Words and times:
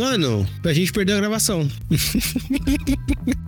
Mano, 0.00 0.48
a 0.64 0.72
gente 0.72 0.90
perdeu 0.94 1.14
a 1.14 1.18
gravação. 1.20 1.68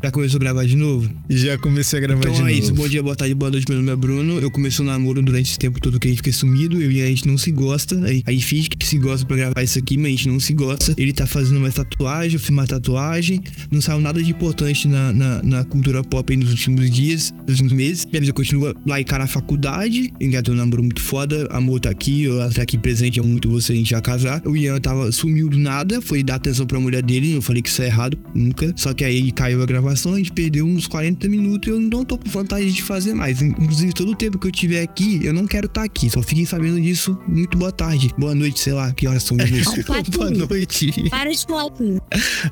Já 0.05 0.11
começou 0.11 0.37
a 0.37 0.41
gravar 0.41 0.67
de 0.67 0.77
novo? 0.77 1.09
Já 1.31 1.57
comecei 1.57 1.99
a 1.99 2.03
gravar 2.03 2.21
Então 2.21 2.33
de 2.33 2.41
é 2.41 2.43
novo. 2.43 2.55
isso, 2.55 2.75
bom 2.75 2.89
dia, 2.89 3.03
boa 3.03 3.17
tarde, 3.17 3.35
boa 3.35 3.51
noite, 3.51 3.65
meu 3.69 3.79
nome 3.79 3.91
é 3.91 3.97
Bruno. 3.97 4.39
Eu 4.39 4.51
comecei 4.51 4.85
o 4.85 4.87
namoro 4.87 5.23
durante 5.23 5.49
esse 5.49 5.59
tempo 5.59 5.81
todo 5.81 5.99
que 5.99 6.09
a 6.09 6.11
gente 6.11 6.19
fica 6.19 6.33
sumido, 6.33 6.83
eu 6.83 6.91
e 6.93 7.01
a 7.01 7.07
gente 7.07 7.27
não 7.27 7.39
se 7.39 7.51
gosta. 7.53 8.05
Aí, 8.05 8.23
aí 8.27 8.41
finge 8.43 8.69
que 8.69 8.85
se 8.85 8.99
gosta 8.99 9.25
pra 9.25 9.37
gravar 9.37 9.63
isso 9.63 9.79
aqui, 9.79 9.97
mas 9.97 10.07
a 10.07 10.11
gente 10.11 10.29
não 10.29 10.41
se 10.41 10.53
gosta. 10.53 10.93
Ele 10.99 11.13
tá 11.13 11.27
fazendo 11.27 11.57
uma 11.57 11.71
tatuagem, 11.71 12.35
eu 12.35 12.41
fiz 12.41 12.51
uma 12.51 12.67
tatuagem. 12.67 13.41
Não 13.71 13.81
saiu 13.81 14.01
nada 14.01 14.23
de 14.23 14.31
importante 14.31 14.89
na, 14.89 15.13
na, 15.13 15.43
na 15.43 15.65
cultura 15.65 16.03
pop 16.03 16.31
aí 16.31 16.37
nos 16.37 16.51
últimos 16.51 16.91
dias, 16.91 17.33
nos 17.47 17.61
últimos 17.61 17.73
meses. 17.73 18.05
Minha 18.05 18.21
vida 18.21 18.33
continua 18.33 18.75
lá 18.85 19.01
em 19.01 19.05
cara 19.05 19.23
na 19.23 19.29
faculdade. 19.29 20.13
Engatou 20.21 20.53
um 20.53 20.59
namoro 20.59 20.83
muito 20.83 21.01
foda. 21.01 21.47
Amor 21.51 21.81
tá 21.81 21.89
aqui, 21.91 22.25
eu 22.25 22.39
tá 22.53 22.61
aqui 22.61 22.77
presente, 22.77 23.21
é 23.21 23.23
muito 23.23 23.49
você, 23.49 23.73
a 23.73 23.77
gente 23.77 23.91
já 23.91 24.03
casar. 24.03 24.43
O 24.45 24.57
Ian 24.57 24.81
tava, 24.81 25.13
sumiu 25.13 25.49
do 25.49 25.59
nada, 25.59 26.03
foi 26.03 26.25
dar 26.25 26.42
atenção 26.43 26.67
pra 26.67 26.79
mulher 26.79 27.03
dele. 27.03 27.33
Eu 27.35 27.43
falei 27.43 27.63
que 27.63 27.69
isso 27.69 27.83
é 27.83 27.87
errado, 27.87 28.19
nunca. 28.35 28.73
Só 28.77 28.93
que 28.93 29.05
aí 29.05 29.31
caiu 29.33 29.63
a 29.63 29.67
gravação, 29.67 30.15
a 30.15 30.19
gente 30.19 30.33
perdeu 30.33 30.67
uns 30.67 30.87
40 30.87 31.29
minutos 31.29 31.69
e 31.69 31.71
eu 31.71 31.81
não 31.81 32.05
tô 32.05 32.19
com 32.19 32.29
vontade 32.29 32.71
de 32.73 32.83
fazer 32.83 33.15
mais. 33.15 33.41
Inclusive, 33.41 33.93
todo 33.93 34.13
o 34.13 34.15
tempo 34.15 34.39
que 34.39 34.47
eu 34.47 34.53
tiver 34.53 34.83
aqui, 34.83 35.21
eu 35.23 35.33
não 35.33 35.47
quero 35.47 35.67
estar 35.67 35.85
aqui. 35.85 36.11
Só 36.11 36.23
fiquei 36.23 36.45
sabendo 36.45 36.81
disso. 36.81 37.19
Muito 37.27 37.57
boa 37.57 37.73
tarde. 37.73 38.11
Boa 38.19 38.35
noite, 38.35 38.61
sei 38.61 38.73
lá, 38.73 38.93
que 38.93 39.07
horas 39.07 39.23
são 39.23 39.37
mesmo. 39.37 39.73
Boa 40.13 40.31
noite. 40.31 41.09
Para 41.11 41.31
de 41.31 41.45
falar. 41.47 41.71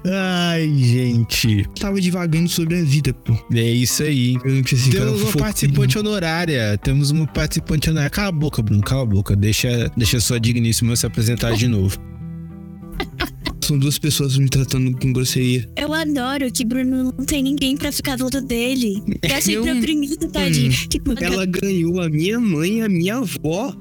Ai, 0.07 0.73
gente. 0.77 1.69
Tava 1.79 2.01
divagando 2.01 2.49
sobre 2.49 2.79
a 2.79 2.83
vida, 2.83 3.13
pô. 3.13 3.37
É 3.52 3.71
isso 3.71 4.02
aí. 4.02 4.37
Eu 4.45 4.55
não 4.55 4.63
preciso 4.63 4.91
ficar 4.91 5.05
Temos 5.05 5.23
uma 5.23 5.33
participante 5.33 5.99
honorária. 5.99 6.79
Temos 6.79 7.10
uma 7.10 7.27
participante 7.27 7.91
honorária. 7.91 8.10
Cala 8.10 8.29
a 8.29 8.32
boca, 8.32 8.63
Bruno. 8.63 8.82
Cala 8.82 9.02
a 9.02 9.07
boca. 9.07 9.37
Deixa, 9.37 9.91
deixa 9.97 10.19
a 10.19 10.21
sua 10.21 10.38
digníssima 10.38 10.95
se 10.97 11.07
apresentar 11.07 11.54
de 11.54 11.69
novo. 11.69 11.99
São 13.71 13.79
duas 13.79 14.01
pessoas 14.01 14.37
me 14.37 14.49
tratando 14.49 14.90
com 14.99 15.13
grosseria. 15.13 15.65
Eu 15.76 15.95
adoro 15.95 16.51
que 16.51 16.65
Bruno 16.65 17.15
não 17.16 17.24
tem 17.24 17.40
ninguém 17.40 17.76
pra 17.76 17.93
ficar 17.93 18.16
do 18.16 18.24
lado 18.24 18.40
dele. 18.40 19.01
É 19.23 19.38
sempre 19.40 19.71
Eu- 19.71 19.76
oprimido, 19.79 20.29
tadinho. 20.29 20.73
Hum. 20.73 20.88
Tipo, 20.88 21.15
Ela 21.23 21.46
ganhou 21.46 22.01
a 22.01 22.09
minha 22.09 22.41
mãe 22.41 22.79
e 22.79 22.82
a 22.82 22.88
minha 22.88 23.18
avó. 23.18 23.73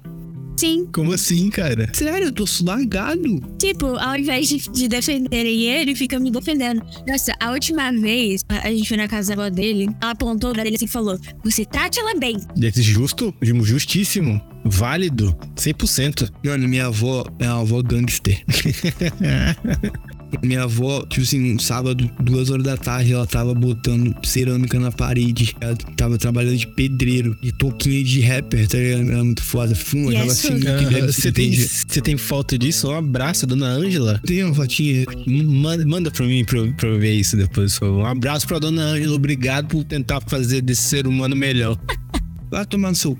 Sim. 0.59 0.87
Como 0.93 1.11
assim, 1.11 1.49
cara? 1.49 1.89
Sério, 1.93 2.27
eu 2.27 2.31
tô 2.31 2.45
largado. 2.63 3.41
Tipo, 3.57 3.97
ao 3.97 4.15
invés 4.15 4.47
de, 4.47 4.57
de 4.71 4.87
defenderem 4.87 5.63
ele, 5.63 5.95
fica 5.95 6.19
me 6.19 6.31
defendendo. 6.31 6.81
Nossa, 7.07 7.33
a 7.39 7.51
última 7.51 7.91
vez 7.91 8.43
a 8.47 8.69
a 8.69 8.71
gente 8.71 8.87
foi 8.87 8.97
na 8.97 9.07
casa 9.07 9.35
da 9.35 9.41
avó 9.41 9.49
dele, 9.49 9.89
ela 10.01 10.11
apontou 10.11 10.53
pra 10.53 10.65
ele 10.65 10.75
assim 10.75 10.85
e 10.85 10.87
falou: 10.87 11.19
Você 11.43 11.65
trate 11.65 11.99
ela 11.99 12.13
bem. 12.15 12.37
Justo? 12.75 13.33
Justíssimo. 13.41 14.41
Válido. 14.65 15.35
100%. 15.55 16.29
Mano, 16.43 16.67
minha 16.67 16.87
avó 16.87 17.25
é 17.39 17.47
uma 17.47 17.61
avó 17.61 17.81
gangster. 17.81 18.43
Minha 20.43 20.63
avó, 20.63 21.01
tipo 21.07 21.21
assim, 21.21 21.53
um 21.55 21.59
sábado, 21.59 22.09
duas 22.19 22.49
horas 22.49 22.63
da 22.63 22.77
tarde, 22.77 23.13
ela 23.13 23.25
tava 23.25 23.53
botando 23.53 24.15
cerâmica 24.23 24.79
na 24.79 24.91
parede. 24.91 25.55
Ela 25.59 25.75
tava 25.95 26.17
trabalhando 26.17 26.57
de 26.57 26.67
pedreiro, 26.67 27.37
de 27.41 27.51
toquinha 27.51 28.03
de 28.03 28.21
rapper, 28.21 28.67
tá 28.67 28.77
ligado? 28.77 29.11
Ela 29.11 29.19
é 29.19 29.23
muito 29.23 29.43
foda. 29.43 29.75
Fuma, 29.75 30.11
Yes, 30.11 30.19
tava 30.19 30.31
assim, 30.55 30.67
Ah, 30.67 30.89
deve 30.89 31.11
Você 31.13 31.31
tem, 31.31 31.51
você 31.53 32.01
tem 32.01 32.17
foto 32.17 32.57
disso? 32.57 32.89
Um 32.89 32.95
abraço, 32.95 33.45
dona 33.47 33.67
Ângela. 33.67 34.19
Tem 34.25 34.43
uma 34.43 34.53
fotinha. 34.53 35.05
Manda, 35.27 35.85
manda 35.85 36.11
pra 36.11 36.25
mim 36.25 36.43
pra, 36.45 36.65
pra 36.73 36.89
eu 36.89 36.99
ver 36.99 37.13
isso 37.13 37.35
depois, 37.35 37.73
por 37.77 37.87
favor. 37.87 38.03
Um 38.03 38.05
abraço 38.05 38.47
pra 38.47 38.59
dona 38.59 38.81
Ângela. 38.83 39.15
Obrigado 39.15 39.67
por 39.67 39.83
tentar 39.83 40.21
fazer 40.21 40.61
desse 40.61 40.83
ser 40.83 41.07
humano 41.07 41.35
melhor. 41.35 41.77
Vai 42.49 42.65
tomar 42.65 42.89
no 42.89 42.95
seu. 42.95 43.17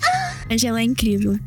Angela 0.49 0.81
é 0.81 0.83
incrível. 0.83 1.39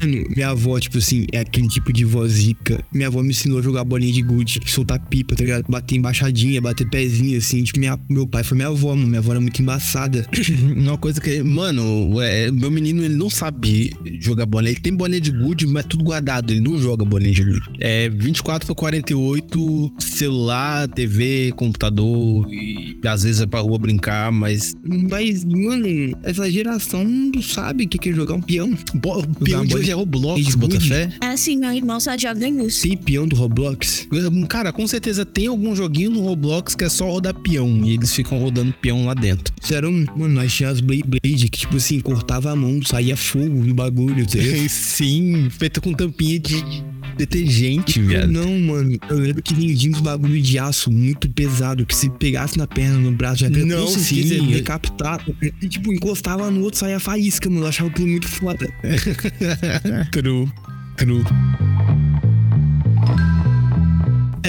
Mano, 0.00 0.24
minha 0.34 0.50
avó, 0.50 0.78
tipo 0.78 0.98
assim, 0.98 1.26
é 1.32 1.40
aquele 1.40 1.68
tipo 1.68 1.92
de 1.92 2.04
vozica. 2.04 2.82
Minha 2.92 3.08
avó 3.08 3.22
me 3.22 3.30
ensinou 3.30 3.58
a 3.58 3.62
jogar 3.62 3.82
bolinha 3.84 4.12
de 4.12 4.22
gude, 4.22 4.60
soltar 4.66 5.00
pipa, 5.06 5.34
tá 5.34 5.42
ligado? 5.42 5.64
Bater 5.68 5.96
embaixadinha, 5.96 6.60
bater 6.60 6.88
pezinho, 6.88 7.36
assim. 7.36 7.64
Tipo, 7.64 7.80
minha, 7.80 7.98
meu 8.08 8.26
pai 8.26 8.44
foi 8.44 8.56
minha 8.56 8.68
avó, 8.68 8.94
mano. 8.94 9.08
Minha 9.08 9.18
avó 9.18 9.32
era 9.32 9.40
muito 9.40 9.60
embaçada. 9.60 10.24
Uma 10.76 10.96
coisa 10.96 11.20
que. 11.20 11.42
Mano, 11.42 12.20
é, 12.20 12.50
meu 12.50 12.70
menino 12.70 13.02
ele 13.02 13.14
não 13.14 13.28
sabe 13.28 13.92
jogar 14.20 14.46
bola. 14.46 14.68
Ele 14.68 14.78
tem 14.78 14.94
bolinha 14.94 15.20
de 15.20 15.32
gude, 15.32 15.66
mas 15.66 15.84
tudo 15.86 16.04
guardado. 16.04 16.52
Ele 16.52 16.60
não 16.60 16.78
joga 16.78 17.04
bolinha 17.04 17.32
de 17.32 17.42
gude. 17.44 17.70
É 17.80 18.08
24 18.08 18.66
por 18.66 18.74
48, 18.76 19.92
celular, 19.98 20.86
TV, 20.88 21.52
computador. 21.56 22.46
E 22.52 22.98
às 23.04 23.24
vezes 23.24 23.40
é 23.40 23.46
pra 23.46 23.60
rua 23.60 23.78
brincar, 23.78 24.30
mas. 24.30 24.74
Mas, 24.84 25.44
mano, 25.44 25.79
essa 26.22 26.50
geração 26.50 27.04
não 27.04 27.42
sabe 27.42 27.84
o 27.84 27.88
que 27.88 28.08
é 28.08 28.12
jogar 28.12 28.34
um 28.34 28.42
peão. 28.42 28.76
Bo, 28.94 29.18
o 29.18 29.44
peão 29.44 29.64
de 29.64 29.74
hoje 29.74 29.90
é 29.90 29.94
Roblox, 29.94 30.44
de 30.44 30.56
bota 30.56 30.74
gude? 30.74 30.88
fé. 30.88 31.10
Assim, 31.20 31.56
meu 31.56 31.72
irmão 31.72 32.00
só 32.00 32.16
joga 32.16 32.48
isso. 32.48 32.82
Tem 32.82 32.96
peão 32.96 33.26
do 33.26 33.36
Roblox? 33.36 34.08
Cara, 34.48 34.72
com 34.72 34.86
certeza 34.86 35.24
tem 35.24 35.46
algum 35.46 35.74
joguinho 35.74 36.10
no 36.10 36.20
Roblox 36.20 36.74
que 36.74 36.84
é 36.84 36.88
só 36.88 37.10
rodar 37.10 37.34
peão. 37.34 37.84
E 37.84 37.94
eles 37.94 38.14
ficam 38.14 38.38
rodando 38.38 38.72
peão 38.80 39.06
lá 39.06 39.14
dentro. 39.14 39.52
Sério, 39.60 39.90
mano, 39.90 40.34
nós 40.34 40.52
tínhamos 40.52 40.78
as 40.78 40.80
Blade 40.80 41.04
Blade 41.04 41.48
que, 41.48 41.58
tipo 41.58 41.76
assim, 41.76 42.00
cortava 42.00 42.50
a 42.50 42.56
mão, 42.56 42.80
saía 42.82 43.16
fogo 43.16 43.64
no 43.64 43.74
bagulho, 43.74 44.26
tá? 44.26 44.38
Sim, 44.68 45.48
feito 45.50 45.80
com 45.80 45.92
tampinha 45.92 46.38
de 46.38 46.62
detergente, 47.20 48.00
viado. 48.00 48.30
Não, 48.30 48.58
mano. 48.60 48.98
Eu 49.08 49.18
lembro 49.18 49.42
que 49.42 49.54
vendia 49.54 49.90
uns 49.90 50.00
bagulho 50.00 50.40
de 50.40 50.58
aço 50.58 50.90
muito 50.90 51.28
pesado, 51.30 51.84
que 51.84 51.94
se 51.94 52.08
pegasse 52.10 52.56
na 52.56 52.66
perna, 52.66 52.98
no 52.98 53.12
braço, 53.12 53.40
já 53.40 53.50
Não, 53.50 53.86
sim. 53.88 54.16
ia 54.20 54.42
decapitar. 54.58 55.24
E, 55.62 55.68
tipo, 55.68 55.92
encostava 55.92 56.50
no 56.50 56.62
outro, 56.62 56.80
saía 56.80 56.98
faísca, 56.98 57.48
mano. 57.48 57.64
Eu 57.64 57.68
achava 57.68 57.90
aquilo 57.90 58.08
muito 58.08 58.28
foda. 58.28 58.66
Cru. 60.10 60.50
Cru. 60.96 61.24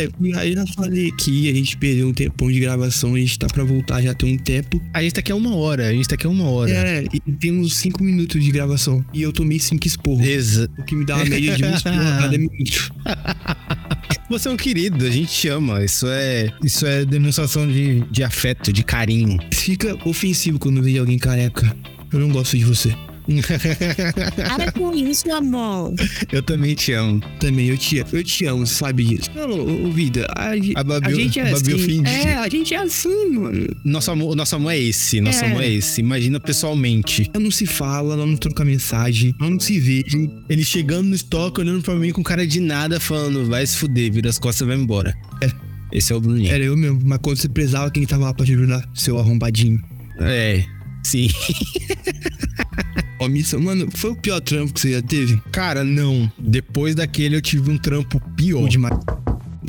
É, 0.03 0.37
aí 0.39 0.49
eu 0.51 0.55
já 0.55 0.65
falei 0.73 1.09
aqui, 1.09 1.49
a 1.49 1.53
gente 1.53 1.77
perdeu 1.77 2.07
um 2.07 2.13
tempão 2.13 2.51
de 2.51 2.59
gravação, 2.59 3.15
a 3.15 3.19
gente 3.19 3.37
tá 3.39 3.47
pra 3.47 3.63
voltar 3.63 4.01
já 4.01 4.13
tem 4.13 4.35
um 4.35 4.37
tempo. 4.37 4.81
A 4.93 5.01
gente 5.01 5.13
tá 5.13 5.19
aqui 5.19 5.31
há 5.31 5.35
uma 5.35 5.55
hora, 5.55 5.87
a 5.87 5.93
gente 5.93 6.07
tá 6.07 6.15
aqui 6.15 6.25
há 6.27 6.29
uma 6.29 6.49
hora. 6.49 6.71
É, 6.71 7.05
e 7.13 7.19
temos 7.33 7.75
cinco 7.77 8.03
minutos 8.03 8.43
de 8.43 8.51
gravação. 8.51 9.03
E 9.13 9.21
eu 9.21 9.31
tomei 9.31 9.59
cinco 9.59 9.85
esporros. 9.87 10.25
Exa- 10.25 10.69
O 10.77 10.83
que 10.83 10.95
me 10.95 11.05
dá 11.05 11.15
uma 11.17 11.25
média 11.25 11.55
de 11.55 11.63
um 11.65 11.73
esporro 11.75 11.95
a 12.01 12.17
cada 12.21 12.37
minuto. 12.37 12.93
Você 14.29 14.47
é 14.47 14.51
um 14.51 14.55
querido, 14.57 15.05
a 15.05 15.09
gente 15.09 15.29
te 15.29 15.47
ama. 15.49 15.83
Isso 15.83 16.07
é, 16.07 16.49
isso 16.63 16.85
é 16.85 17.03
demonstração 17.03 17.67
de, 17.67 17.99
de 18.09 18.23
afeto, 18.23 18.71
de 18.71 18.81
carinho. 18.83 19.37
Fica 19.53 19.97
ofensivo 20.07 20.57
quando 20.57 20.77
eu 20.77 20.83
vejo 20.83 20.99
alguém 21.01 21.17
careca. 21.17 21.75
Eu 22.13 22.19
não 22.19 22.29
gosto 22.29 22.57
de 22.57 22.63
você. 22.63 22.95
Para 24.35 24.71
com 24.71 24.93
isso, 24.93 25.31
amor. 25.31 25.93
Eu 26.31 26.41
também 26.41 26.73
te 26.75 26.91
amo. 26.93 27.19
Também, 27.39 27.67
eu 27.67 27.77
te, 27.77 27.97
eu 28.11 28.23
te 28.23 28.45
amo, 28.45 28.65
você 28.65 28.73
sabe 28.75 29.03
disso. 29.05 29.29
Ô, 29.37 29.91
vida, 29.91 30.27
a, 30.35 30.51
A 30.79 30.83
Babi- 30.83 31.07
a 31.07 31.15
gente 31.15 31.39
é 31.39 31.43
Babi 31.51 31.55
assim. 31.55 31.73
ofende. 31.73 32.09
É, 32.09 32.35
a 32.35 32.49
gente 32.49 32.73
é 32.73 32.77
assim, 32.77 33.29
mano. 33.31 33.67
Nosso 33.85 34.11
amor, 34.11 34.35
nosso 34.35 34.55
amor 34.55 34.71
é 34.71 34.79
esse, 34.79 35.21
nosso 35.21 35.43
É. 35.43 35.47
amor 35.47 35.63
é 35.63 35.69
esse. 35.69 36.01
Imagina 36.01 36.39
pessoalmente. 36.39 37.29
Nós 37.33 37.43
não 37.43 37.51
se 37.51 37.65
fala, 37.65 38.15
nós 38.15 38.27
não 38.27 38.35
troca 38.37 38.65
mensagem, 38.65 39.33
nós 39.39 39.49
não 39.49 39.59
se 39.59 39.79
vê. 39.79 40.03
Ele 40.49 40.63
chegando 40.63 41.07
no 41.09 41.15
estoque, 41.15 41.59
olhando 41.61 41.81
pra 41.81 41.95
mim 41.95 42.11
com 42.11 42.23
cara 42.23 42.45
de 42.45 42.59
nada, 42.59 42.99
falando, 42.99 43.45
vai 43.45 43.65
se 43.65 43.77
fuder, 43.77 44.11
vira 44.11 44.29
as 44.29 44.39
costas 44.39 44.65
e 44.65 44.69
vai 44.69 44.77
embora. 44.77 45.13
É. 45.41 45.49
Esse 45.93 46.13
é 46.13 46.15
o 46.15 46.21
Bruninho. 46.21 46.49
Era 46.51 46.63
eu 46.63 46.77
mesmo, 46.77 47.01
mas 47.03 47.19
quando 47.21 47.37
você 47.37 47.49
precisava, 47.49 47.91
quem 47.91 48.05
tava 48.05 48.23
lá 48.25 48.33
pra 48.33 48.45
te 48.45 48.53
ajudar? 48.53 48.87
Seu 48.93 49.19
arrombadinho. 49.19 49.79
É, 50.21 50.63
sim. 51.05 51.27
Ó, 53.21 53.27
missão, 53.27 53.59
mano, 53.59 53.87
foi 53.93 54.09
o 54.09 54.15
pior 54.15 54.41
trampo 54.41 54.73
que 54.73 54.79
você 54.79 54.93
já 54.93 55.01
teve? 55.03 55.39
Cara, 55.51 55.83
não. 55.83 56.31
Depois 56.39 56.95
daquele 56.95 57.35
eu 57.35 57.41
tive 57.41 57.69
um 57.69 57.77
trampo 57.77 58.19
pior. 58.35 58.63
Ou 58.63 58.67
demais. 58.67 58.97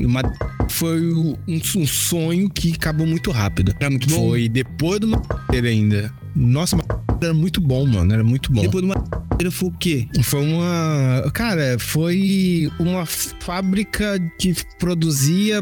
Uma... 0.00 0.22
Foi 0.70 1.12
um, 1.12 1.36
um 1.46 1.86
sonho 1.86 2.48
que 2.48 2.72
acabou 2.72 3.06
muito 3.06 3.30
rápido. 3.30 3.74
Era 3.78 3.90
muito 3.90 4.08
bom. 4.08 4.30
Foi 4.30 4.48
depois 4.48 5.00
do 5.00 5.08
madeira 5.08 5.68
ainda. 5.68 6.10
Nossa, 6.34 6.76
mas 6.76 6.86
era 7.22 7.34
muito 7.34 7.60
bom, 7.60 7.84
mano. 7.84 8.14
Era 8.14 8.24
muito 8.24 8.50
bom. 8.50 8.62
Depois 8.62 8.82
de 8.82 8.90
uma 8.90 9.04
foi 9.50 9.68
o 9.68 9.72
quê? 9.72 10.08
Foi 10.22 10.40
uma. 10.40 11.30
Cara, 11.34 11.76
foi 11.78 12.70
uma 12.78 13.04
fábrica 13.04 14.18
que 14.38 14.54
produzia 14.78 15.60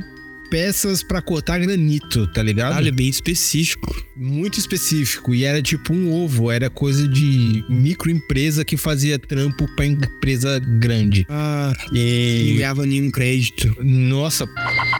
peças 0.51 1.03
pra 1.03 1.23
cortar 1.23 1.59
granito, 1.61 2.27
tá 2.29 2.43
ligado? 2.43 2.71
Caralho, 2.71 2.89
é 2.89 2.93
bem 2.93 3.09
específico. 3.09 4.05
Muito 4.17 4.59
específico. 4.59 5.35
E 5.35 5.45
era 5.45 5.63
tipo 5.63 5.93
um 5.95 6.13
ovo, 6.13 6.51
era 6.51 6.69
coisa 6.69 7.07
de 7.09 7.65
microempresa 7.69 8.65
que 8.65 8.77
fazia 8.77 9.19
trampo 9.19 9.67
pra 9.77 9.87
empresa 9.87 10.59
grande. 10.81 11.25
Ah, 11.29 11.73
não 11.91 11.97
E. 11.97 12.55
ganhava 12.57 12.85
nenhum 12.85 13.11
crédito. 13.11 13.75
Nossa, 13.83 14.47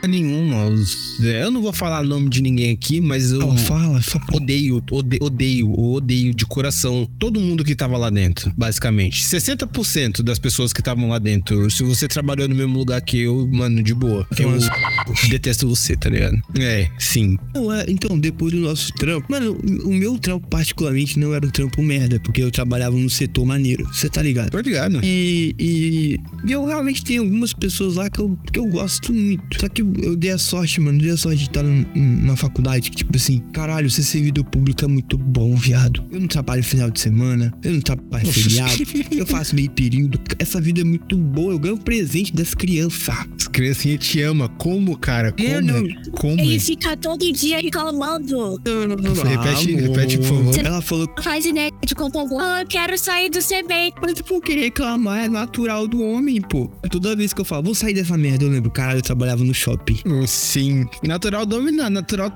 p 0.01 0.09
nenhuma. 0.09 0.73
Eu 1.21 1.51
não 1.51 1.61
vou 1.61 1.73
falar 1.73 2.03
nome 2.03 2.29
de 2.31 2.41
ninguém 2.41 2.73
aqui, 2.73 3.01
mas 3.01 3.33
eu. 3.33 3.41
Não, 3.41 3.57
fala, 3.57 4.01
fala. 4.01 4.25
Odeio, 4.33 4.83
ode- 4.91 5.19
odeio, 5.21 5.73
odeio 5.79 6.33
de 6.35 6.47
coração 6.47 7.09
todo 7.19 7.41
mundo 7.41 7.65
que 7.65 7.75
tava 7.75 7.99
lá 7.99 8.09
dentro, 8.11 8.53
basicamente. 8.57 9.27
60% 9.27 10.23
das 10.23 10.39
pessoas 10.39 10.73
que 10.73 10.81
estavam 10.81 11.09
lá 11.09 11.19
dentro, 11.19 11.71
se 11.71 11.83
você 11.83 12.07
trabalhou 12.09 12.49
no 12.49 12.55
mesmo 12.55 12.79
lugar 12.79 13.01
que 13.03 13.19
eu, 13.19 13.47
mano, 13.53 13.83
de 13.83 13.93
boa. 13.95 14.27
Eu. 14.39 14.51
detesto 15.41 15.69
você, 15.69 15.97
tá 15.97 16.09
ligado? 16.09 16.41
É, 16.59 16.89
sim. 16.99 17.37
Não, 17.55 17.73
é, 17.73 17.85
então, 17.89 18.19
depois 18.19 18.53
do 18.53 18.61
nosso 18.61 18.93
trampo. 18.95 19.27
Mano, 19.31 19.59
o 19.85 19.93
meu 19.93 20.19
trampo, 20.19 20.47
particularmente, 20.49 21.19
não 21.19 21.35
era 21.35 21.47
um 21.47 21.51
trampo 21.51 21.83
merda, 21.83 22.21
porque 22.21 22.43
eu 22.43 22.51
trabalhava 22.51 22.97
no 22.97 23.09
setor 23.09 23.45
maneiro. 23.45 23.87
Você 23.87 24.09
tá 24.09 24.23
ligado? 24.23 24.51
Tô 24.51 24.61
ligado. 24.61 25.01
E, 25.03 25.55
e, 25.59 26.21
e 26.45 26.53
eu 26.53 26.65
realmente 26.67 27.03
tenho 27.03 27.23
algumas 27.23 27.53
pessoas 27.53 27.95
lá 27.97 28.11
que 28.11 28.21
eu, 28.21 28.39
que 28.53 28.59
eu 28.59 28.67
gosto 28.67 29.13
muito. 29.13 29.59
Só 29.59 29.69
que 29.69 29.83
eu 29.83 30.17
dei 30.17 30.31
a 30.31 30.39
sorte, 30.39 30.81
mano. 30.81 30.99
Dei 30.99 31.11
a 31.11 31.17
sorte 31.17 31.39
de 31.39 31.45
estar 31.45 31.63
numa 31.63 32.37
faculdade 32.37 32.91
que, 32.91 32.97
tipo 32.97 33.17
assim, 33.17 33.41
caralho, 33.53 33.91
ser 33.91 34.03
servidor 34.03 34.45
público 34.45 34.85
é 34.85 34.89
muito 34.89 35.17
bom, 35.17 35.57
viado. 35.57 36.05
Eu 36.11 36.21
não 36.21 36.29
trabalho 36.29 36.63
final 36.63 36.91
de 36.91 37.01
semana, 37.01 37.53
eu 37.63 37.73
não 37.73 37.81
trabalho 37.81 38.27
feriado, 38.27 38.73
eu 39.11 39.27
faço 39.27 39.55
meio 39.55 39.71
período. 39.71 40.21
Essa 40.39 40.61
vida 40.61 40.81
é 40.81 40.85
muito 40.85 41.17
boa, 41.17 41.53
eu 41.53 41.59
ganho 41.59 41.79
presente 41.79 42.33
das 42.35 42.55
crianças. 42.55 43.15
As 43.39 43.49
criancinhas 43.49 44.05
te 44.05 44.21
amam. 44.23 44.49
Como, 44.59 44.97
cara? 44.99 45.30
Como? 45.33 45.49
Eu 45.49 45.63
não- 45.63 45.85
Como? 46.13 46.41
Ele 46.41 46.59
fica 46.59 46.97
todo 46.97 47.31
dia 47.33 47.61
reclamando. 47.61 48.61
Não, 48.65 48.87
não, 48.89 48.97
não, 48.97 49.13
Repete- 49.13 49.75
amor. 49.75 49.89
repete, 49.97 50.19
por 50.19 50.25
favor. 50.27 50.59
Ela 50.59 50.81
falou 50.83 51.07
Não 51.17 51.23
faz 51.23 51.45
ideia 51.45 51.71
de 51.85 51.95
contar 51.95 52.21
Ah, 52.41 52.61
eu 52.63 52.67
quero 52.67 52.97
sair 52.99 53.31
do 53.31 53.41
CB. 53.41 53.93
Mas, 54.03 54.21
pô, 54.23 54.41
querer 54.41 54.63
reclamar 54.65 55.25
é 55.25 55.29
natural 55.29 55.87
do 55.89 56.03
homem, 56.03 56.41
pô. 56.41 56.71
Toda 56.91 57.15
vez 57.17 57.33
que 57.33 57.41
eu 57.41 57.45
falo, 57.45 57.63
vou 57.65 57.75
sair 57.75 57.95
dessa 57.95 58.17
merda, 58.17 58.45
eu 58.45 58.51
lembro, 58.51 58.71
caralho, 58.71 58.99
eu 58.99 59.03
trabalhava 59.03 59.43
no 59.45 59.55
shopping. 59.55 59.99
Sim. 60.27 60.85
Natural 61.03 61.45
dominar. 61.47 61.91
Natural. 61.91 62.31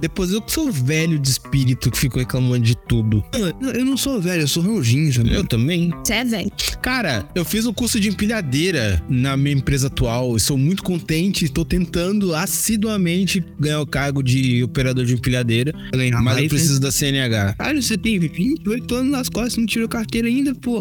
Depois 0.00 0.30
eu 0.32 0.40
que 0.42 0.52
sou 0.52 0.70
velho 0.70 1.18
de 1.18 1.28
espírito 1.28 1.90
que 1.90 1.98
fico 1.98 2.18
reclamando 2.18 2.64
de 2.64 2.76
tudo. 2.86 3.24
Não, 3.60 3.70
Eu 3.70 3.84
não 3.84 3.96
sou 3.96 4.20
velho, 4.20 4.42
eu 4.42 4.48
sou 4.48 4.62
ranjinho? 4.62 5.10
Eu 5.30 5.44
também. 5.44 5.90
Você 6.04 6.14
é 6.14 6.24
velho. 6.24 6.50
Cara, 6.82 7.26
eu 7.34 7.44
fiz 7.44 7.64
um 7.66 7.72
curso 7.72 7.98
de 7.98 8.08
empilhadeira 8.08 9.02
na 9.08 9.36
minha 9.36 9.54
empresa 9.56 9.86
atual. 9.86 10.32
Eu 10.32 10.38
sou 10.38 10.56
muito 10.58 10.82
contente. 10.82 11.44
Estou 11.44 11.64
tentando 11.64 12.34
assiduamente 12.42 13.42
ganhar 13.58 13.80
o 13.80 13.86
cargo 13.86 14.22
de 14.22 14.62
operador 14.62 15.04
de 15.04 15.14
empilhadeira. 15.14 15.72
ganhar 15.92 16.20
Mas 16.22 16.34
eu 16.44 16.48
preciso 16.48 16.80
da 16.80 16.90
CNH. 16.90 17.54
Caralho, 17.54 17.82
você 17.82 17.96
tem 17.96 18.18
28 18.18 18.94
anos 18.94 19.12
nas 19.12 19.28
costas, 19.28 19.56
não 19.56 19.66
tirou 19.66 19.88
carteira 19.88 20.28
ainda, 20.28 20.54
pô. 20.54 20.80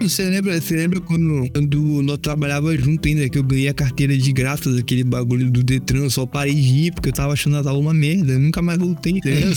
Você 0.00 0.28
lembra, 0.28 0.60
você 0.60 0.76
lembra 0.76 1.00
quando, 1.00 1.48
quando 1.52 2.02
nós 2.02 2.18
trabalhava 2.18 2.76
junto 2.76 3.06
ainda, 3.08 3.28
que 3.28 3.38
eu 3.38 3.42
ganhei 3.42 3.68
a 3.68 3.74
carteira 3.74 4.16
de 4.16 4.32
graça 4.32 4.70
daquele 4.72 5.04
bagulho 5.04 5.50
do 5.50 5.62
Detran, 5.62 6.04
eu 6.04 6.10
só 6.10 6.26
parei 6.26 6.54
de 6.54 6.86
ir 6.86 6.92
porque 6.92 7.08
eu 7.08 7.12
tava 7.12 7.32
achando 7.32 7.56
as 7.56 7.66
aulas 7.66 7.82
uma 7.84 7.94
merda, 7.94 8.32
eu 8.32 8.38
nunca 8.38 8.62
mais 8.62 8.78
voltei. 8.78 9.20
tá 9.20 9.28
ligado? 9.34 9.54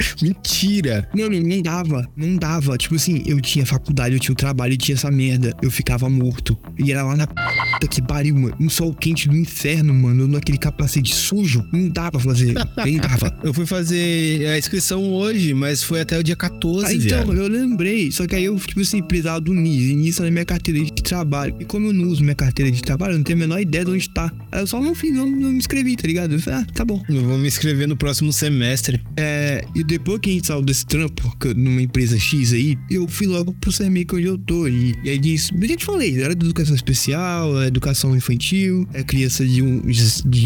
Mentira. 0.22 1.08
Não, 1.14 1.28
não, 1.28 1.40
não 1.40 1.62
dava, 1.62 2.08
não 2.16 2.36
dava. 2.36 2.76
Tipo 2.76 2.94
assim, 2.96 3.22
eu 3.26 3.40
tinha 3.40 3.64
faculdade, 3.64 4.14
eu 4.14 4.20
tinha 4.20 4.32
o 4.32 4.36
trabalho, 4.36 4.74
eu 4.74 4.78
tinha 4.78 4.94
essa 4.94 5.10
merda. 5.10 5.54
Eu 5.62 5.70
ficava 5.70 6.08
morto. 6.08 6.58
E 6.78 6.92
era 6.92 7.02
lá 7.02 7.16
na 7.16 7.26
puta 7.26 7.88
que 7.88 8.02
pariu, 8.02 8.34
mano. 8.34 8.54
Um 8.60 8.68
sol 8.68 8.92
quente 8.94 9.28
do 9.28 9.36
inferno, 9.36 9.94
mano. 9.94 10.17
Eu 10.22 10.28
naquele 10.28 10.58
capacete 10.58 11.14
sujo. 11.14 11.66
Não 11.72 11.88
dava 11.88 12.12
pra 12.12 12.20
fazer. 12.20 12.54
Nem 12.84 12.98
dava. 12.98 13.36
Eu 13.42 13.52
fui 13.52 13.66
fazer 13.66 14.46
a 14.48 14.58
inscrição 14.58 15.12
hoje, 15.12 15.54
mas 15.54 15.82
foi 15.82 16.00
até 16.00 16.18
o 16.18 16.22
dia 16.22 16.36
14, 16.36 16.86
Ah, 16.86 16.94
então, 16.94 17.32
eu 17.32 17.48
lembrei. 17.48 18.10
Só 18.10 18.26
que 18.26 18.34
aí 18.34 18.44
eu, 18.44 18.56
tipo 18.58 18.80
assim, 18.80 19.02
precisava 19.02 19.40
do 19.40 19.54
NIS. 19.54 19.90
E 19.90 19.94
NIS 19.94 20.18
na 20.18 20.30
minha 20.30 20.44
carteira 20.44 20.84
de 20.84 20.92
trabalho. 20.92 21.56
E 21.60 21.64
como 21.64 21.86
eu 21.86 21.92
não 21.92 22.08
uso 22.08 22.22
minha 22.22 22.34
carteira 22.34 22.70
de 22.70 22.82
trabalho, 22.82 23.14
eu 23.14 23.18
não 23.18 23.24
tenho 23.24 23.38
a 23.38 23.40
menor 23.40 23.60
ideia 23.60 23.84
de 23.84 23.90
onde 23.90 24.08
tá. 24.10 24.32
Aí 24.50 24.60
eu 24.60 24.66
só 24.66 24.80
não 24.80 24.94
fiz, 24.94 25.14
não, 25.14 25.26
não 25.26 25.50
me 25.50 25.58
inscrevi, 25.58 25.96
tá 25.96 26.06
ligado? 26.06 26.32
Eu 26.32 26.40
falei, 26.40 26.60
ah, 26.60 26.66
tá 26.72 26.84
bom. 26.84 27.02
Eu 27.08 27.22
vou 27.24 27.38
me 27.38 27.48
inscrever 27.48 27.86
no 27.88 27.96
próximo 27.96 28.32
semestre. 28.32 29.00
É, 29.16 29.64
e 29.74 29.84
depois 29.84 30.20
que 30.20 30.30
a 30.30 30.32
gente 30.32 30.46
saiu 30.46 30.62
desse 30.62 30.86
trampo, 30.86 31.36
numa 31.56 31.82
empresa 31.82 32.18
X 32.18 32.52
aí, 32.52 32.76
eu 32.90 33.06
fui 33.08 33.26
logo 33.26 33.52
pro 33.54 33.72
CMEC 33.72 34.14
onde 34.14 34.26
eu 34.26 34.38
tô. 34.38 34.66
E, 34.68 34.94
e 35.04 35.10
aí 35.10 35.18
disse, 35.18 35.52
eu 35.54 35.68
já 35.68 35.76
te 35.76 35.84
falei, 35.84 36.20
era 36.20 36.34
de 36.34 36.44
educação 36.44 36.74
especial, 36.74 37.60
é 37.62 37.66
educação 37.66 38.16
infantil, 38.16 38.88
é 38.92 39.02
criança 39.02 39.44
de 39.46 39.62
1 39.62 39.66
um, 39.66 39.80
de 39.80 39.97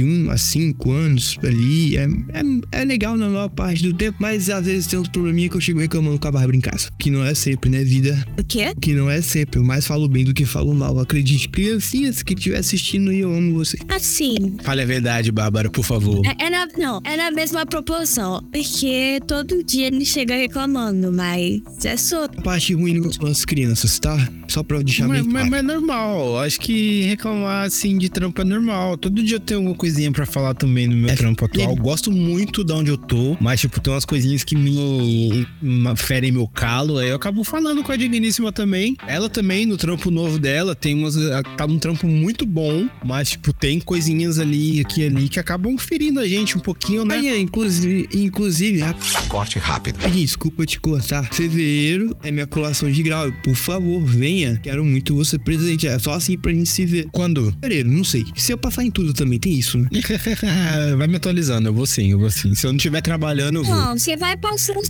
um 0.02 0.30
a 0.30 0.36
5 0.36 0.90
anos 0.90 1.38
ali. 1.42 1.96
É, 1.96 2.04
é, 2.04 2.80
é 2.80 2.84
legal 2.84 3.16
na 3.16 3.28
maior 3.28 3.48
parte 3.48 3.82
do 3.82 3.92
tempo, 3.92 4.18
mas 4.20 4.48
às 4.50 4.64
vezes 4.66 4.86
tem 4.86 4.98
uns 4.98 5.08
probleminha 5.08 5.48
que 5.48 5.56
eu 5.56 5.60
chego 5.60 5.80
reclamando 5.80 6.18
com 6.18 6.28
a 6.28 6.32
barba 6.32 6.54
em 6.54 6.60
casa. 6.60 6.88
Que 6.98 7.10
não 7.10 7.24
é 7.24 7.34
sempre, 7.34 7.70
né, 7.70 7.82
vida? 7.84 8.24
O 8.38 8.44
quê? 8.44 8.72
Que 8.80 8.92
não 8.94 9.10
é 9.10 9.20
sempre. 9.20 9.58
Eu 9.60 9.64
mais 9.64 9.86
falo 9.86 10.08
bem 10.08 10.24
do 10.24 10.32
que 10.34 10.44
falo 10.44 10.74
mal. 10.74 10.98
Acredite, 10.98 11.48
criancinhas 11.48 12.22
que 12.22 12.34
estiver 12.34 12.58
assistindo 12.58 13.12
e 13.12 13.20
eu 13.20 13.32
amo 13.34 13.54
você. 13.54 13.78
Assim, 13.88 14.56
Fale 14.62 14.82
a 14.82 14.86
verdade, 14.86 15.30
Bárbara, 15.32 15.70
por 15.70 15.84
favor. 15.84 16.22
é, 16.26 16.46
é 16.46 16.50
na, 16.50 16.66
não, 16.78 17.00
é 17.04 17.16
na 17.16 17.30
mesma 17.30 17.64
proporção. 17.66 18.42
Porque 18.52 19.20
todo 19.26 19.62
dia 19.64 19.86
ele 19.88 20.04
chega 20.04 20.34
reclamando, 20.36 21.12
mas 21.12 21.60
é 21.84 21.96
só. 21.96 22.24
A 22.24 22.28
parte 22.42 22.74
ruim 22.74 22.94
não 23.00 23.12
são 23.12 23.26
as 23.26 23.44
crianças, 23.44 23.98
tá? 23.98 24.16
Só 24.48 24.62
pra 24.62 24.82
deixar 24.82 25.08
Mas, 25.08 25.22
bem 25.22 25.32
mas, 25.32 25.48
claro. 25.48 25.50
mas 25.50 25.60
é 25.60 25.62
normal. 25.62 26.38
Acho 26.40 26.60
que 26.60 27.02
reclamar 27.04 27.66
assim 27.66 27.96
de 27.96 28.08
trampo 28.10 28.40
é 28.40 28.44
normal. 28.44 28.96
Todo 28.98 29.22
dia 29.22 29.36
eu 29.36 29.40
tenho 29.42 29.60
alguma 29.60 29.74
coisinha 29.76 30.10
pra 30.12 30.24
falar 30.26 30.54
também 30.54 30.86
no 30.86 30.96
meu 30.96 31.10
É, 31.10 31.14
trampo 31.14 31.44
atual. 31.44 31.74
Gosto 31.76 32.10
muito 32.10 32.64
de 32.64 32.72
onde 32.72 32.90
eu 32.90 32.96
tô, 32.96 33.36
mas 33.40 33.60
tipo, 33.60 33.80
tem 33.80 33.92
umas 33.92 34.04
coisinhas 34.04 34.44
que 34.44 34.54
me 34.56 35.46
me 35.60 35.96
ferem 35.96 36.32
meu 36.32 36.46
calo. 36.48 36.98
Aí 36.98 37.08
eu 37.08 37.16
acabo 37.16 37.44
falando 37.44 37.82
com 37.82 37.92
a 37.92 37.96
digníssima 37.96 38.52
também. 38.52 38.96
Ela 39.06 39.28
também, 39.28 39.66
no 39.66 39.76
trampo 39.76 40.10
novo 40.10 40.38
dela, 40.38 40.74
tem 40.74 40.94
umas. 40.94 41.14
Tá 41.56 41.66
num 41.66 41.78
trampo 41.78 42.06
muito 42.06 42.46
bom, 42.46 42.88
mas 43.04 43.30
tipo, 43.30 43.52
tem 43.52 43.80
coisinhas 43.80 44.38
ali, 44.38 44.80
aqui 44.80 45.02
e 45.02 45.06
ali, 45.06 45.28
que 45.28 45.38
acabam 45.40 45.76
ferindo 45.78 46.20
a 46.20 46.26
gente 46.26 46.56
um 46.56 46.60
pouquinho, 46.60 47.04
né? 47.04 47.16
Aí, 47.16 47.28
é, 47.28 47.38
inclusive, 47.38 48.08
inclusive, 48.14 48.78
rap- 48.80 48.98
Corte 49.28 49.58
rápido. 49.58 49.98
Ai, 50.02 50.10
desculpa 50.10 50.64
te 50.66 50.78
cortar. 50.80 51.28
Fevereiro 51.32 52.16
é 52.22 52.30
minha 52.30 52.46
colação 52.46 52.90
de 52.90 53.02
grau. 53.02 53.30
Por 53.44 53.54
favor, 53.54 54.02
venha. 54.04 54.58
Quero 54.62 54.84
muito 54.84 55.14
você 55.14 55.38
presente. 55.38 55.86
É 55.86 55.98
só 55.98 56.12
assim 56.12 56.36
pra 56.38 56.52
gente 56.52 56.68
se 56.68 56.84
ver. 56.84 57.08
Quando? 57.12 57.52
Fevereiro, 57.60 57.88
não 57.90 58.04
sei. 58.04 58.24
Se 58.36 58.52
eu 58.52 58.58
passar 58.58 58.84
em 58.84 58.90
tudo 58.90 59.12
também, 59.12 59.31
tem 59.38 59.52
isso, 59.54 59.78
né? 59.78 59.88
Vai 60.96 61.06
me 61.06 61.16
atualizando, 61.16 61.68
eu 61.68 61.74
vou 61.74 61.86
sim, 61.86 62.10
eu 62.12 62.18
vou 62.18 62.30
sim. 62.30 62.54
Se 62.54 62.66
eu 62.66 62.72
não 62.72 62.76
estiver 62.76 63.00
trabalhando, 63.00 63.56
eu 63.56 63.64
vou. 63.64 63.74
Não, 63.74 63.98
você 63.98 64.16
vai 64.16 64.36
passando. 64.36 64.80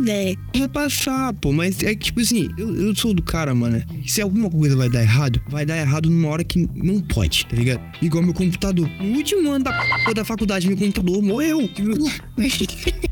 Né? 0.00 0.34
Vai 0.56 0.68
passar, 0.68 1.32
pô. 1.34 1.52
Mas 1.52 1.82
é 1.82 1.94
que, 1.94 2.06
tipo 2.06 2.20
assim, 2.20 2.48
eu, 2.58 2.74
eu 2.74 2.94
sou 2.96 3.12
do 3.14 3.22
cara, 3.22 3.54
mano. 3.54 3.82
Se 4.06 4.20
alguma 4.20 4.50
coisa 4.50 4.74
vai 4.76 4.88
dar 4.88 5.02
errado, 5.02 5.40
vai 5.48 5.64
dar 5.66 5.76
errado 5.76 6.08
numa 6.10 6.28
hora 6.28 6.42
que 6.44 6.68
não 6.74 7.00
pode, 7.00 7.46
tá 7.46 7.56
ligado? 7.56 7.80
Igual 8.00 8.22
meu 8.24 8.34
computador. 8.34 8.88
No 9.00 9.16
último 9.16 9.50
ano 9.50 9.64
da, 9.64 9.72
p- 9.72 10.14
da 10.14 10.24
faculdade, 10.24 10.66
meu 10.66 10.76
computador 10.76 11.22
morreu. 11.22 11.68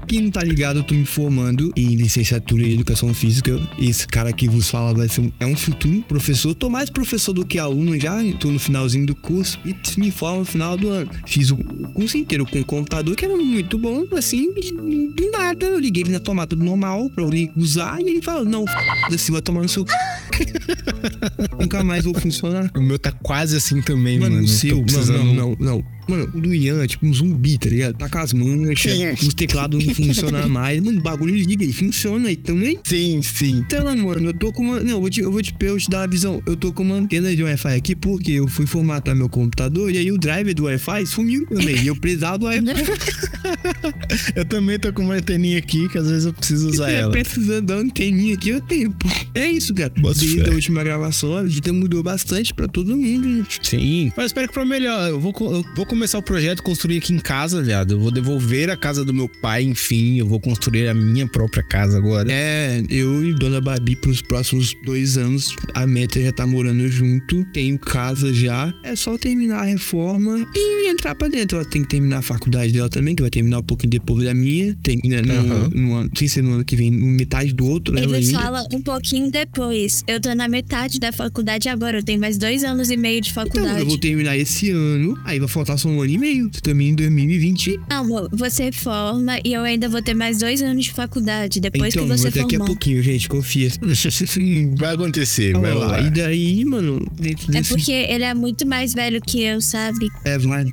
Quem 0.07 0.23
não 0.23 0.31
tá 0.31 0.43
ligado, 0.43 0.79
eu 0.81 0.83
tô 0.83 0.95
me 0.95 1.05
formando 1.05 1.73
em 1.77 1.95
licenciatura 1.95 2.63
em 2.67 2.73
educação 2.73 3.13
física. 3.15 3.53
Esse 3.79 4.07
cara 4.09 4.33
que 4.33 4.49
vos 4.49 4.69
fala 4.69 4.93
vai 4.95 5.09
ser 5.09 5.21
um, 5.21 5.33
é 5.39 5.47
um 5.47 5.57
futuro 5.57 6.03
professor. 6.09 6.55
Tô 6.55 6.69
mais 6.69 6.91
professor 6.91 7.33
do 7.33 7.45
que 7.47 7.59
aluno 7.59 7.99
já. 7.99 8.19
Tô 8.41 8.51
no 8.51 8.59
finalzinho 8.59 9.07
do 9.07 9.15
curso 9.15 9.59
e 9.65 9.75
me 10.01 10.11
formo 10.11 10.41
no 10.41 10.45
final 10.45 10.60
do 10.77 10.89
ano. 10.89 11.11
Fiz 11.27 11.51
o 11.51 11.57
curso 11.57 12.17
inteiro 12.17 12.47
com 12.47 12.61
o 12.61 12.65
computador, 12.65 13.15
que 13.17 13.25
era 13.25 13.37
muito 13.37 13.79
bom, 13.79 14.05
assim, 14.17 14.53
de 14.55 15.31
nada. 15.31 15.67
Eu 15.67 15.79
liguei 15.79 16.03
ele 16.03 16.13
na 16.13 16.21
tomada 16.21 16.55
normal 16.57 17.09
pra 17.11 17.25
eu 17.25 17.31
usar 17.57 18.01
e 18.01 18.09
ele 18.11 18.23
falou: 18.23 18.45
Não, 18.45 18.65
f***, 18.67 19.31
vai 19.33 19.43
tomar 19.43 19.63
no 19.63 19.69
seu. 19.69 19.85
c***." 19.87 19.95
Nunca 21.61 21.83
mais 21.85 22.05
vou 22.05 22.15
funcionar. 22.15 22.71
O 22.77 22.81
meu 22.81 22.99
tá 22.99 23.13
quase 23.13 23.57
assim 23.57 23.81
também, 23.83 24.19
mano. 24.19 24.35
Mano, 24.37 24.45
o 24.47 24.49
seu, 24.49 24.83
precisando- 24.83 25.25
não, 25.25 25.35
não, 25.35 25.57
não. 25.59 25.85
Mano, 26.11 26.29
o 26.35 26.41
do 26.41 26.55
Ian 26.55 26.83
é 26.83 26.87
tipo 26.89 27.07
um 27.07 27.15
zumbi, 27.15 27.57
tá 27.57 27.69
ligado? 27.69 27.97
Tá 27.97 28.09
com 28.09 28.19
as 28.19 28.33
manchas, 28.33 28.93
Sim. 28.93 29.27
os 29.29 29.35
teclados 29.35 29.85
não 29.85 29.95
funcionam 29.95 30.49
mais. 30.49 30.81
Mano, 30.83 30.99
o 30.99 31.03
bagulho 31.03 31.35
liga, 31.35 31.63
ele 31.63 31.73
funciona 31.73 32.29
aí 32.29 32.37
também. 32.37 32.79
Sim, 32.85 33.23
sim. 33.23 33.59
Então, 33.59 33.85
mano, 33.97 34.29
eu 34.29 34.35
tô 34.35 34.53
com 34.53 34.63
uma. 34.65 34.81
Não, 34.81 34.91
eu 34.93 35.01
vou 35.01 35.11
te, 35.11 35.21
eu 35.21 35.31
vou 35.31 35.41
te, 35.43 35.55
eu 35.61 35.79
te 35.79 35.89
dar 35.89 36.03
a 36.03 36.07
visão. 36.07 36.43
Eu 36.47 36.57
tô 36.57 36.73
com 36.73 36.83
uma 36.83 36.97
antena 36.97 37.35
de 37.35 37.43
Wi-Fi 37.43 37.75
aqui 37.77 37.95
porque 37.95 38.33
eu 38.33 38.49
fui 38.49 38.67
formatar 38.67 39.15
meu 39.15 39.29
computador 39.29 39.91
e 39.93 39.99
aí 39.99 40.11
o 40.11 40.19
driver 40.19 40.55
do 40.55 40.65
Wi-Fi 40.65 41.07
sumiu 41.07 41.47
também. 41.47 41.77
e 41.83 41.87
eu 41.87 41.97
precisava 41.97 42.39
do 42.39 42.47
Wi-Fi. 42.47 42.65
Eu 44.35 44.45
também 44.45 44.79
tô 44.79 44.93
com 44.93 45.03
uma 45.03 45.15
anteninha 45.15 45.59
aqui 45.59 45.89
que 45.89 45.99
às 45.99 46.09
vezes 46.09 46.27
eu 46.27 46.33
preciso 46.33 46.69
usar 46.69 46.91
ela. 46.91 47.11
Precisando 47.13 47.67
da 47.67 47.75
anteninha 47.75 48.35
aqui, 48.35 48.51
eu 48.51 48.61
tenho, 48.61 48.91
pô. 48.91 49.09
É 49.35 49.51
isso, 49.51 49.73
cara. 49.75 49.93
Bota 49.99 50.19
Desde 50.19 50.43
fé. 50.43 50.51
a 50.51 50.55
última 50.55 50.83
gravação, 50.83 51.37
a 51.37 51.43
vida 51.43 51.73
mudou 51.73 52.03
bastante 52.03 52.53
pra 52.53 52.67
todo 52.67 52.97
mundo, 52.97 53.37
gente. 53.37 53.61
Sim. 53.63 54.13
Mas 54.17 54.27
espero 54.27 54.49
que 54.49 54.55
pra 54.55 54.65
melhor. 54.65 55.09
Eu 55.09 55.21
vou, 55.21 55.33
eu 55.41 55.65
vou 55.77 55.87
começar 55.87 56.00
o 56.19 56.23
projeto 56.23 56.63
construir 56.63 56.99
aqui 56.99 57.13
em 57.13 57.19
casa, 57.19 57.63
viado. 57.63 57.93
Eu 57.95 58.01
vou 58.01 58.11
devolver 58.11 58.71
a 58.71 58.77
casa 58.77 59.05
do 59.05 59.13
meu 59.13 59.29
pai, 59.29 59.63
enfim. 59.63 60.19
Eu 60.19 60.27
vou 60.27 60.41
construir 60.41 60.89
a 60.89 60.95
minha 60.95 61.27
própria 61.27 61.63
casa 61.63 61.97
agora. 61.99 62.31
É, 62.31 62.83
eu 62.89 63.25
e 63.25 63.35
Dona 63.35 63.61
Babi 63.61 63.97
pros 63.97 64.21
próximos 64.23 64.75
dois 64.85 65.17
anos, 65.17 65.55
a 65.75 65.87
meta 65.87 66.21
já 66.21 66.33
tá 66.33 66.47
morando 66.47 66.87
junto, 66.89 67.45
tenho 67.53 67.79
casa 67.79 68.33
já. 68.33 68.73
É 68.85 68.95
só 68.97 69.17
terminar 69.19 69.61
a 69.61 69.65
reforma 69.65 70.47
e 70.55 70.89
entrar 70.91 71.15
pra 71.15 71.29
dentro. 71.29 71.59
Ela 71.59 71.67
tem 71.69 71.83
que 71.83 71.89
terminar 71.89 72.19
a 72.19 72.23
faculdade 72.23 72.73
dela 72.73 72.89
também, 72.89 73.15
que 73.15 73.23
vai 73.23 73.31
terminar 73.31 73.59
um 73.59 73.63
pouquinho 73.63 73.91
depois 73.91 74.25
da 74.25 74.35
minha. 74.35 74.77
Tem 74.83 75.01
né, 75.05 75.23
no, 75.23 75.33
Aham. 75.33 75.71
no 75.75 75.95
ano, 75.95 76.11
sem 76.17 76.29
ser 76.29 76.43
no 76.43 76.53
ano 76.53 76.65
que 76.65 76.77
vem, 76.77 76.91
metade 76.91 77.53
do 77.53 77.67
outro, 77.67 77.97
ela 77.99 78.17
Eles 78.17 78.29
ainda. 78.29 78.41
falam 78.41 78.67
um 78.73 78.81
pouquinho 78.83 79.31
depois. 79.31 80.03
Eu 80.07 80.21
tô 80.21 80.35
na 80.35 80.49
metade 80.49 80.99
da 81.01 81.13
faculdade 81.13 81.69
agora. 81.69 81.99
Eu 81.99 82.03
tenho 82.03 82.21
mais 82.21 82.39
dois 82.39 82.65
anos 82.65 82.91
e 82.91 82.97
meio 82.97 83.21
de 83.21 83.31
Então, 83.31 83.45
faculdade. 83.45 83.81
eu 83.81 83.87
vou 83.87 83.99
terminar 83.99 84.37
esse 84.37 84.71
ano, 84.71 85.19
aí 85.25 85.39
vai 85.39 85.49
faltar 85.49 85.79
passou 85.81 85.91
um 85.93 86.03
ano 86.03 86.13
e 86.13 86.19
meio. 86.19 86.51
Você 86.53 86.61
termina 86.61 86.91
em 86.93 86.95
2020. 86.95 87.81
Não, 87.89 87.97
amor, 88.01 88.29
você 88.33 88.71
forma 88.71 89.39
e 89.45 89.55
eu 89.55 89.63
ainda 89.63 89.89
vou 89.89 90.03
ter 90.03 90.15
mais 90.15 90.39
dois 90.39 90.61
anos 90.63 90.85
de 90.85 90.93
faculdade 90.93 91.61
depois 91.61 91.95
então, 91.95 92.07
que 92.07 92.17
você 92.17 92.25
daqui 92.31 92.41
a 92.41 92.59
formar. 92.59 92.65
pouquinho, 92.67 93.03
gente, 93.03 93.29
confia. 93.29 93.71
Vai 94.77 94.95
acontecer, 94.95 95.53
vai 95.59 95.75
lá. 95.75 96.01
E 96.01 96.11
daí, 96.11 96.65
mano, 96.65 97.07
dentro 97.19 97.51
É 97.55 97.59
desse... 97.61 97.69
porque 97.71 97.93
ele 97.93 98.25
é 98.25 98.35
muito 98.35 98.67
mais 98.67 98.93
velho 98.95 99.21
que 99.21 99.43
eu, 99.43 99.61
sabe? 99.61 100.09
É, 100.25 100.39
vai. 100.39 100.67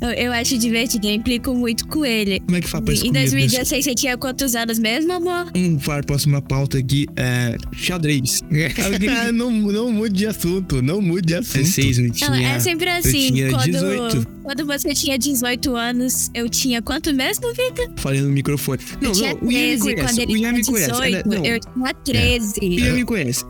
Eu, 0.00 0.10
eu 0.10 0.32
acho 0.32 0.58
divertido, 0.58 1.06
eu 1.06 1.14
implico 1.14 1.54
muito 1.54 1.86
com 1.86 2.04
ele. 2.04 2.40
Como 2.40 2.56
é 2.56 2.60
que 2.60 2.68
faz 2.68 2.84
pra 2.84 2.92
Em 2.92 2.96
escolher? 2.96 3.12
2016 3.20 3.84
você 3.84 3.94
tinha 3.94 4.16
quantos 4.16 4.54
anos 4.54 4.78
mesmo, 4.78 5.12
amor? 5.12 5.50
Vamos 5.54 5.82
para 5.84 6.00
a 6.00 6.02
próxima 6.02 6.42
pauta 6.42 6.78
aqui, 6.78 7.06
é 7.16 7.56
xadrez. 7.72 8.42
Ah, 9.24 9.30
não, 9.32 9.50
não 9.50 9.92
mude 9.92 10.14
de 10.14 10.26
assunto, 10.26 10.82
não 10.82 11.00
mude 11.00 11.28
de 11.28 11.34
assunto. 11.34 11.58
16, 11.58 11.98
eu 11.98 12.04
Não, 12.04 12.10
tinha... 12.10 12.48
é 12.48 12.58
sempre 12.60 12.88
assim. 12.90 13.32
tinha 13.32 13.50
quando, 13.56 13.72
18. 13.72 14.33
Quando 14.44 14.66
você 14.66 14.92
tinha 14.94 15.18
18 15.18 15.74
anos, 15.74 16.30
eu 16.34 16.48
tinha 16.48 16.82
quanto 16.82 17.12
mesmo, 17.14 17.48
Vitor? 17.54 17.90
Falei 17.96 18.20
no 18.20 18.28
microfone. 18.28 18.78
Não, 19.00 19.10
eu 19.10 19.14
tinha 19.14 19.34
não, 19.34 19.40
o 19.48 19.50
Ian 19.52 19.72
me 19.72 19.78
13 19.78 19.82
conhece. 19.82 20.02
quando 20.04 20.18
ele 20.18 20.32
O 20.32 20.36
Ian 20.36 20.52
me 20.52 20.62
tinha 20.62 20.72
conhece. 20.74 20.90
18. 20.92 21.16
Ela- 21.16 21.24
não, 21.24 21.44
Eu 21.46 21.60
tinha 21.60 21.94
13. 22.04 22.60
o 22.60 22.64
Ian 22.64 22.92
me 22.92 23.04
conhece. 23.04 23.44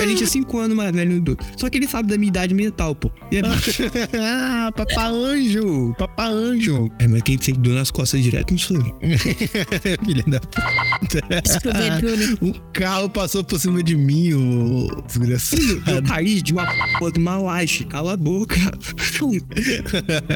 A 0.00 0.06
gente 0.06 0.22
é 0.22 0.26
5 0.26 0.58
anos 0.58 0.76
mais 0.76 0.92
velho 0.94 1.20
do. 1.20 1.36
Só 1.56 1.68
que 1.68 1.76
ele 1.78 1.88
sabe 1.88 2.08
da 2.08 2.16
minha 2.16 2.28
idade 2.28 2.54
mental, 2.54 2.94
pô. 2.94 3.10
E 3.32 3.38
é... 3.38 3.42
ah, 4.20 4.70
papá 4.74 5.08
anjo, 5.08 5.92
papá 5.98 6.28
anjo. 6.28 6.90
é, 7.00 7.08
mas 7.08 7.22
quem 7.22 7.36
tem 7.36 7.54
dor 7.54 7.74
nas 7.74 7.90
costas 7.90 8.22
direto 8.22 8.52
não 8.52 8.58
sou 8.58 8.76
eu. 8.76 8.96
Filha 10.06 10.24
da 10.28 10.40
puta. 10.40 11.26
O 12.40 12.52
carro 12.72 13.10
passou 13.10 13.42
por 13.42 13.58
cima 13.58 13.82
de 13.82 13.96
mim, 13.96 14.32
ô 14.34 15.02
desgraçado. 15.06 15.62
Eu 15.86 16.02
caí 16.04 16.40
de 16.40 16.52
uma 16.52 16.66
porra 16.98 17.12
de 17.12 17.18
uma 17.18 17.36
laje. 17.36 17.84
Cala 17.86 18.12
a 18.12 18.16
boca. 18.16 18.54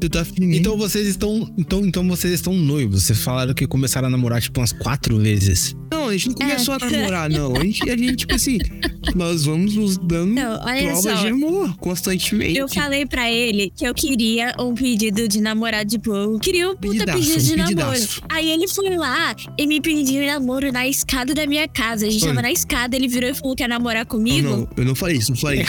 Você 0.00 0.08
tá 0.08 0.24
fininho. 0.24 0.54
Então 0.56 0.76
vocês 0.78 1.06
estão. 1.08 1.52
Então, 1.58 1.84
então 1.84 2.06
vocês 2.08 2.32
estão 2.32 2.52
noivos. 2.54 3.02
Vocês 3.04 3.18
falaram 3.18 3.52
que 3.52 3.66
começaram 3.66 4.06
a 4.08 4.10
namorar, 4.10 4.40
tipo, 4.40 4.60
umas 4.60 4.72
quatro 4.72 5.18
vezes. 5.18 5.74
Não, 5.90 6.08
a 6.08 6.12
gente 6.12 6.28
não 6.28 6.34
começou 6.36 6.74
É. 6.74 6.76
a 6.80 6.90
namorar, 6.90 7.30
não. 7.30 7.56
A 7.56 7.60
gente, 7.64 7.90
a 7.90 7.96
gente, 7.96 8.16
tipo 8.16 8.34
assim, 8.34 8.58
nós 9.16 9.44
vamos 9.44 9.74
nos 9.74 9.96
dando 9.98 10.34
Não, 10.34 10.58
provas 10.60 11.02
só. 11.02 11.14
de 11.14 11.26
amor 11.28 11.76
constantemente. 11.78 12.56
Eu 12.58 12.68
falei 12.68 13.06
pra 13.06 13.30
ele 13.30 13.72
que 13.74 13.84
eu 13.86 13.92
queria 13.94 14.54
um 14.60 14.74
pedido 14.74 15.26
de 15.26 15.40
namorado 15.40 15.88
de 15.90 15.98
boa. 15.98 16.18
Eu 16.18 16.38
queria 16.38 16.70
um 16.70 16.76
puta 16.76 16.92
Pedidaço, 17.06 17.18
pedido 17.18 17.42
de 17.42 17.52
um 17.54 17.56
namoro. 17.56 17.90
pedidaço. 17.92 18.22
Aí 18.28 18.50
ele 18.50 18.68
foi 18.68 18.96
lá 18.96 19.34
e 19.58 19.66
me 19.66 19.80
pediu 19.80 20.24
namoro 20.26 20.70
na 20.72 20.86
escada 20.86 21.34
da 21.34 21.46
minha 21.46 21.66
casa. 21.66 22.06
A 22.06 22.10
gente 22.10 22.22
Olha. 22.24 22.34
tava 22.34 22.42
na 22.42 22.52
escada, 22.52 22.94
ele 22.94 23.08
virou 23.08 23.30
e 23.30 23.34
falou: 23.34 23.56
quer 23.56 23.68
namorar 23.68 24.04
Não, 24.04 24.10
comigo? 24.10 24.48
não, 24.48 24.68
eu 24.76 24.84
não 24.84 24.94
falei 24.94 25.16
isso, 25.16 25.32
não 25.32 25.38
falei. 25.38 25.64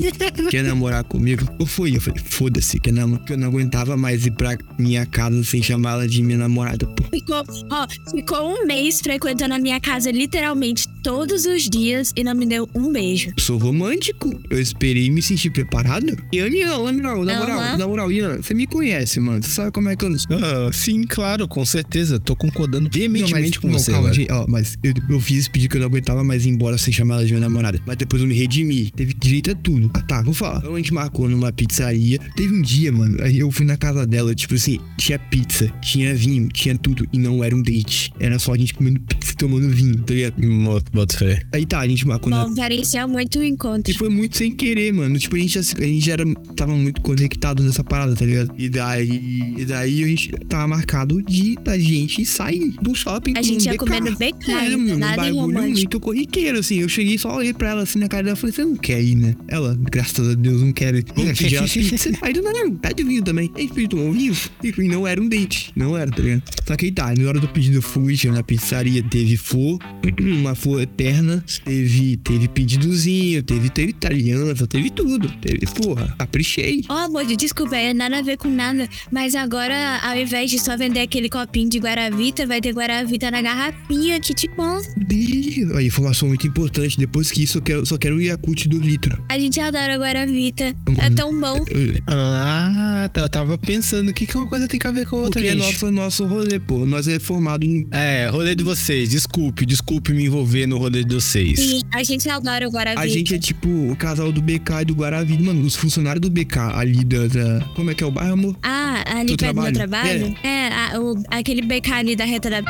quer 0.50 0.62
namorar 0.64 1.04
comigo? 1.04 1.46
Ou 1.58 1.66
foi? 1.66 1.96
Eu 1.96 2.00
falei, 2.00 2.22
foda-se, 2.24 2.78
quer 2.80 2.92
namorar? 2.92 3.24
Eu 3.28 3.36
não 3.38 3.46
aguentava 3.74 3.96
mais 3.96 4.24
ir 4.24 4.30
pra 4.30 4.56
minha 4.78 5.04
casa 5.04 5.42
sem 5.42 5.60
chamar 5.60 5.94
ela 5.94 6.08
de 6.08 6.22
minha 6.22 6.38
namorada, 6.38 6.86
pô. 6.86 7.02
Ficou, 7.12 7.44
ó, 7.70 7.86
ficou 8.10 8.54
um 8.54 8.66
mês 8.66 9.00
frequentando 9.00 9.54
a 9.54 9.58
minha 9.58 9.80
casa 9.80 10.10
literalmente 10.10 10.88
todos 11.04 11.44
os 11.44 11.68
dias 11.68 12.12
e 12.16 12.24
não 12.24 12.34
me 12.34 12.46
deu 12.46 12.66
um 12.74 12.90
beijo. 12.90 13.30
Sou 13.38 13.58
romântico. 13.58 14.40
Eu 14.48 14.58
esperei 14.58 15.10
me 15.10 15.20
sentir 15.20 15.50
preparado. 15.50 16.16
E 16.32 16.38
eu, 16.38 16.50
não, 16.50 16.90
na 16.90 17.14
moral, 17.14 17.24
na 17.24 17.38
moral, 17.38 17.78
na 17.78 17.86
moral, 17.86 18.10
Ian, 18.12 18.36
você 18.40 18.54
me 18.54 18.66
conhece, 18.66 19.20
mano. 19.20 19.42
Você 19.42 19.50
sabe 19.50 19.70
como 19.70 19.90
é 19.90 19.96
que 19.96 20.02
eu. 20.04 20.08
Ah, 20.30 20.72
sim, 20.72 21.04
claro, 21.04 21.46
com 21.46 21.62
certeza. 21.66 22.18
Tô 22.18 22.34
concordando 22.34 22.88
veementemente 22.90 23.60
com 23.60 23.68
não, 23.68 23.78
você. 23.78 23.92
calma, 23.92 24.14
gente, 24.14 24.32
ó, 24.32 24.46
mas 24.48 24.78
eu, 24.82 24.94
eu 25.10 25.20
fiz 25.20 25.40
esse 25.40 25.50
pedido 25.50 25.72
que 25.72 25.76
eu 25.76 25.80
não 25.82 25.88
aguentava 25.88 26.24
mais 26.24 26.46
ir 26.46 26.48
embora 26.48 26.78
sem 26.78 26.90
chamar 26.92 27.16
ela 27.16 27.26
de 27.26 27.32
minha 27.34 27.40
namorada. 27.42 27.78
Mas 27.86 27.98
depois 27.98 28.22
eu 28.22 28.26
me 28.28 28.34
redimi. 28.34 28.90
Teve 28.90 29.12
direito 29.12 29.50
a 29.50 29.54
tudo. 29.54 29.90
Ah, 29.92 30.00
tá, 30.00 30.22
vou 30.22 30.32
falar. 30.32 30.58
Então 30.60 30.74
a 30.74 30.78
gente 30.78 30.94
marcou 30.94 31.28
numa 31.28 31.52
pizzaria. 31.52 32.18
Teve 32.34 32.54
um 32.54 32.62
dia, 32.62 32.90
mano, 32.90 33.18
aí 33.22 33.38
eu 33.40 33.50
fui 33.50 33.66
na 33.66 33.76
casa 33.76 34.06
dela, 34.06 34.34
tipo 34.34 34.54
assim, 34.54 34.78
tinha 34.96 35.18
pizza, 35.18 35.68
tinha 35.82 36.14
vinho, 36.14 36.48
tinha 36.48 36.78
tudo. 36.78 37.06
E 37.12 37.18
não 37.18 37.44
era 37.44 37.54
um 37.54 37.60
date. 37.60 38.10
Era 38.18 38.38
só 38.38 38.54
a 38.54 38.56
gente 38.56 38.72
comendo 38.72 39.00
pizza 39.00 39.32
e 39.32 39.36
tomando 39.36 39.68
vinho, 39.68 39.98
tá 39.98 40.14
ligado? 40.14 40.42
Mo- 40.42 40.80
Bota 40.94 41.18
fé. 41.18 41.42
Aí 41.52 41.66
tá, 41.66 41.80
a 41.80 41.88
gente 41.88 42.06
marcou 42.06 42.30
na. 42.30 42.44
Bom, 42.46 42.54
parecia 42.54 43.06
muito 43.06 43.38
um 43.38 43.42
encontro. 43.42 43.90
E 43.92 43.94
foi 43.96 44.08
muito 44.08 44.36
sem 44.36 44.52
querer, 44.54 44.92
mano. 44.92 45.18
Tipo, 45.18 45.34
a 45.36 45.38
gente, 45.40 45.60
já, 45.60 45.60
a 45.78 45.84
gente 45.86 46.06
já 46.06 46.12
era, 46.12 46.24
tava 46.56 46.72
muito 46.74 47.00
conectado 47.00 47.62
nessa 47.64 47.82
parada, 47.82 48.14
tá 48.14 48.24
ligado? 48.24 48.54
E 48.56 48.68
daí, 48.68 49.54
e 49.58 49.64
daí 49.64 50.04
a 50.04 50.06
gente 50.06 50.30
tava 50.48 50.68
marcado 50.68 51.20
de 51.22 51.56
da 51.56 51.76
gente 51.78 52.24
sair 52.24 52.70
do 52.80 52.94
shopping. 52.94 53.34
A 53.36 53.42
gente 53.42 53.62
um 53.68 53.72
ia 53.72 53.72
BK. 53.72 53.78
comendo 53.78 54.12
BK, 54.12 54.50
É, 54.50 54.70
mano, 54.76 54.94
um 54.94 54.98
nada 54.98 55.16
bagulho 55.16 55.40
romântico. 55.40 55.74
muito 55.74 56.00
corriqueiro, 56.00 56.58
assim. 56.60 56.76
Eu 56.78 56.88
cheguei 56.88 57.18
só 57.18 57.36
olhei 57.36 57.52
pra 57.52 57.70
ela 57.70 57.82
assim 57.82 57.98
na 57.98 58.08
cara 58.08 58.22
dela 58.22 58.36
e 58.36 58.40
falei, 58.40 58.54
você 58.54 58.64
não 58.64 58.76
quer 58.76 59.02
ir, 59.02 59.16
né? 59.16 59.34
Ela, 59.48 59.76
graças 59.80 60.28
a 60.28 60.34
Deus, 60.34 60.62
não 60.62 60.72
quer 60.72 60.94
ir. 60.94 61.04
Vamos 61.16 61.38
pedir 61.38 61.58
uma 61.58 61.68
pizza. 61.68 62.10
Aí 62.22 62.32
do 62.32 62.42
nada, 62.42 62.70
pede 62.80 63.02
vinho 63.02 63.22
também. 63.22 63.50
Aí 63.56 63.68
pediu 63.68 63.98
um 63.98 64.12
vinho. 64.12 64.34
E 64.62 64.72
não 64.88 65.06
era 65.06 65.20
um 65.20 65.28
date. 65.28 65.72
Não 65.74 65.96
era, 65.96 66.10
tá 66.10 66.22
ligado? 66.22 66.42
Só 66.66 66.76
que 66.76 66.86
aí 66.86 66.92
tá, 66.92 67.12
na 67.14 67.28
hora 67.28 67.40
do 67.40 67.48
pedido 67.48 67.78
eu 67.78 67.82
fui, 67.82 68.16
na 68.26 68.42
pizzaria, 68.42 69.02
teve 69.02 69.36
flor, 69.36 69.78
uma 70.20 70.54
flor 70.54 70.83
eterna, 70.84 71.44
teve, 71.64 72.16
teve 72.18 72.48
pedidozinho, 72.48 73.42
teve, 73.42 73.68
teve 73.70 73.94
aliança, 74.04 74.66
teve 74.66 74.90
tudo. 74.90 75.28
Teve, 75.40 75.66
porra, 75.66 76.14
caprichei. 76.18 76.82
Ó, 76.88 77.04
amor, 77.04 77.24
desculpa, 77.24 77.76
é 77.76 77.92
nada 77.92 78.18
a 78.18 78.22
ver 78.22 78.36
com 78.36 78.48
nada. 78.48 78.88
Mas 79.10 79.34
agora, 79.34 80.00
ao 80.02 80.16
invés 80.16 80.50
de 80.50 80.58
só 80.58 80.76
vender 80.76 81.00
aquele 81.00 81.28
copinho 81.28 81.68
de 81.68 81.78
Guaravita, 81.78 82.46
vai 82.46 82.60
ter 82.60 82.72
Guaravita 82.72 83.30
na 83.30 83.42
garrafinha, 83.42 84.20
que 84.20 84.34
tipo, 84.34 84.62
Ih, 85.10 85.66
Aí, 85.76 85.86
informação 85.86 86.28
muito 86.28 86.46
importante. 86.46 86.98
Depois 86.98 87.30
que 87.30 87.42
isso, 87.42 87.58
eu 87.58 87.62
quero, 87.62 87.86
só 87.86 87.96
quero 87.98 88.16
o 88.16 88.20
Yakut 88.20 88.68
do 88.68 88.78
litro. 88.78 89.22
a 89.28 89.38
gente 89.38 89.58
adora 89.60 89.96
Guaravita. 89.96 90.74
É 90.98 91.10
tão 91.10 91.38
bom. 91.38 91.64
Ah, 92.06 93.08
tá, 93.12 93.22
eu 93.22 93.28
tava 93.28 93.58
pensando, 93.58 94.10
o 94.10 94.14
que, 94.14 94.26
que 94.26 94.36
uma 94.36 94.46
coisa 94.46 94.68
tem 94.68 94.78
que 94.78 94.92
ver 94.92 95.06
com 95.06 95.16
a 95.16 95.18
outra, 95.20 95.40
Porque 95.40 95.48
é 95.48 95.54
nosso, 95.54 95.90
nosso 95.90 96.26
rolê, 96.26 96.58
pô. 96.58 96.86
Nós 96.86 97.08
é 97.08 97.18
formado 97.18 97.64
em. 97.64 97.86
É, 97.90 98.28
rolê 98.28 98.54
de 98.54 98.62
vocês. 98.62 99.10
Desculpe, 99.10 99.66
desculpe 99.66 100.12
me 100.12 100.24
envolver 100.24 100.66
no 100.66 100.73
rolê 100.78 101.04
de 101.04 101.14
vocês. 101.14 101.58
Sim, 101.58 101.82
a 101.92 102.02
gente 102.02 102.28
adora 102.28 102.66
o 102.68 102.70
Guaravita. 102.70 103.02
A 103.02 103.06
gente 103.08 103.34
é 103.34 103.38
tipo 103.38 103.68
o 103.68 103.96
casal 103.96 104.30
do 104.32 104.40
BK 104.42 104.82
e 104.82 104.84
do 104.86 104.94
Guaravita. 104.94 105.42
Mano, 105.42 105.62
os 105.64 105.74
funcionários 105.76 106.20
do 106.20 106.30
BK 106.30 106.58
ali 106.74 107.04
da. 107.04 107.26
da- 107.28 107.64
como 107.74 107.90
é 107.90 107.94
que 107.94 108.02
é 108.02 108.06
o 108.06 108.10
bairro, 108.10 108.32
amor? 108.34 108.56
Ah, 108.62 109.04
ali 109.18 109.32
Do 109.32 109.36
perto 109.36 109.54
do 109.56 109.62
meu 109.62 109.72
trabalho? 109.72 110.18
trabalho? 110.34 110.36
É, 110.42 110.68
a- 110.68 111.00
o- 111.00 111.22
aquele 111.30 111.62
BK 111.62 111.92
ali 111.92 112.16
da 112.16 112.24
reta 112.24 112.48
da. 112.50 112.62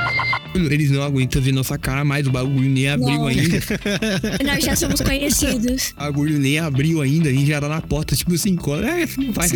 Eles 0.54 0.90
não 0.90 1.02
aguentam 1.02 1.40
ver 1.42 1.52
nossa 1.52 1.76
cara 1.78 2.04
mais. 2.04 2.26
O 2.26 2.30
bagulho 2.30 2.68
nem 2.70 2.88
abriu 2.88 3.08
Não. 3.18 3.26
ainda. 3.26 3.58
Nós 4.44 4.64
já 4.64 4.76
somos 4.76 5.00
conhecidos. 5.00 5.92
O 5.96 6.00
bagulho 6.00 6.38
nem 6.38 6.58
abriu 6.58 7.00
ainda. 7.00 7.28
A 7.28 7.32
gente 7.32 7.46
já 7.46 7.60
tá 7.60 7.68
na 7.68 7.80
porta, 7.80 8.14
tipo 8.14 8.32
assim, 8.34 8.54
cola. 8.56 8.84
É, 8.88 9.06
não 9.18 9.32
vai 9.32 9.48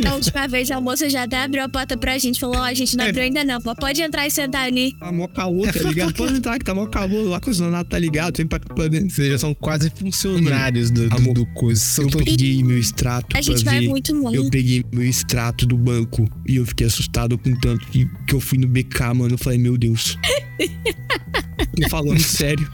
Da 0.00 0.14
última 0.14 0.46
vez 0.48 0.70
a 0.70 0.80
moça 0.80 1.08
já 1.08 1.22
até 1.24 1.42
abriu 1.42 1.62
a 1.64 1.68
porta 1.68 1.96
pra 1.96 2.18
gente. 2.18 2.38
Falou: 2.40 2.56
Ó, 2.56 2.62
a 2.62 2.74
gente 2.74 2.96
não 2.96 3.04
É. 3.04 3.08
abriu 3.08 3.24
ainda 3.24 3.44
não. 3.44 3.60
Pode 3.60 4.02
entrar 4.02 4.26
e 4.26 4.30
sentar 4.30 4.66
ali. 4.66 4.94
Tá 4.98 5.10
mó 5.12 5.26
calor, 5.28 5.72
tá 5.72 5.82
ligado? 5.88 6.14
Pode 6.14 6.34
entrar 6.34 6.58
que 6.58 6.64
tá 6.64 6.74
mó 6.74 6.86
calor. 6.86 7.28
Lá 7.28 7.40
com 7.40 7.52
tá 7.84 7.98
ligado. 7.98 8.36
Vem 8.36 8.46
pra, 8.46 8.58
dentro. 8.88 9.10
Vocês 9.10 9.28
já 9.32 9.38
são 9.38 9.54
quase 9.54 9.90
funcionários 9.90 10.90
do, 10.90 11.08
do, 11.08 11.32
do 11.34 11.46
coisa. 11.46 12.02
Eu 12.02 12.08
peguei 12.08 12.62
meu 12.62 12.78
extrato 12.78 13.36
A 13.36 13.40
gente 13.40 13.64
vai 13.64 13.80
ver. 13.80 13.88
muito 13.88 14.12
Eu 14.14 14.22
longe. 14.22 14.50
peguei 14.50 14.84
meu 14.92 15.04
extrato 15.04 15.66
do 15.66 15.76
banco 15.76 16.28
e 16.46 16.56
eu 16.56 16.66
fiquei 16.66 16.86
assustado 16.86 17.36
com 17.38 17.54
tanto 17.56 17.86
que, 17.88 18.08
que 18.26 18.34
eu 18.34 18.40
fui 18.40 18.58
no 18.58 18.66
BK, 18.68 19.00
mano. 19.14 19.34
Eu 19.34 19.38
falei, 19.38 19.58
meu 19.58 19.76
Deus. 19.76 20.18
Tô 21.80 21.88
falando 21.88 22.20
sério. 22.20 22.70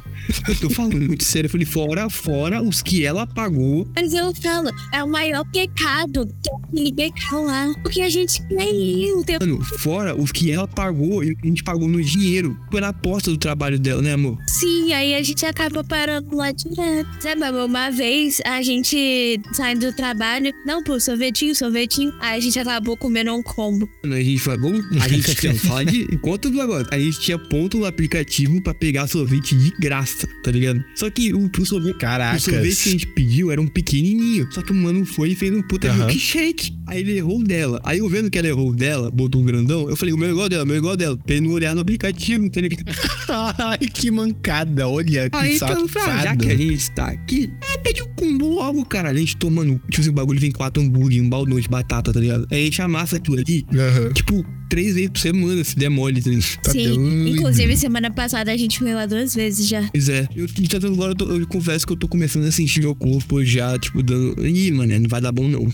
Eu 0.49 0.57
tô 0.57 0.71
falando 0.71 1.00
muito 1.00 1.25
sério. 1.25 1.47
Eu 1.47 1.50
falei, 1.50 1.67
fora, 1.67 2.11
fora 2.11 2.62
os 2.62 2.83
que 2.83 3.05
ela 3.05 3.26
pagou. 3.26 3.88
Mas 3.95 4.12
eu 4.12 4.35
falo, 4.35 4.71
é 4.93 5.02
o 5.02 5.09
maior 5.09 5.45
pecado 5.52 6.26
BK 6.73 7.35
lá. 7.47 7.73
Porque 7.83 8.00
a 8.00 8.09
gente 8.09 8.43
quer 8.49 8.73
ir 8.73 9.12
o 9.12 9.25
tempo. 9.25 9.45
Mano, 9.45 9.62
fora 9.79 10.14
os 10.14 10.33
que 10.33 10.50
ela 10.50 10.67
pagou, 10.67 11.23
e 11.23 11.37
a 11.43 11.47
gente 11.47 11.62
pagou 11.62 11.88
no 11.88 12.02
dinheiro. 12.02 12.57
Foi 12.71 12.81
na 12.81 12.88
aposta 12.88 13.31
do 13.31 13.37
trabalho 13.37 13.79
dela, 13.79 14.02
né, 14.02 14.14
amor? 14.14 14.38
Sim, 14.49 14.93
aí 14.93 15.14
a 15.14 15.23
gente 15.23 15.45
acaba 15.45 15.85
parando 15.85 16.35
lá 16.37 16.50
direto. 16.50 17.09
Sabe, 17.21 17.45
amor, 17.45 17.67
uma 17.67 17.91
vez 17.91 18.41
a 18.45 18.62
gente 18.62 19.41
saindo 19.52 19.87
do 19.87 19.93
trabalho, 19.95 20.52
não, 20.64 20.83
pô, 20.83 20.99
sorvetinho, 20.99 21.55
sorvetinho. 21.55 22.12
Aí 22.21 22.38
a 22.38 22.41
gente 22.41 22.59
acabou 22.59 22.97
comendo 22.97 23.33
um 23.35 23.43
combo. 23.43 23.88
Mano, 24.02 24.17
a 24.17 24.23
gente 24.23 24.38
falou, 24.38 24.73
a 25.00 25.09
gente 25.09 25.35
tinha, 25.35 25.55
fala 25.59 25.85
de 25.85 26.07
conta 26.19 26.49
do 26.49 26.57
negócio. 26.57 26.87
A 26.91 26.99
gente 26.99 27.21
tinha 27.21 27.38
ponto 27.38 27.79
no 27.79 27.85
aplicativo 27.85 28.61
pra 28.62 28.75
pegar 28.75 29.07
sorvete 29.07 29.57
de 29.57 29.71
graça, 29.79 30.12
tá 30.42 30.50
ligado? 30.50 30.83
Só 30.95 31.11
que 31.11 31.33
o, 31.33 31.50
o 31.59 31.66
sorvete. 31.66 31.99
Caracas. 31.99 32.42
O 32.47 32.50
sorvete 32.50 32.83
que 32.83 32.88
a 32.88 32.92
gente 32.92 33.07
pediu 33.09 33.50
era 33.50 33.61
um 33.61 33.66
pequenininho. 33.66 34.49
Só 34.50 34.62
que 34.62 34.73
o 34.73 34.75
mano 34.75 35.04
foi 35.04 35.31
e 35.31 35.35
fez 35.35 35.52
um 35.52 35.62
puta 35.62 35.88
Aham. 35.88 36.07
milkshake. 36.07 36.73
Aí 36.87 37.00
ele 37.00 37.16
errou 37.16 37.40
o 37.40 37.45
dela. 37.45 37.81
Aí 37.85 37.99
eu 37.99 38.09
vendo 38.09 38.31
que 38.31 38.38
ela 38.38 38.49
errou 38.49 38.71
o 38.71 38.75
dela, 38.75 39.11
botou 39.11 39.40
um 39.40 39.45
grandão. 39.45 39.88
Eu 39.88 39.97
falei, 39.97 40.12
o 40.14 40.19
meu 40.19 40.28
é 40.28 40.33
igual 40.33 40.49
dela, 40.49 40.64
o 40.64 40.66
meu 40.66 40.76
é 40.76 40.78
igual 40.78 40.97
dela. 40.97 41.16
Pra 41.16 41.35
ele 41.35 41.47
não 41.47 41.52
olhar 41.54 41.75
no 41.75 41.81
aplicativo, 41.81 42.49
tá 42.50 42.61
ligado? 42.61 42.85
Ai, 43.59 43.78
que 43.78 44.11
mancada. 44.11 44.88
Olha, 44.88 45.31
que 45.31 45.37
Aí 45.37 45.57
então, 45.57 45.88
safado. 45.88 46.23
já 46.23 46.37
que 46.37 46.50
a 46.50 46.57
gente 46.57 46.90
tá 46.92 47.07
aqui, 47.07 47.50
é, 47.75 47.78
pede 47.78 48.02
um 48.02 48.09
combo 48.14 48.54
logo, 48.54 48.85
cara. 48.85 49.11
A 49.11 49.14
gente 49.14 49.37
tomando. 49.37 49.81
Tipo 49.90 50.09
o 50.09 50.12
bagulho 50.12 50.40
vem 50.40 50.50
quatro 50.50 50.83
hambúrguer, 50.83 51.23
um 51.23 51.28
baldão 51.28 51.59
de 51.59 51.69
batata, 51.69 52.12
tá 52.12 52.21
ligado? 52.21 52.47
Aí 52.50 52.61
a 52.62 52.64
gente 52.64 52.83
amassa 52.83 53.16
aquilo 53.16 53.38
ali. 53.38 53.64
Aham. 53.75 54.12
Tipo, 54.12 54.45
três 54.73 54.95
vezes 54.95 55.11
por 55.11 55.19
semana, 55.19 55.62
se 55.62 55.76
der 55.76 55.91
mole. 55.91 56.23
Tá 56.62 56.71
Sim. 56.73 56.85
doido. 56.88 57.29
Inclusive, 57.29 57.76
semana 57.76 58.11
passada 58.11 58.50
a 58.50 58.57
gente 58.57 58.79
foi 58.79 58.95
lá 58.95 59.05
duas 59.05 59.35
vezes 59.35 59.69
já. 59.69 59.87
Pois 59.93 60.09
é. 60.09 60.26
Eu, 60.35 60.47
então, 60.59 60.91
agora 60.91 61.14
eu, 61.21 61.41
eu 61.41 61.47
confesso 61.47 61.87
que 61.87 61.93
eu 61.93 61.97
tô 61.97 62.09
começando 62.09 62.45
a 62.47 62.50
sentir 62.50 62.81
meu 62.81 62.95
corpo 62.95 63.45
já, 63.45 63.79
tipo, 63.79 64.02
dando. 64.02 64.47
Ih, 64.47 64.71
mano, 64.71 64.99
não 64.99 65.09
vai 65.11 65.21
dar 65.21 65.31
bom 65.31 65.47
não. 65.47 65.71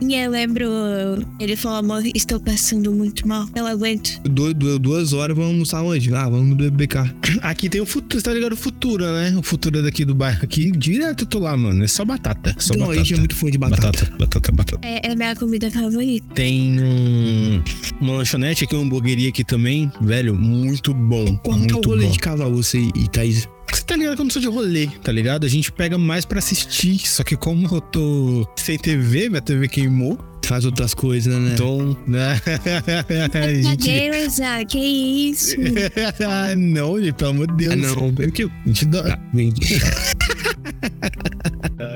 E 0.00 0.14
eu 0.14 0.30
lembro, 0.30 0.64
ele 1.38 1.56
falou, 1.56 1.78
amor, 1.78 2.02
estou 2.14 2.40
passando 2.40 2.92
muito 2.92 3.26
mal. 3.26 3.46
Eu 3.54 3.66
aguento. 3.66 4.20
Du- 4.24 4.54
du- 4.54 4.78
duas 4.78 5.12
horas 5.12 5.36
vamos 5.36 5.52
almoçar 5.52 5.82
onde? 5.82 6.14
Ah, 6.14 6.28
vamos 6.28 6.48
no 6.48 6.54
BBK. 6.56 6.96
Aqui 7.42 7.68
tem 7.68 7.80
o 7.80 7.86
futuro, 7.86 8.20
você 8.20 8.24
tá 8.24 8.32
ligado? 8.34 8.52
O 8.52 8.56
Futura, 8.56 9.12
né? 9.30 9.36
O 9.38 9.42
Futura 9.42 9.82
daqui 9.82 10.04
do 10.04 10.14
bairro 10.14 10.40
aqui, 10.42 10.70
direto 10.72 11.22
eu 11.24 11.26
tô 11.26 11.38
lá, 11.38 11.56
mano. 11.56 11.84
É 11.84 11.88
só 11.88 12.04
batata. 12.04 12.54
Só 12.58 12.74
Não, 12.74 12.84
a 12.84 12.88
batata. 12.88 13.04
gente 13.04 13.14
é 13.14 13.18
muito 13.18 13.34
fã 13.34 13.50
de 13.50 13.58
batata. 13.58 13.82
batata, 13.86 14.16
batata, 14.18 14.52
batata. 14.52 14.86
É, 14.86 15.08
é 15.08 15.12
a 15.12 15.16
minha 15.16 15.34
comida 15.36 15.70
favorita. 15.70 16.26
Tem 16.34 16.80
um, 16.80 17.25
uma 18.00 18.14
lanchonete 18.18 18.64
aqui, 18.64 18.74
uma 18.74 18.84
hamburgueria 18.84 19.28
aqui 19.28 19.44
também, 19.44 19.90
velho, 20.00 20.34
muito 20.34 20.92
bom. 20.94 21.36
Que 21.38 21.50
é 21.50 21.52
o 21.52 21.56
muito 21.58 21.88
rolê 21.88 22.06
bom. 22.06 22.12
de 22.12 22.18
casal, 22.18 22.52
você 22.52 22.78
e 22.94 23.08
Thaís? 23.08 23.48
Você 23.72 23.82
tá 23.82 23.96
ligado 23.96 24.14
que 24.14 24.20
eu 24.20 24.24
não 24.24 24.30
sou 24.30 24.40
de 24.40 24.48
rolê, 24.48 24.86
tá 25.02 25.10
ligado? 25.12 25.44
A 25.44 25.48
gente 25.48 25.72
pega 25.72 25.98
mais 25.98 26.24
pra 26.24 26.38
assistir, 26.38 26.98
só 27.06 27.22
que 27.24 27.36
como 27.36 27.66
eu 27.66 27.80
tô 27.80 28.46
sem 28.56 28.78
TV, 28.78 29.28
minha 29.28 29.42
TV 29.42 29.68
queimou, 29.68 30.18
Faz 30.46 30.64
outras 30.64 30.94
coisas, 30.94 31.34
né? 31.34 31.54
então, 31.54 31.96
né? 32.06 32.40
Deus, 33.82 34.38
ah, 34.40 34.64
que 34.64 34.78
isso? 34.78 35.56
não, 36.56 37.00
gente, 37.02 37.14
pelo 37.14 37.30
amor 37.30 37.48
de 37.48 37.66
Deus. 37.66 37.72
Ah, 37.72 37.76
não. 37.76 38.14
Eu 38.16 38.30
que. 38.30 38.44
A 38.44 38.50
gente 38.64 38.84
dá- 38.86 39.14
Ah, 39.14 39.18
vem. 39.34 39.52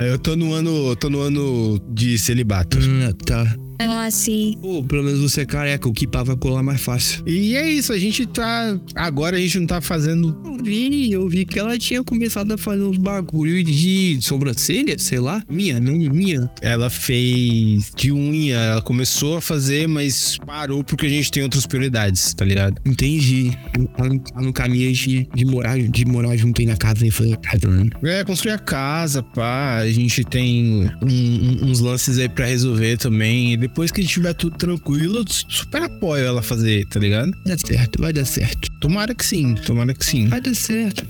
Eu 0.00 0.18
tô 0.18 0.34
no 0.34 0.52
ano, 0.52 0.96
tô 0.96 1.08
no 1.08 1.20
ano 1.20 1.80
de 1.92 2.18
celibato. 2.18 2.76
Ah, 3.08 3.12
tá. 3.24 3.56
Ah, 3.82 4.10
sim. 4.10 4.58
Pô, 4.60 4.82
pelo 4.84 5.02
menos 5.04 5.20
você 5.20 5.40
é 5.40 5.46
careca, 5.46 5.88
o 5.88 5.92
que 5.92 6.06
pá 6.06 6.22
vai 6.22 6.36
colar 6.36 6.62
mais 6.62 6.82
fácil. 6.82 7.22
E 7.26 7.56
é 7.56 7.66
isso, 7.72 7.94
a 7.94 7.98
gente 7.98 8.26
tá. 8.26 8.78
Agora 8.94 9.38
a 9.38 9.40
gente 9.40 9.58
não 9.58 9.66
tá 9.66 9.80
fazendo. 9.80 10.38
Eu 10.44 10.62
vi, 10.62 11.10
eu 11.12 11.26
vi 11.28 11.46
que 11.46 11.58
ela 11.58 11.78
tinha 11.78 12.04
começado 12.04 12.52
a 12.52 12.58
fazer 12.58 12.82
uns 12.82 12.98
bagulho 12.98 13.64
de 13.64 14.18
sobrancelha, 14.20 14.98
sei 14.98 15.18
lá. 15.18 15.42
Minha, 15.48 15.80
não 15.80 15.94
minha. 15.96 16.50
Ela 16.60 16.90
fez 16.90 17.90
de 17.96 18.12
unha, 18.12 18.56
ela 18.56 18.82
começou 18.82 19.38
a 19.38 19.40
fazer, 19.40 19.88
mas 19.88 20.36
parou 20.44 20.84
porque 20.84 21.06
a 21.06 21.08
gente 21.10 21.30
tem 21.30 21.42
outras 21.42 21.64
prioridades, 21.66 22.34
tá 22.34 22.44
ligado? 22.44 22.76
Entendi. 22.84 23.50
Tá 23.96 24.04
no, 24.04 24.18
tá 24.20 24.40
no 24.42 24.52
caminho 24.52 24.92
de, 24.92 25.26
de, 25.34 25.44
morar, 25.46 25.78
de 25.78 26.04
morar 26.04 26.36
junto 26.36 26.60
aí 26.60 26.66
na 26.66 26.76
casa 26.76 27.06
e 27.06 27.10
fazer 27.10 27.38
casa, 27.38 27.66
né? 27.66 27.88
É, 28.04 28.24
construir 28.24 28.52
a 28.52 28.58
casa, 28.58 29.22
pá. 29.22 29.78
A 29.78 29.90
gente 29.90 30.22
tem 30.24 30.90
um- 31.02 31.06
um- 31.08 31.70
uns 31.70 31.80
lances 31.80 32.18
aí 32.18 32.28
pra 32.28 32.44
resolver 32.44 32.98
também. 32.98 33.54
E 33.54 33.69
depois 33.70 33.92
que 33.92 34.00
a 34.00 34.02
gente 34.04 34.12
tiver 34.12 34.34
tudo 34.34 34.58
tranquilo, 34.58 35.18
eu 35.18 35.24
super 35.28 35.84
apoio 35.84 36.24
ela 36.24 36.42
fazer, 36.42 36.86
tá 36.86 36.98
ligado? 36.98 37.30
Vai 37.44 37.56
dar 37.56 37.58
certo, 37.58 38.00
vai 38.00 38.12
dar 38.12 38.24
certo. 38.24 38.70
Tomara 38.80 39.14
que 39.14 39.24
sim, 39.24 39.54
tomara 39.54 39.94
que 39.94 40.04
sim. 40.04 40.26
Vai 40.26 40.40
dar 40.40 40.54
certo. 40.54 41.06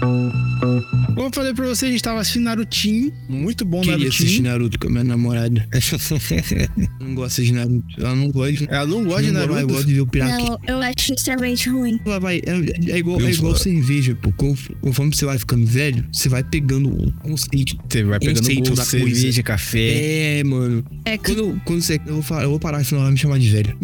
Como 0.00 1.28
eu 1.28 1.30
falei 1.32 1.54
pra 1.54 1.66
você, 1.66 1.86
a 1.86 1.90
gente 1.90 2.02
tava 2.02 2.20
assistindo 2.20 2.44
Narutinho. 2.44 3.12
Muito 3.28 3.64
bom 3.64 3.80
Queria 3.80 4.08
assistir 4.08 4.42
Narutinho. 4.42 4.42
Naruto 4.52 4.78
com 4.78 4.88
a 4.88 4.90
minha 4.90 5.04
namorada. 5.04 5.66
Não 7.00 7.14
gosta 7.14 7.42
de 7.42 7.52
Naruto. 7.52 7.84
Ela 7.98 8.14
não 8.14 8.30
gosta 8.30 8.52
de 8.52 8.68
Ela 8.68 8.86
não 8.86 9.04
gosta 9.04 9.22
de 9.22 9.30
não 9.32 9.40
Naruto. 9.46 9.66
gosta 9.68 9.84
de 9.86 9.94
ver 9.94 10.00
o 10.00 10.06
pirata. 10.06 10.36
Não, 10.38 10.58
eu 10.66 10.78
acho 10.82 11.14
extremamente 11.14 11.68
ruim. 11.70 11.98
Ela 12.04 12.20
vai, 12.20 12.38
é, 12.44 12.90
é 12.92 12.98
igual, 12.98 13.20
é 13.20 13.30
igual 13.30 13.54
cerveja, 13.56 14.14
pô. 14.16 14.32
Conf- 14.32 14.70
Conforme 14.80 15.14
você 15.14 15.24
vai 15.24 15.38
ficando 15.38 15.64
velho, 15.66 16.04
você 16.12 16.28
vai 16.28 16.42
pegando 16.44 16.88
um 16.90 17.10
conceito. 17.22 17.76
Você 17.88 18.02
vai 18.02 18.18
pegando 18.18 18.38
Conceito 18.38 18.58
gosto, 18.70 18.76
da 18.76 18.84
cerveja, 18.84 19.22
coisa. 19.22 19.42
café. 19.42 20.38
É, 20.40 20.44
mano. 20.44 20.84
É, 21.04 21.16
Quando, 21.16 21.60
quando 21.64 21.80
você. 21.82 22.00
Eu 22.06 22.14
vou, 22.14 22.22
falar, 22.22 22.42
eu 22.42 22.50
vou 22.50 22.58
parar, 22.60 22.84
senão 22.84 22.98
ela 23.00 23.06
vai 23.06 23.12
me 23.12 23.18
chamar 23.18 23.38
de 23.38 23.48
velho. 23.48 23.78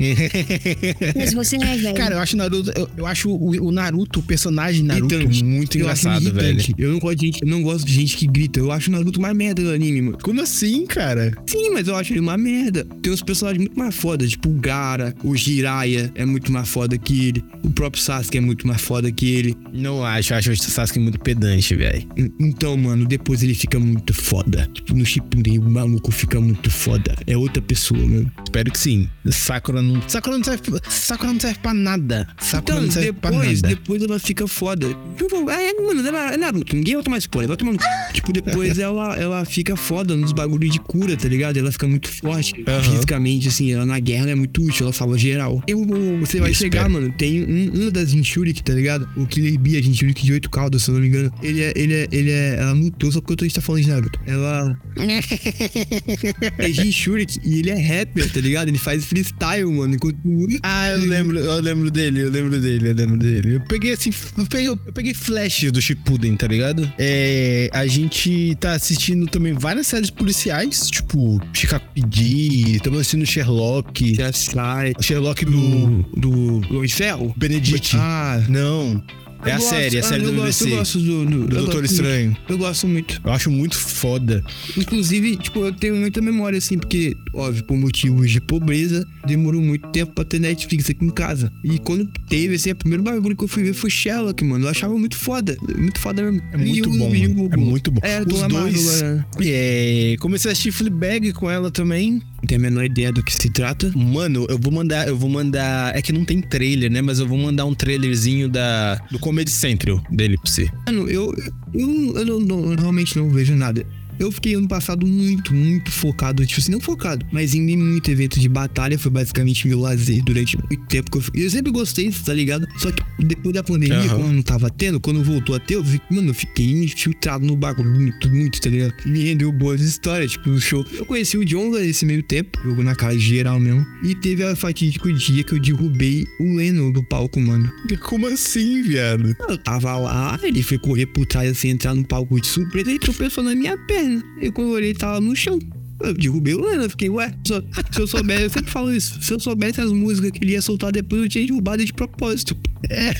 mas 1.16 1.32
você 1.32 1.56
é 1.56 1.76
velho. 1.76 1.94
Cara, 1.96 2.16
eu 2.16 2.18
acho 2.18 2.36
Naruto, 2.36 2.70
eu, 2.76 2.90
eu 2.98 3.06
acho 3.06 3.30
o, 3.30 3.66
o 3.68 3.70
Naruto, 3.70 4.20
o 4.20 4.22
personagem 4.22 4.82
Naruto, 4.82 5.14
Irritante. 5.14 5.44
muito 5.44 5.78
Eu 5.78 5.88
acho 5.88 6.01
engraçado, 6.08 6.34
velho. 6.34 6.74
Eu 6.78 6.92
não 6.92 6.98
gosto 6.98 7.18
de 7.18 7.26
gente, 7.26 7.44
não 7.44 7.62
gosto 7.62 7.86
de 7.86 7.92
gente 7.92 8.16
que 8.16 8.26
grita. 8.26 8.60
Eu 8.60 8.70
acho 8.72 8.88
o 8.90 8.92
Naruto 8.92 9.20
mais 9.20 9.36
merda 9.36 9.62
do 9.62 9.70
anime, 9.70 10.02
mano. 10.02 10.18
Como 10.22 10.40
assim, 10.40 10.86
cara? 10.86 11.32
Sim, 11.46 11.70
mas 11.70 11.88
eu 11.88 11.96
acho 11.96 12.12
ele 12.12 12.20
uma 12.20 12.36
merda. 12.36 12.84
Tem 13.02 13.12
uns 13.12 13.22
personagens 13.22 13.60
muito 13.66 13.78
mais 13.78 13.94
foda, 13.94 14.26
tipo 14.26 14.48
o 14.48 14.54
Gara, 14.54 15.14
o 15.24 15.34
Jiraiya 15.36 16.10
é 16.14 16.24
muito 16.24 16.50
mais 16.52 16.68
foda 16.68 16.96
que 16.98 17.28
ele. 17.28 17.44
O 17.62 17.70
próprio 17.70 18.02
Sasuke 18.02 18.38
é 18.38 18.40
muito 18.40 18.66
mais 18.66 18.80
foda 18.80 19.10
que 19.10 19.26
ele. 19.26 19.56
Não 19.72 20.04
acho, 20.04 20.32
eu 20.32 20.38
acho 20.38 20.50
o 20.52 20.56
Sasuke 20.56 20.98
muito 20.98 21.18
pedante, 21.20 21.74
velho. 21.74 22.06
En- 22.16 22.32
Então, 22.40 22.76
mano, 22.76 23.06
depois 23.06 23.42
ele 23.42 23.54
fica 23.54 23.78
muito 23.78 24.12
foda. 24.14 24.68
Tipo, 24.72 24.94
no 24.94 25.04
Shippuden 25.04 25.58
o 25.58 25.70
maluco 25.70 26.10
fica 26.10 26.40
muito 26.40 26.70
foda. 26.70 27.14
É 27.26 27.36
outra 27.36 27.62
pessoa, 27.62 28.00
mano. 28.00 28.30
Espero 28.44 28.70
que 28.70 28.78
sim. 28.78 29.08
Sakura 29.30 29.80
não. 29.82 30.00
Sakura 30.08 30.36
não 30.36 30.44
serve, 30.44 30.62
Sakura 30.88 31.32
não 31.32 31.40
serve 31.40 31.58
pra 31.60 31.74
nada. 31.74 32.26
Sakura 32.40 32.74
Então, 32.76 32.82
não 32.86 32.90
serve 32.90 33.12
pra 33.12 33.30
depois, 33.30 33.62
nada. 33.62 33.74
depois 33.74 34.02
ela 34.02 34.18
fica 34.18 34.46
foda. 34.46 34.88
Tipo, 35.16 35.50
é, 35.50 35.72
mano, 35.74 35.91
é 36.00 36.36
Naruto, 36.36 36.74
ninguém 36.76 36.94
vai 36.94 37.02
tomar 37.04 37.18
spoiler, 37.18 37.48
vai 37.48 37.56
tomar 37.56 37.72
no... 37.72 37.78
Tipo, 38.12 38.32
depois 38.32 38.78
ela, 38.78 39.16
ela 39.16 39.44
fica 39.44 39.74
foda 39.76 40.16
nos 40.16 40.32
bagulhos 40.32 40.72
de 40.72 40.80
cura, 40.80 41.16
tá 41.16 41.28
ligado? 41.28 41.56
Ela 41.56 41.72
fica 41.72 41.86
muito 41.88 42.08
forte 42.08 42.54
Aham. 42.66 42.82
fisicamente, 42.82 43.48
assim, 43.48 43.72
ela 43.72 43.84
na 43.86 43.98
guerra 43.98 44.22
ela 44.22 44.30
é 44.32 44.34
muito 44.34 44.62
útil, 44.62 44.84
ela 44.84 44.92
salva 44.92 45.16
geral. 45.18 45.62
Eu, 45.66 45.80
eu- 45.88 46.20
você 46.20 46.40
vai 46.40 46.50
Eu 46.50 46.54
chegar, 46.54 46.88
mano, 46.88 47.12
tem 47.16 47.42
um, 47.44 47.82
uma 47.82 47.90
das 47.90 48.10
Jinchuriki, 48.10 48.62
tá 48.62 48.72
ligado? 48.74 49.08
O 49.16 49.26
Killer 49.26 49.58
Bee, 49.58 49.76
a 49.78 49.82
Jinchuriki 49.82 50.24
de 50.24 50.32
oito 50.32 50.50
caudas, 50.50 50.82
se 50.82 50.90
eu 50.90 50.94
não 50.94 51.00
me 51.00 51.08
engano. 51.08 51.32
Ele 51.42 51.60
é, 51.62 51.72
ele 51.76 51.94
é, 51.94 52.08
ele 52.12 52.30
é, 52.30 52.56
ela 52.58 52.74
mutou 52.74 53.10
só 53.10 53.20
porque 53.20 53.32
o 53.32 53.36
Toshi 53.36 53.54
tá 53.54 53.60
falando 53.60 53.82
de 53.82 53.88
Naruto. 53.88 54.20
Ela 54.26 54.78
é 56.58 56.70
Jinchuriki 56.72 57.40
e 57.44 57.58
ele 57.58 57.70
é 57.70 57.80
rapper, 57.80 58.30
tá 58.32 58.40
ligado? 58.40 58.68
Ele 58.68 58.78
faz 58.78 59.04
freestyle, 59.04 59.64
mano, 59.70 59.94
enquanto... 59.94 60.16
Ah, 60.62 60.90
eu 60.90 60.98
lembro, 61.06 61.38
eu 61.38 61.60
lembro 61.60 61.90
dele, 61.90 62.20
eu 62.22 62.30
lembro 62.30 62.60
dele, 62.60 62.90
eu 62.90 62.94
lembro 62.94 63.16
dele. 63.18 63.54
Eu 63.56 63.60
peguei 63.62 63.92
assim, 63.92 64.10
eu 64.38 64.46
peguei, 64.46 64.68
eu 64.68 64.76
peguei 64.76 65.14
flash 65.14 65.70
do 65.70 65.80
Shippuden, 65.82 66.36
tá 66.36 66.46
ligado? 66.46 66.90
É, 66.98 67.68
a 67.72 67.86
gente 67.86 68.56
tá 68.60 68.72
assistindo 68.72 69.26
também 69.26 69.52
várias 69.52 69.86
séries 69.86 70.10
policiais, 70.10 70.88
tipo 70.90 71.40
Chicago 71.52 71.84
PD, 71.94 72.76
estamos 72.76 73.00
assistindo 73.00 73.26
Sherlock, 73.26 74.16
sai 74.32 74.92
Sherlock 75.00 75.44
do 75.44 75.52
do, 75.52 76.60
do 76.60 76.74
Luiz 76.74 76.92
Ferro. 76.92 77.34
Benedict. 77.36 77.96
Ah, 77.96 78.42
Não, 78.48 79.02
é 79.44 79.50
eu 79.50 79.54
a 79.54 79.56
gosto- 79.58 79.70
série, 79.70 79.96
a 79.96 80.00
ah, 80.00 80.02
série 80.02 80.22
eu 80.24 80.30
do 80.30 80.36
gosto, 80.36 80.64
BBC, 80.64 80.72
Eu 80.72 80.76
gosto 80.78 80.98
do, 80.98 81.24
do, 81.24 81.30
do 81.46 81.46
Doutor 81.56 81.80
gosto 81.82 81.92
Estranho. 81.92 82.26
muito. 82.30 82.42
Eu 82.52 82.58
gosto 82.58 82.86
muito. 82.88 83.20
Eu 83.24 83.32
acho 83.32 83.50
muito 83.50 83.76
foda. 83.76 84.44
Inclusive, 84.76 85.36
tipo, 85.36 85.60
eu 85.64 85.72
tenho 85.72 85.96
muita 85.96 86.20
memória, 86.20 86.58
assim, 86.58 86.78
porque, 86.78 87.16
óbvio, 87.34 87.64
por 87.64 87.76
motivos 87.76 88.30
de 88.30 88.40
pobreza, 88.40 89.06
demorou 89.26 89.60
muito 89.60 89.88
tempo 89.88 90.12
pra 90.12 90.24
ter 90.24 90.38
Netflix 90.40 90.88
aqui 90.90 91.04
em 91.04 91.10
casa. 91.10 91.52
E 91.64 91.78
quando 91.78 92.06
teve, 92.28 92.54
assim, 92.54 92.70
o 92.70 92.76
primeiro 92.76 93.02
bagulho 93.02 93.36
que 93.36 93.44
eu 93.44 93.48
fui 93.48 93.62
ver 93.62 93.72
foi 93.74 93.90
Sherlock, 93.90 94.42
mano. 94.44 94.64
Eu 94.66 94.70
achava 94.70 94.96
muito 94.98 95.16
foda. 95.16 95.56
Muito 95.76 95.98
foda 96.00 96.22
mesmo. 96.22 96.40
É 96.52 96.56
muito 96.56 96.88
E 96.88 96.98
bom, 96.98 97.14
e 97.14 97.26
o-. 97.28 97.52
É 97.52 97.56
muito 97.56 97.90
bom. 97.90 98.00
É, 98.02 98.24
do 98.24 98.34
Os 98.34 98.40
Marvel, 98.42 98.60
dois. 98.72 99.02
né? 99.02 99.24
É, 99.40 100.16
comecei 100.20 100.50
a 100.50 100.52
assistir 100.52 100.72
Fleabag 100.72 101.32
com 101.32 101.50
ela 101.50 101.70
também. 101.70 102.20
Não 102.42 102.48
tenho 102.48 102.60
a 102.60 102.62
menor 102.64 102.84
ideia 102.84 103.12
do 103.12 103.22
que 103.22 103.32
se 103.32 103.48
trata. 103.50 103.90
Mano, 103.94 104.46
eu 104.48 104.58
vou 104.58 104.72
mandar, 104.72 105.06
eu 105.06 105.16
vou 105.16 105.30
mandar. 105.30 105.96
É 105.96 106.02
que 106.02 106.12
não 106.12 106.24
tem 106.24 106.40
trailer, 106.40 106.90
né? 106.90 107.00
Mas 107.00 107.20
eu 107.20 107.26
vou 107.28 107.38
mandar 107.38 107.64
um 107.66 107.74
trailerzinho 107.74 108.48
da, 108.48 108.96
do 109.12 109.18
Comedy 109.20 109.50
Central 109.50 110.02
dele 110.10 110.36
pra 110.36 110.50
você. 110.50 110.68
Mano, 110.86 111.08
eu, 111.08 111.32
eu, 111.72 112.16
eu 112.16 112.24
não, 112.26 112.40
não- 112.40 112.72
eu 112.72 112.76
realmente 112.78 113.16
não 113.16 113.30
vejo 113.30 113.54
nada. 113.54 113.86
Eu 114.22 114.30
fiquei 114.30 114.54
ano 114.54 114.68
passado 114.68 115.06
muito, 115.06 115.52
muito 115.54 115.90
focado, 115.90 116.46
tipo 116.46 116.60
assim, 116.60 116.70
não 116.72 116.80
focado, 116.80 117.26
mas 117.32 117.54
em 117.54 117.76
muito 117.76 118.10
evento 118.10 118.38
de 118.38 118.48
batalha, 118.48 118.98
foi 118.98 119.10
basicamente 119.10 119.66
meu 119.66 119.80
lazer 119.80 120.22
durante 120.22 120.56
muito 120.56 120.86
tempo. 120.86 121.10
Que 121.10 121.16
eu, 121.18 121.20
fi- 121.22 121.30
eu 121.34 121.50
sempre 121.50 121.72
gostei, 121.72 122.10
tá 122.10 122.32
ligado? 122.32 122.66
Só 122.78 122.90
que 122.92 123.02
depois 123.24 123.54
da 123.54 123.62
pandemia, 123.62 123.96
Aham. 123.98 124.18
quando 124.18 124.32
não 124.32 124.42
tava 124.42 124.70
tendo, 124.70 125.00
quando 125.00 125.22
voltou 125.24 125.54
a 125.54 125.58
ter, 125.60 125.74
eu 125.74 125.84
fiquei, 125.84 126.16
mano, 126.16 126.30
eu 126.30 126.34
fiquei 126.34 126.70
infiltrado 126.84 127.44
no 127.44 127.56
bagulho 127.56 127.90
muito, 127.90 128.28
muito, 128.30 128.60
tá 128.60 128.70
ligado? 128.70 128.94
Me 129.06 129.24
rendeu 129.24 129.50
boas 129.50 129.80
histórias, 129.80 130.32
tipo, 130.32 130.50
no 130.50 130.60
show. 130.60 130.84
Eu 130.92 131.04
conheci 131.04 131.36
o 131.36 131.44
John 131.44 131.70
nesse 131.70 132.04
meio 132.04 132.22
tempo, 132.22 132.58
jogo 132.62 132.82
na 132.82 132.94
cara 132.94 133.18
geral 133.18 133.58
mesmo. 133.58 133.84
E 134.04 134.14
teve 134.14 134.44
a 134.44 134.54
fatídico 134.54 135.12
dia 135.12 135.42
que 135.42 135.54
eu 135.54 135.58
derrubei 135.60 136.26
o 136.38 136.54
Leno 136.54 136.92
do 136.92 137.02
palco, 137.02 137.40
mano. 137.40 137.70
Como 138.02 138.26
assim, 138.26 138.82
viado? 138.82 139.34
Eu 139.48 139.58
tava 139.58 139.96
lá, 139.96 140.38
ele 140.42 140.62
foi 140.62 140.78
correr 140.78 141.06
por 141.06 141.26
trás, 141.26 141.50
assim, 141.50 141.68
entrar 141.70 141.94
no 141.94 142.04
palco 142.04 142.40
de 142.40 142.46
surpresa 142.46 142.90
e 142.92 142.98
tropeçou 142.98 143.42
na 143.42 143.54
minha 143.54 143.76
perna. 143.76 144.11
E 144.40 144.50
quando 144.50 144.68
eu 144.68 144.74
olhei, 144.74 144.90
ele 144.90 144.98
tava 144.98 145.20
no 145.20 145.34
chão. 145.36 145.58
Eu 146.02 146.14
derrubei 146.14 146.54
o 146.54 146.60
Leno, 146.64 146.82
eu 146.84 146.90
fiquei, 146.90 147.08
ué, 147.08 147.32
se, 147.46 147.54
se 147.92 148.00
eu 148.00 148.06
soubesse, 148.06 148.42
eu 148.44 148.50
sempre 148.50 148.70
falo 148.70 148.92
isso, 148.94 149.22
se 149.22 149.32
eu 149.32 149.38
soubesse 149.40 149.80
as 149.80 149.92
músicas 149.92 150.30
que 150.32 150.44
ele 150.44 150.52
ia 150.52 150.62
soltar 150.62 150.90
depois, 150.92 151.22
eu 151.22 151.28
tinha 151.28 151.46
derrubado 151.46 151.84
de 151.84 151.92
propósito. 151.92 152.56
É, 152.90 153.14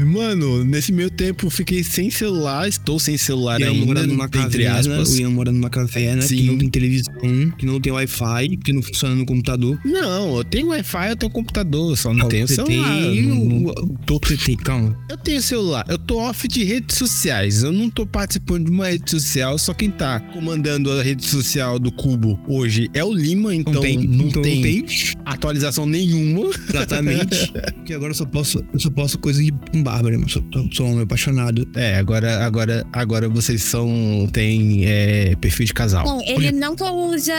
Mano, 0.00 0.64
nesse 0.64 0.90
meio 0.92 1.10
tempo 1.10 1.46
eu 1.46 1.50
fiquei 1.50 1.84
sem 1.84 2.10
celular, 2.10 2.66
estou 2.68 2.98
sem 2.98 3.16
celular 3.18 3.60
Ian 3.60 3.74
mora 3.74 4.00
ainda, 4.00 4.06
numa 4.12 4.24
entre 4.24 4.40
caverna, 4.40 4.78
aspas. 4.78 5.14
o 5.14 5.20
Ian 5.20 5.30
mora 5.30 5.52
numa 5.52 5.68
caverna 5.68 6.22
que 6.22 6.28
Sim. 6.28 6.46
não 6.46 6.58
tem 6.58 6.68
televisão, 6.70 7.14
que 7.58 7.66
não 7.66 7.80
tem 7.80 7.92
Wi-Fi, 7.92 8.56
que 8.64 8.72
não 8.72 8.82
funciona 8.82 9.14
no 9.14 9.26
computador. 9.26 9.78
Não, 9.84 10.38
eu 10.38 10.44
tenho 10.44 10.68
Wi-Fi, 10.68 11.10
eu 11.10 11.16
tenho 11.16 11.30
computador, 11.32 11.96
só 11.98 12.14
não 12.14 12.28
tenho 12.28 12.48
celular. 12.48 12.96
tem 13.02 13.22
Não- 13.26 13.44
não- 13.44 13.56
o- 13.66 13.70
o- 14.14 14.20
Você 14.22 14.36
tem, 14.36 14.56
calma. 14.56 14.96
Eu 15.08 15.16
tenho 15.18 15.42
celular, 15.42 15.84
eu 15.88 15.98
tô 15.98 16.18
off 16.18 16.46
de 16.48 16.64
redes 16.64 16.96
sociais. 16.96 17.62
Eu 17.62 17.72
não 17.72 17.90
tô 17.90 18.06
participando 18.06 18.64
de 18.66 18.70
uma 18.70 18.86
rede 18.88 19.10
social, 19.10 19.58
só 19.58 19.74
quem 19.74 19.90
tá 19.90 20.20
comandando 20.20 20.90
a 20.90 21.02
rede 21.02 21.09
social 21.18 21.78
do 21.78 21.90
Cubo 21.92 22.38
hoje 22.48 22.88
é 22.94 23.04
o 23.04 23.12
Lima, 23.12 23.54
então 23.54 23.72
Não 23.74 23.80
tem, 23.80 23.98
não 23.98 24.26
então 24.26 24.42
tem 24.42 24.56
não 24.56 24.62
tem. 24.62 24.86
atualização 25.24 25.86
nenhuma. 25.86 26.50
Exatamente. 26.68 27.52
Porque 27.76 27.94
agora 27.94 28.10
eu 28.10 28.14
só 28.14 28.24
posso, 28.26 28.64
eu 28.72 28.78
só 28.80 28.90
posso 28.90 29.18
coisa 29.18 29.42
de 29.42 29.50
com 29.72 29.82
Bárbara, 29.82 30.14
eu 30.14 30.28
sou, 30.28 30.42
sou 30.72 30.86
um 30.86 30.90
homem 30.92 31.02
apaixonado. 31.04 31.66
É, 31.74 31.96
agora, 31.96 32.44
agora, 32.44 32.86
agora 32.92 33.28
vocês 33.28 33.62
são. 33.62 34.28
tem 34.32 34.84
é, 34.86 35.34
perfil 35.36 35.66
de 35.66 35.74
casal. 35.74 36.04
Bom, 36.04 36.20
ele 36.26 36.52
nunca 36.52 36.90
usa 36.90 37.32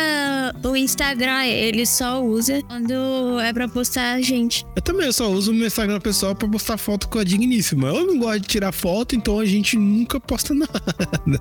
o 0.64 0.76
Instagram, 0.76 1.46
ele 1.46 1.86
só 1.86 2.24
usa 2.24 2.62
quando 2.64 3.40
é 3.40 3.54
pra 3.54 3.68
postar 3.68 4.14
a 4.14 4.22
gente. 4.22 4.66
Eu 4.76 4.82
também 4.82 5.06
eu 5.08 5.14
só 5.14 5.30
uso 5.32 5.52
o 5.52 5.54
meu 5.54 5.68
Instagram 5.68 6.00
pessoal 6.00 6.36
pra 6.36 6.48
postar 6.48 6.78
foto 6.78 7.08
com 7.10 7.20
a 7.20 7.24
digníssima. 7.24 7.88
Eu 7.90 8.06
não 8.08 8.18
gosto 8.20 8.42
de 8.42 8.48
tirar 8.48 8.72
foto, 8.72 9.16
então 9.16 9.40
a 9.40 9.46
gente 9.46 9.78
nunca 9.78 10.20
posta 10.20 10.54
nada. 10.56 10.82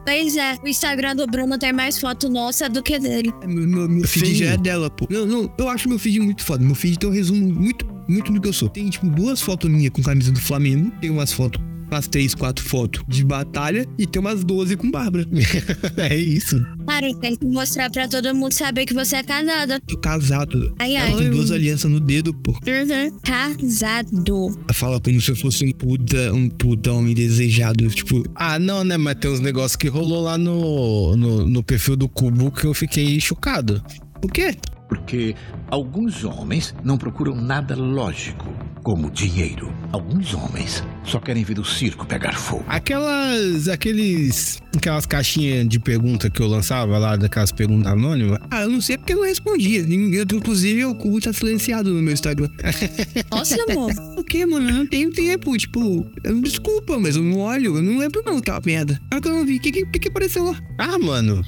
Pois 0.05 0.37
é, 0.37 0.57
o 0.63 0.69
Instagram 0.69 1.17
do 1.17 1.27
Bruno 1.27 1.59
tem 1.59 1.73
mais 1.73 1.99
foto 1.99 2.20
nossa 2.29 2.69
do 2.69 2.83
que 2.83 2.99
dele. 2.99 3.33
É, 3.43 3.47
Meu, 3.47 3.67
meu, 3.67 3.89
meu 3.89 4.07
feed 4.09 4.29
Sim. 4.29 4.35
já 4.35 4.47
é 4.47 4.57
dela, 4.57 4.91
pô. 4.91 5.07
Não, 5.11 5.27
não, 5.27 5.53
eu 5.59 5.69
acho 5.69 5.89
meu 5.89 5.99
feed 5.99 6.21
muito 6.21 6.45
foda. 6.45 6.65
Meu 6.65 6.75
feed 6.75 6.99
tem 6.99 7.09
um 7.09 7.13
resumo 7.13 7.53
muito, 7.53 7.87
muito 8.09 8.33
do 8.33 8.41
que 8.41 8.49
eu 8.49 8.53
sou. 8.53 8.69
Tem, 8.69 8.89
tipo, 8.91 9.07
duas 9.09 9.41
fotos 9.41 9.71
minhas 9.71 9.91
com 9.91 10.03
camisa 10.03 10.31
do 10.33 10.41
Flamengo. 10.41 10.91
Tem 11.01 11.11
umas 11.11 11.33
fotos, 11.33 11.61
umas 11.91 12.07
três, 12.09 12.35
quatro 12.35 12.65
fotos 12.65 13.03
de 13.09 13.25
batalha. 13.25 13.87
E 13.99 14.07
tem 14.07 14.21
umas 14.21 14.45
12 14.45 14.77
com 14.77 14.91
Bárbara. 14.91 15.27
é 15.97 16.17
isso. 16.17 16.61
Cara, 16.87 17.15
tem 17.17 17.37
que 17.37 17.45
mostrar 17.47 17.91
pra 17.91 18.09
todo 18.09 18.35
mundo 18.35 18.53
saber 18.53 18.87
que 18.87 18.95
você 18.95 19.17
é 19.17 19.23
casada. 19.23 19.81
Tô 19.87 19.97
casado. 19.99 20.75
Ai, 20.79 20.97
Ela 20.97 21.07
ai. 21.07 21.17
tem 21.17 21.31
duas 21.31 21.51
alianças 21.51 21.91
no 21.91 22.01
dedo, 22.01 22.33
pô. 22.35 22.53
Uhum. 22.53 23.19
Casado. 23.23 24.49
Ela 24.65 24.75
fala 24.75 25.01
como 25.01 25.21
se 25.21 25.31
eu 25.31 25.37
fosse 25.37 25.65
um 25.65 25.73
puta, 25.73 26.33
um 26.33 26.49
puta 26.49 26.93
homem 26.93 27.15
desejado. 27.15 27.89
Tipo, 27.91 28.23
Ah, 28.35 28.59
não, 28.59 28.85
né? 28.85 28.97
Mas 28.97 29.17
tem 29.17 29.31
uns 29.31 29.41
negócios 29.41 29.77
que 29.77 29.89
rolou 29.89 30.23
lá 30.23 30.37
no, 30.39 31.17
no, 31.17 31.47
no 31.47 31.63
perfil 31.63 31.97
do 31.97 32.09
Cubo 32.09 32.51
que 32.51 32.65
eu 32.67 32.75
fiquei 32.75 33.21
chocado. 33.21 33.83
o 34.23 34.29
quê? 34.29 34.57
Porque 34.91 35.35
alguns 35.69 36.25
homens 36.25 36.75
não 36.85 36.99
procuram 36.99 37.35
nada 37.35 37.75
lógico, 37.77 38.53
como 38.83 39.09
dinheiro. 39.11 39.73
Alguns 39.93 40.35
homens 40.35 40.83
só 41.05 41.21
querem 41.21 41.45
ver 41.45 41.59
o 41.61 41.65
circo 41.65 42.05
pegar 42.05 42.33
fogo. 42.35 42.65
Aquelas. 42.67 43.69
aqueles. 43.69 44.61
aquelas 44.77 45.07
caixinhas 45.07 45.69
de 45.69 45.79
pergunta 45.79 46.29
que 46.29 46.41
eu 46.43 46.49
lançava 46.49 46.99
lá, 46.99 47.15
daquelas 47.17 47.53
perguntas 47.53 47.93
anônimas. 47.93 48.39
Ah, 48.51 48.63
eu 48.63 48.69
não 48.71 48.81
sei 48.81 48.99
porque 48.99 49.13
eu 49.13 49.19
não 49.19 49.25
respondia. 49.25 49.83
Ninguém- 49.85 50.21
Inclusive, 50.23 50.85
o 50.85 50.95
cu 50.97 51.21
tá 51.21 51.33
silenciado 51.33 51.95
no 51.95 52.03
meu 52.03 52.13
Instagram. 52.13 52.49
Nossa, 53.31 53.57
amor. 53.71 53.93
O 54.19 54.25
que, 54.25 54.45
mano? 54.45 54.69
Eu 54.69 54.75
não 54.75 54.87
tenho 54.87 55.13
tempo. 55.13 55.57
Tipo, 55.57 56.05
eu- 56.25 56.41
desculpa, 56.41 56.99
mas 56.99 57.15
eu 57.15 57.23
não 57.23 57.39
olho. 57.39 57.77
Eu 57.77 57.83
não 57.83 57.97
lembro 57.97 58.23
não 58.27 58.39
aquela 58.39 58.61
merda. 58.67 59.01
Agora 59.07 59.21
que 59.23 59.29
eu 59.29 59.33
não 59.35 59.47
vi. 59.47 59.57
O 59.57 59.61
que, 59.61 59.71
que, 59.73 59.87
que 59.87 59.99
que 60.01 60.09
apareceu 60.09 60.43
lá? 60.45 60.57
Ah, 60.79 60.99
mano. 60.99 61.45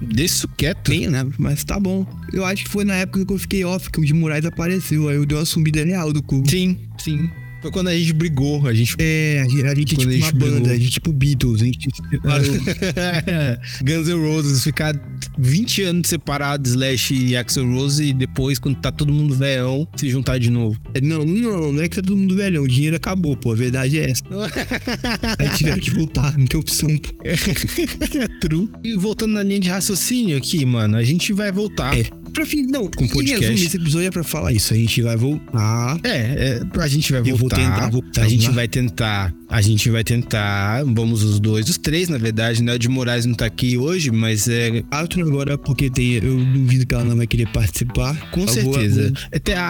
Deixa 0.00 0.34
isso 0.34 0.48
quieto. 0.56 0.82
Tem, 0.82 1.08
né? 1.08 1.26
Mas 1.38 1.64
tá 1.64 1.78
bom. 1.78 2.06
Eu 2.32 2.44
acho 2.44 2.64
que 2.64 2.70
foi 2.70 2.84
na 2.84 2.94
época 2.94 3.24
que 3.24 3.32
eu 3.32 3.38
fiquei 3.38 3.64
off 3.64 3.90
que 3.90 4.00
o 4.00 4.04
de 4.04 4.12
Moraes 4.12 4.44
apareceu. 4.44 5.08
Aí 5.08 5.16
eu 5.16 5.26
dei 5.26 5.36
uma 5.36 5.44
sumida 5.44 5.84
real 5.84 6.12
do 6.12 6.22
cu. 6.22 6.42
Sim, 6.48 6.78
sim. 6.98 7.30
Foi 7.64 7.70
quando 7.70 7.88
a 7.88 7.96
gente 7.96 8.12
brigou, 8.12 8.66
a 8.68 8.74
gente. 8.74 8.94
É, 8.98 9.40
a 9.40 9.48
gente, 9.48 9.64
é 9.64 9.64
Quando 9.64 9.86
tipo 9.86 10.02
a 10.02 10.12
gente 10.12 10.22
uma 10.24 10.32
banda, 10.32 10.52
brigou. 10.52 10.70
a 10.70 10.76
gente 10.76 10.86
é 10.86 10.90
tipo 10.90 11.12
Beatles, 11.14 11.62
a 11.62 11.64
gente 11.64 11.88
se 11.90 12.10
separou. 12.10 12.52
Guns 13.82 14.06
N' 14.06 14.20
Roses 14.20 14.62
ficar 14.62 14.94
20 15.38 15.82
anos 15.84 16.08
separados, 16.08 16.72
Slash 16.72 17.14
e 17.14 17.34
Axel 17.34 17.66
Rose, 17.66 18.04
e 18.04 18.12
depois, 18.12 18.58
quando 18.58 18.76
tá 18.76 18.92
todo 18.92 19.10
mundo 19.10 19.34
velhão, 19.34 19.88
se 19.96 20.10
juntar 20.10 20.36
de 20.36 20.50
novo. 20.50 20.78
não, 21.02 21.24
não, 21.24 21.72
não 21.72 21.82
é 21.82 21.88
que 21.88 21.96
tá 21.96 22.02
todo 22.02 22.18
mundo 22.18 22.36
velhão, 22.36 22.64
o 22.64 22.68
dinheiro 22.68 22.96
acabou, 22.96 23.34
pô, 23.34 23.52
a 23.52 23.56
verdade 23.56 23.98
é 23.98 24.10
essa. 24.10 24.22
Aí 25.40 25.48
tiveram 25.56 25.80
que 25.80 25.90
voltar, 25.90 26.36
não 26.36 26.44
tem 26.44 26.60
opção, 26.60 26.90
pô. 26.98 27.14
True. 28.46 28.68
E 28.84 28.94
voltando 28.94 29.32
na 29.32 29.42
linha 29.42 29.60
de 29.60 29.70
raciocínio 29.70 30.36
aqui, 30.36 30.66
mano, 30.66 30.98
a 30.98 31.02
gente 31.02 31.32
vai 31.32 31.50
voltar. 31.50 31.96
É. 31.96 32.04
Pra 32.34 32.44
fim, 32.44 32.62
não, 32.66 32.88
Com 32.88 33.04
em 33.04 33.08
podcast. 33.08 33.40
resumo, 33.46 33.66
esse 33.66 33.76
episódio 33.76 34.08
é 34.08 34.10
pra 34.10 34.24
falar 34.24 34.52
isso, 34.52 34.74
a 34.74 34.76
gente 34.76 35.00
vai 35.00 35.16
voltar. 35.16 35.98
É, 36.02 36.08
é, 36.10 36.80
a 36.80 36.88
gente 36.88 37.10
vai 37.12 37.20
Eu 37.20 37.26
vou 37.26 37.38
voltar. 37.38 37.56
tentar 37.56 37.88
voltar, 37.90 38.22
a 38.22 38.28
gente 38.28 38.48
né? 38.48 38.54
vai 38.54 38.68
tentar. 38.68 39.32
A 39.48 39.60
gente 39.62 39.88
vai 39.88 40.02
tentar. 40.02 40.82
Vamos 40.84 41.22
os 41.22 41.38
dois, 41.38 41.68
os 41.68 41.78
três, 41.78 42.08
na 42.08 42.18
verdade, 42.18 42.60
né? 42.62 42.74
O 42.74 42.78
de 42.78 42.88
Moraes 42.88 43.24
não 43.24 43.34
tá 43.34 43.46
aqui 43.46 43.78
hoje, 43.78 44.10
mas 44.10 44.48
é. 44.48 44.82
Arthur 44.90 45.22
agora, 45.28 45.56
porque 45.56 45.88
tem, 45.88 46.14
eu 46.14 46.36
duvido 46.44 46.84
que 46.86 46.94
ela 46.94 47.04
não 47.04 47.16
vai 47.16 47.26
querer 47.26 47.46
participar. 47.52 48.14
Com 48.32 48.48
certeza. 48.48 49.12
Até 49.32 49.54
a, 49.56 49.68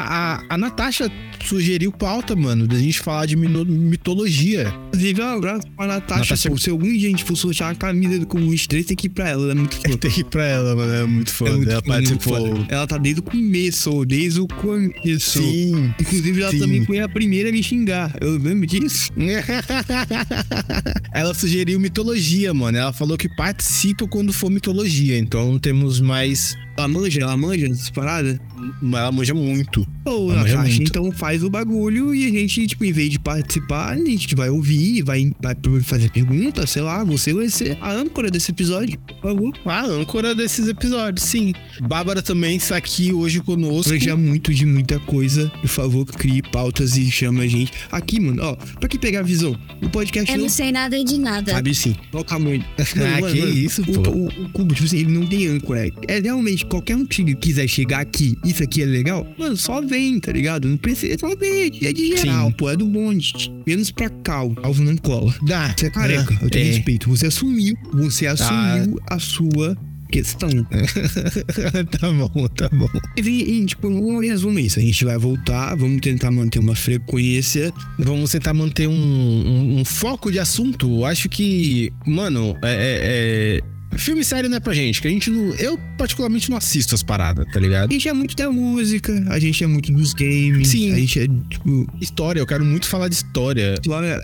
a, 0.48 0.54
a 0.54 0.56
Natasha 0.58 1.10
sugeriu 1.44 1.92
pauta, 1.92 2.34
mano, 2.34 2.66
da 2.66 2.78
gente 2.78 2.98
falar 3.00 3.26
de 3.26 3.36
mitologia. 3.36 4.72
Inclusive, 4.88 5.20
um 5.20 5.24
abraço 5.36 5.66
pra 5.76 5.86
Natasha. 5.86 6.20
Natasha- 6.20 6.50
pô, 6.50 6.56
se 6.56 6.70
algum 6.70 6.90
dia 6.90 7.08
a 7.08 7.10
gente 7.10 7.24
for 7.24 7.36
sortear 7.36 7.70
a 7.70 7.74
camisa 7.74 8.18
do 8.18 8.26
Comum 8.26 8.54
3, 8.56 8.86
tem 8.86 8.96
que 8.96 9.06
ir 9.06 9.10
pra 9.10 9.28
ela, 9.28 9.42
ela 9.42 9.52
é 9.52 9.54
muito 9.54 9.74
foda. 9.76 9.98
Tem 10.04 10.10
que 10.10 10.20
ir 10.20 10.24
pra 10.24 10.44
ela, 10.46 10.74
mano. 10.76 10.92
É 10.92 11.04
muito 11.04 11.30
É 11.30 11.34
foda. 11.34 11.52
muito- 11.56 11.70
ela 11.70 11.82
muito 11.82 11.88
participou. 11.88 12.53
Foda. 12.56 12.66
Ela 12.74 12.86
tá 12.86 12.98
desde 12.98 13.20
o 13.20 13.22
começo, 13.22 14.04
desde 14.04 14.40
o 14.40 14.46
começo. 14.46 15.38
Sim. 15.42 15.94
Inclusive, 16.00 16.42
ela 16.42 16.50
Sim. 16.50 16.58
também 16.58 16.84
foi 16.84 17.00
a 17.00 17.08
primeira 17.08 17.48
a 17.48 17.52
me 17.52 17.62
xingar. 17.62 18.14
Eu 18.20 18.38
lembro 18.38 18.66
disso. 18.66 19.10
ela 21.12 21.34
sugeriu 21.34 21.78
mitologia, 21.80 22.52
mano. 22.54 22.78
Ela 22.78 22.92
falou 22.92 23.16
que 23.16 23.28
participa 23.28 24.06
quando 24.06 24.32
for 24.32 24.50
mitologia. 24.50 25.18
Então 25.18 25.58
temos 25.58 26.00
mais. 26.00 26.54
Ela 26.76 26.88
manja, 26.88 27.20
ela 27.20 27.36
manja 27.36 27.68
dessas 27.68 27.88
paradas. 27.90 28.38
Ela 28.82 29.12
manja 29.12 29.32
muito. 29.32 29.86
Pô, 30.04 30.32
Ela 30.32 30.42
manja 30.42 30.56
Natasha, 30.56 30.76
muito. 30.76 30.88
então 30.88 31.12
faz 31.12 31.44
o 31.44 31.50
bagulho 31.50 32.12
e 32.12 32.26
a 32.26 32.30
gente, 32.30 32.66
tipo, 32.66 32.84
em 32.84 32.92
vez 32.92 33.10
de 33.10 33.18
participar, 33.18 33.90
a 33.92 33.96
gente 33.96 34.34
vai 34.34 34.50
ouvir, 34.50 35.02
vai, 35.02 35.30
vai 35.40 35.54
fazer 35.82 36.10
perguntas, 36.10 36.70
sei 36.70 36.82
lá, 36.82 37.04
você 37.04 37.32
vai 37.32 37.48
ser 37.48 37.78
a 37.80 37.92
âncora 37.92 38.28
desse 38.28 38.50
episódio, 38.50 38.98
por 38.98 39.20
favor. 39.22 39.52
A 39.64 39.84
âncora 39.86 40.34
desses 40.34 40.66
episódios, 40.66 41.24
sim. 41.24 41.52
Bárbara 41.82 42.20
também 42.20 42.43
está 42.52 42.76
aqui 42.76 43.12
hoje 43.12 43.40
conosco. 43.40 43.84
Planejar 43.90 44.16
muito 44.16 44.52
de 44.52 44.64
muita 44.66 44.98
coisa, 45.00 45.50
por 45.60 45.68
favor, 45.68 46.04
crie 46.06 46.42
pautas 46.42 46.96
e 46.96 47.10
chama 47.10 47.42
a 47.42 47.46
gente. 47.48 47.72
Aqui, 47.90 48.20
mano, 48.20 48.42
ó, 48.42 48.56
pra 48.78 48.88
que 48.88 48.98
pegar 48.98 49.20
a 49.20 49.22
visão? 49.22 49.58
O 49.82 49.88
podcast 49.88 50.30
Eu 50.30 50.38
não 50.38 50.44
não 50.44 50.50
sei 50.50 50.70
nada 50.72 51.02
de 51.02 51.18
nada. 51.18 51.52
Sabe 51.52 51.74
sim. 51.74 51.94
Olha 52.12 52.20
o 52.20 52.24
tamanho. 52.24 52.64
Ah, 52.78 53.30
que 53.30 53.38
isso, 53.38 53.82
o, 53.82 54.02
pô. 54.02 54.10
O, 54.10 54.26
o 54.26 54.48
cubo, 54.50 54.74
tipo 54.74 54.86
assim, 54.86 54.98
ele 54.98 55.12
não 55.12 55.26
tem 55.26 55.46
âncora. 55.48 55.88
É 56.08 56.20
realmente, 56.20 56.64
qualquer 56.66 56.96
um 56.96 57.04
que 57.06 57.34
quiser 57.34 57.66
chegar 57.68 58.00
aqui, 58.00 58.36
isso 58.44 58.62
aqui 58.62 58.82
é 58.82 58.86
legal, 58.86 59.26
mano, 59.38 59.56
só 59.56 59.80
vem, 59.80 60.20
tá 60.20 60.32
ligado? 60.32 60.68
Não 60.68 60.76
precisa, 60.76 61.16
só 61.18 61.34
vem. 61.36 61.72
É 61.82 61.92
de 61.92 62.16
geral, 62.16 62.48
Sim. 62.48 62.54
pô, 62.56 62.70
é 62.70 62.76
do 62.76 62.86
bonde. 62.86 63.52
Menos 63.66 63.90
pra 63.90 64.08
cá, 64.08 64.44
o 64.44 64.54
Alvo 64.62 64.82
não 64.82 64.96
cola. 64.96 65.34
Dá. 65.46 65.74
Você 65.76 65.86
é 65.86 65.90
careca, 65.90 66.38
eu 66.40 66.50
te 66.50 66.58
É. 66.58 66.62
respeito. 66.64 67.08
Você 67.08 67.26
assumiu, 67.26 67.74
você 67.92 68.26
assumiu 68.26 68.98
a 69.08 69.18
sua 69.18 69.76
questão. 70.14 70.48
tá 71.98 72.12
bom, 72.12 72.46
tá 72.48 72.68
bom. 72.72 72.88
E, 73.16 73.20
e, 73.60 73.66
tipo, 73.66 73.88
um 73.88 74.20
resumo 74.20 74.58
é 74.60 74.62
isso. 74.62 74.78
A 74.78 74.82
gente 74.82 75.04
vai 75.04 75.18
voltar, 75.18 75.74
vamos 75.74 76.00
tentar 76.00 76.30
manter 76.30 76.60
uma 76.60 76.76
frequência. 76.76 77.72
Vamos 77.98 78.30
tentar 78.30 78.54
manter 78.54 78.86
um, 78.86 78.92
um- 78.94 79.80
um 79.80 79.84
foco 79.84 80.30
de 80.30 80.38
assunto. 80.38 81.04
Acho 81.04 81.28
que, 81.28 81.92
mano, 82.06 82.56
é, 82.62 82.70
é- 82.72 83.58
é- 83.58 83.60
Filme 83.98 84.24
sério 84.24 84.48
não 84.50 84.56
é 84.56 84.60
pra 84.60 84.74
gente, 84.74 85.00
que 85.00 85.08
a 85.08 85.10
gente 85.10 85.30
não. 85.30 85.54
Eu, 85.54 85.78
particularmente, 85.98 86.50
não 86.50 86.56
assisto 86.56 86.94
as 86.94 87.02
paradas, 87.02 87.44
tá 87.52 87.58
A 87.58 87.62
ligado? 87.62 87.92
gente 87.92 88.08
é 88.08 88.12
muito 88.12 88.36
da 88.36 88.50
música, 88.50 89.24
a 89.28 89.38
gente 89.38 89.62
é 89.62 89.66
muito 89.66 89.92
dos 89.92 90.12
games. 90.14 90.68
Sim. 90.68 90.92
A 90.92 90.96
gente 90.96 91.20
é, 91.20 91.26
tipo, 91.48 91.86
História, 92.00 92.40
eu 92.40 92.46
quero 92.46 92.64
muito 92.64 92.86
falar 92.86 93.08
de 93.08 93.14
história. 93.14 93.74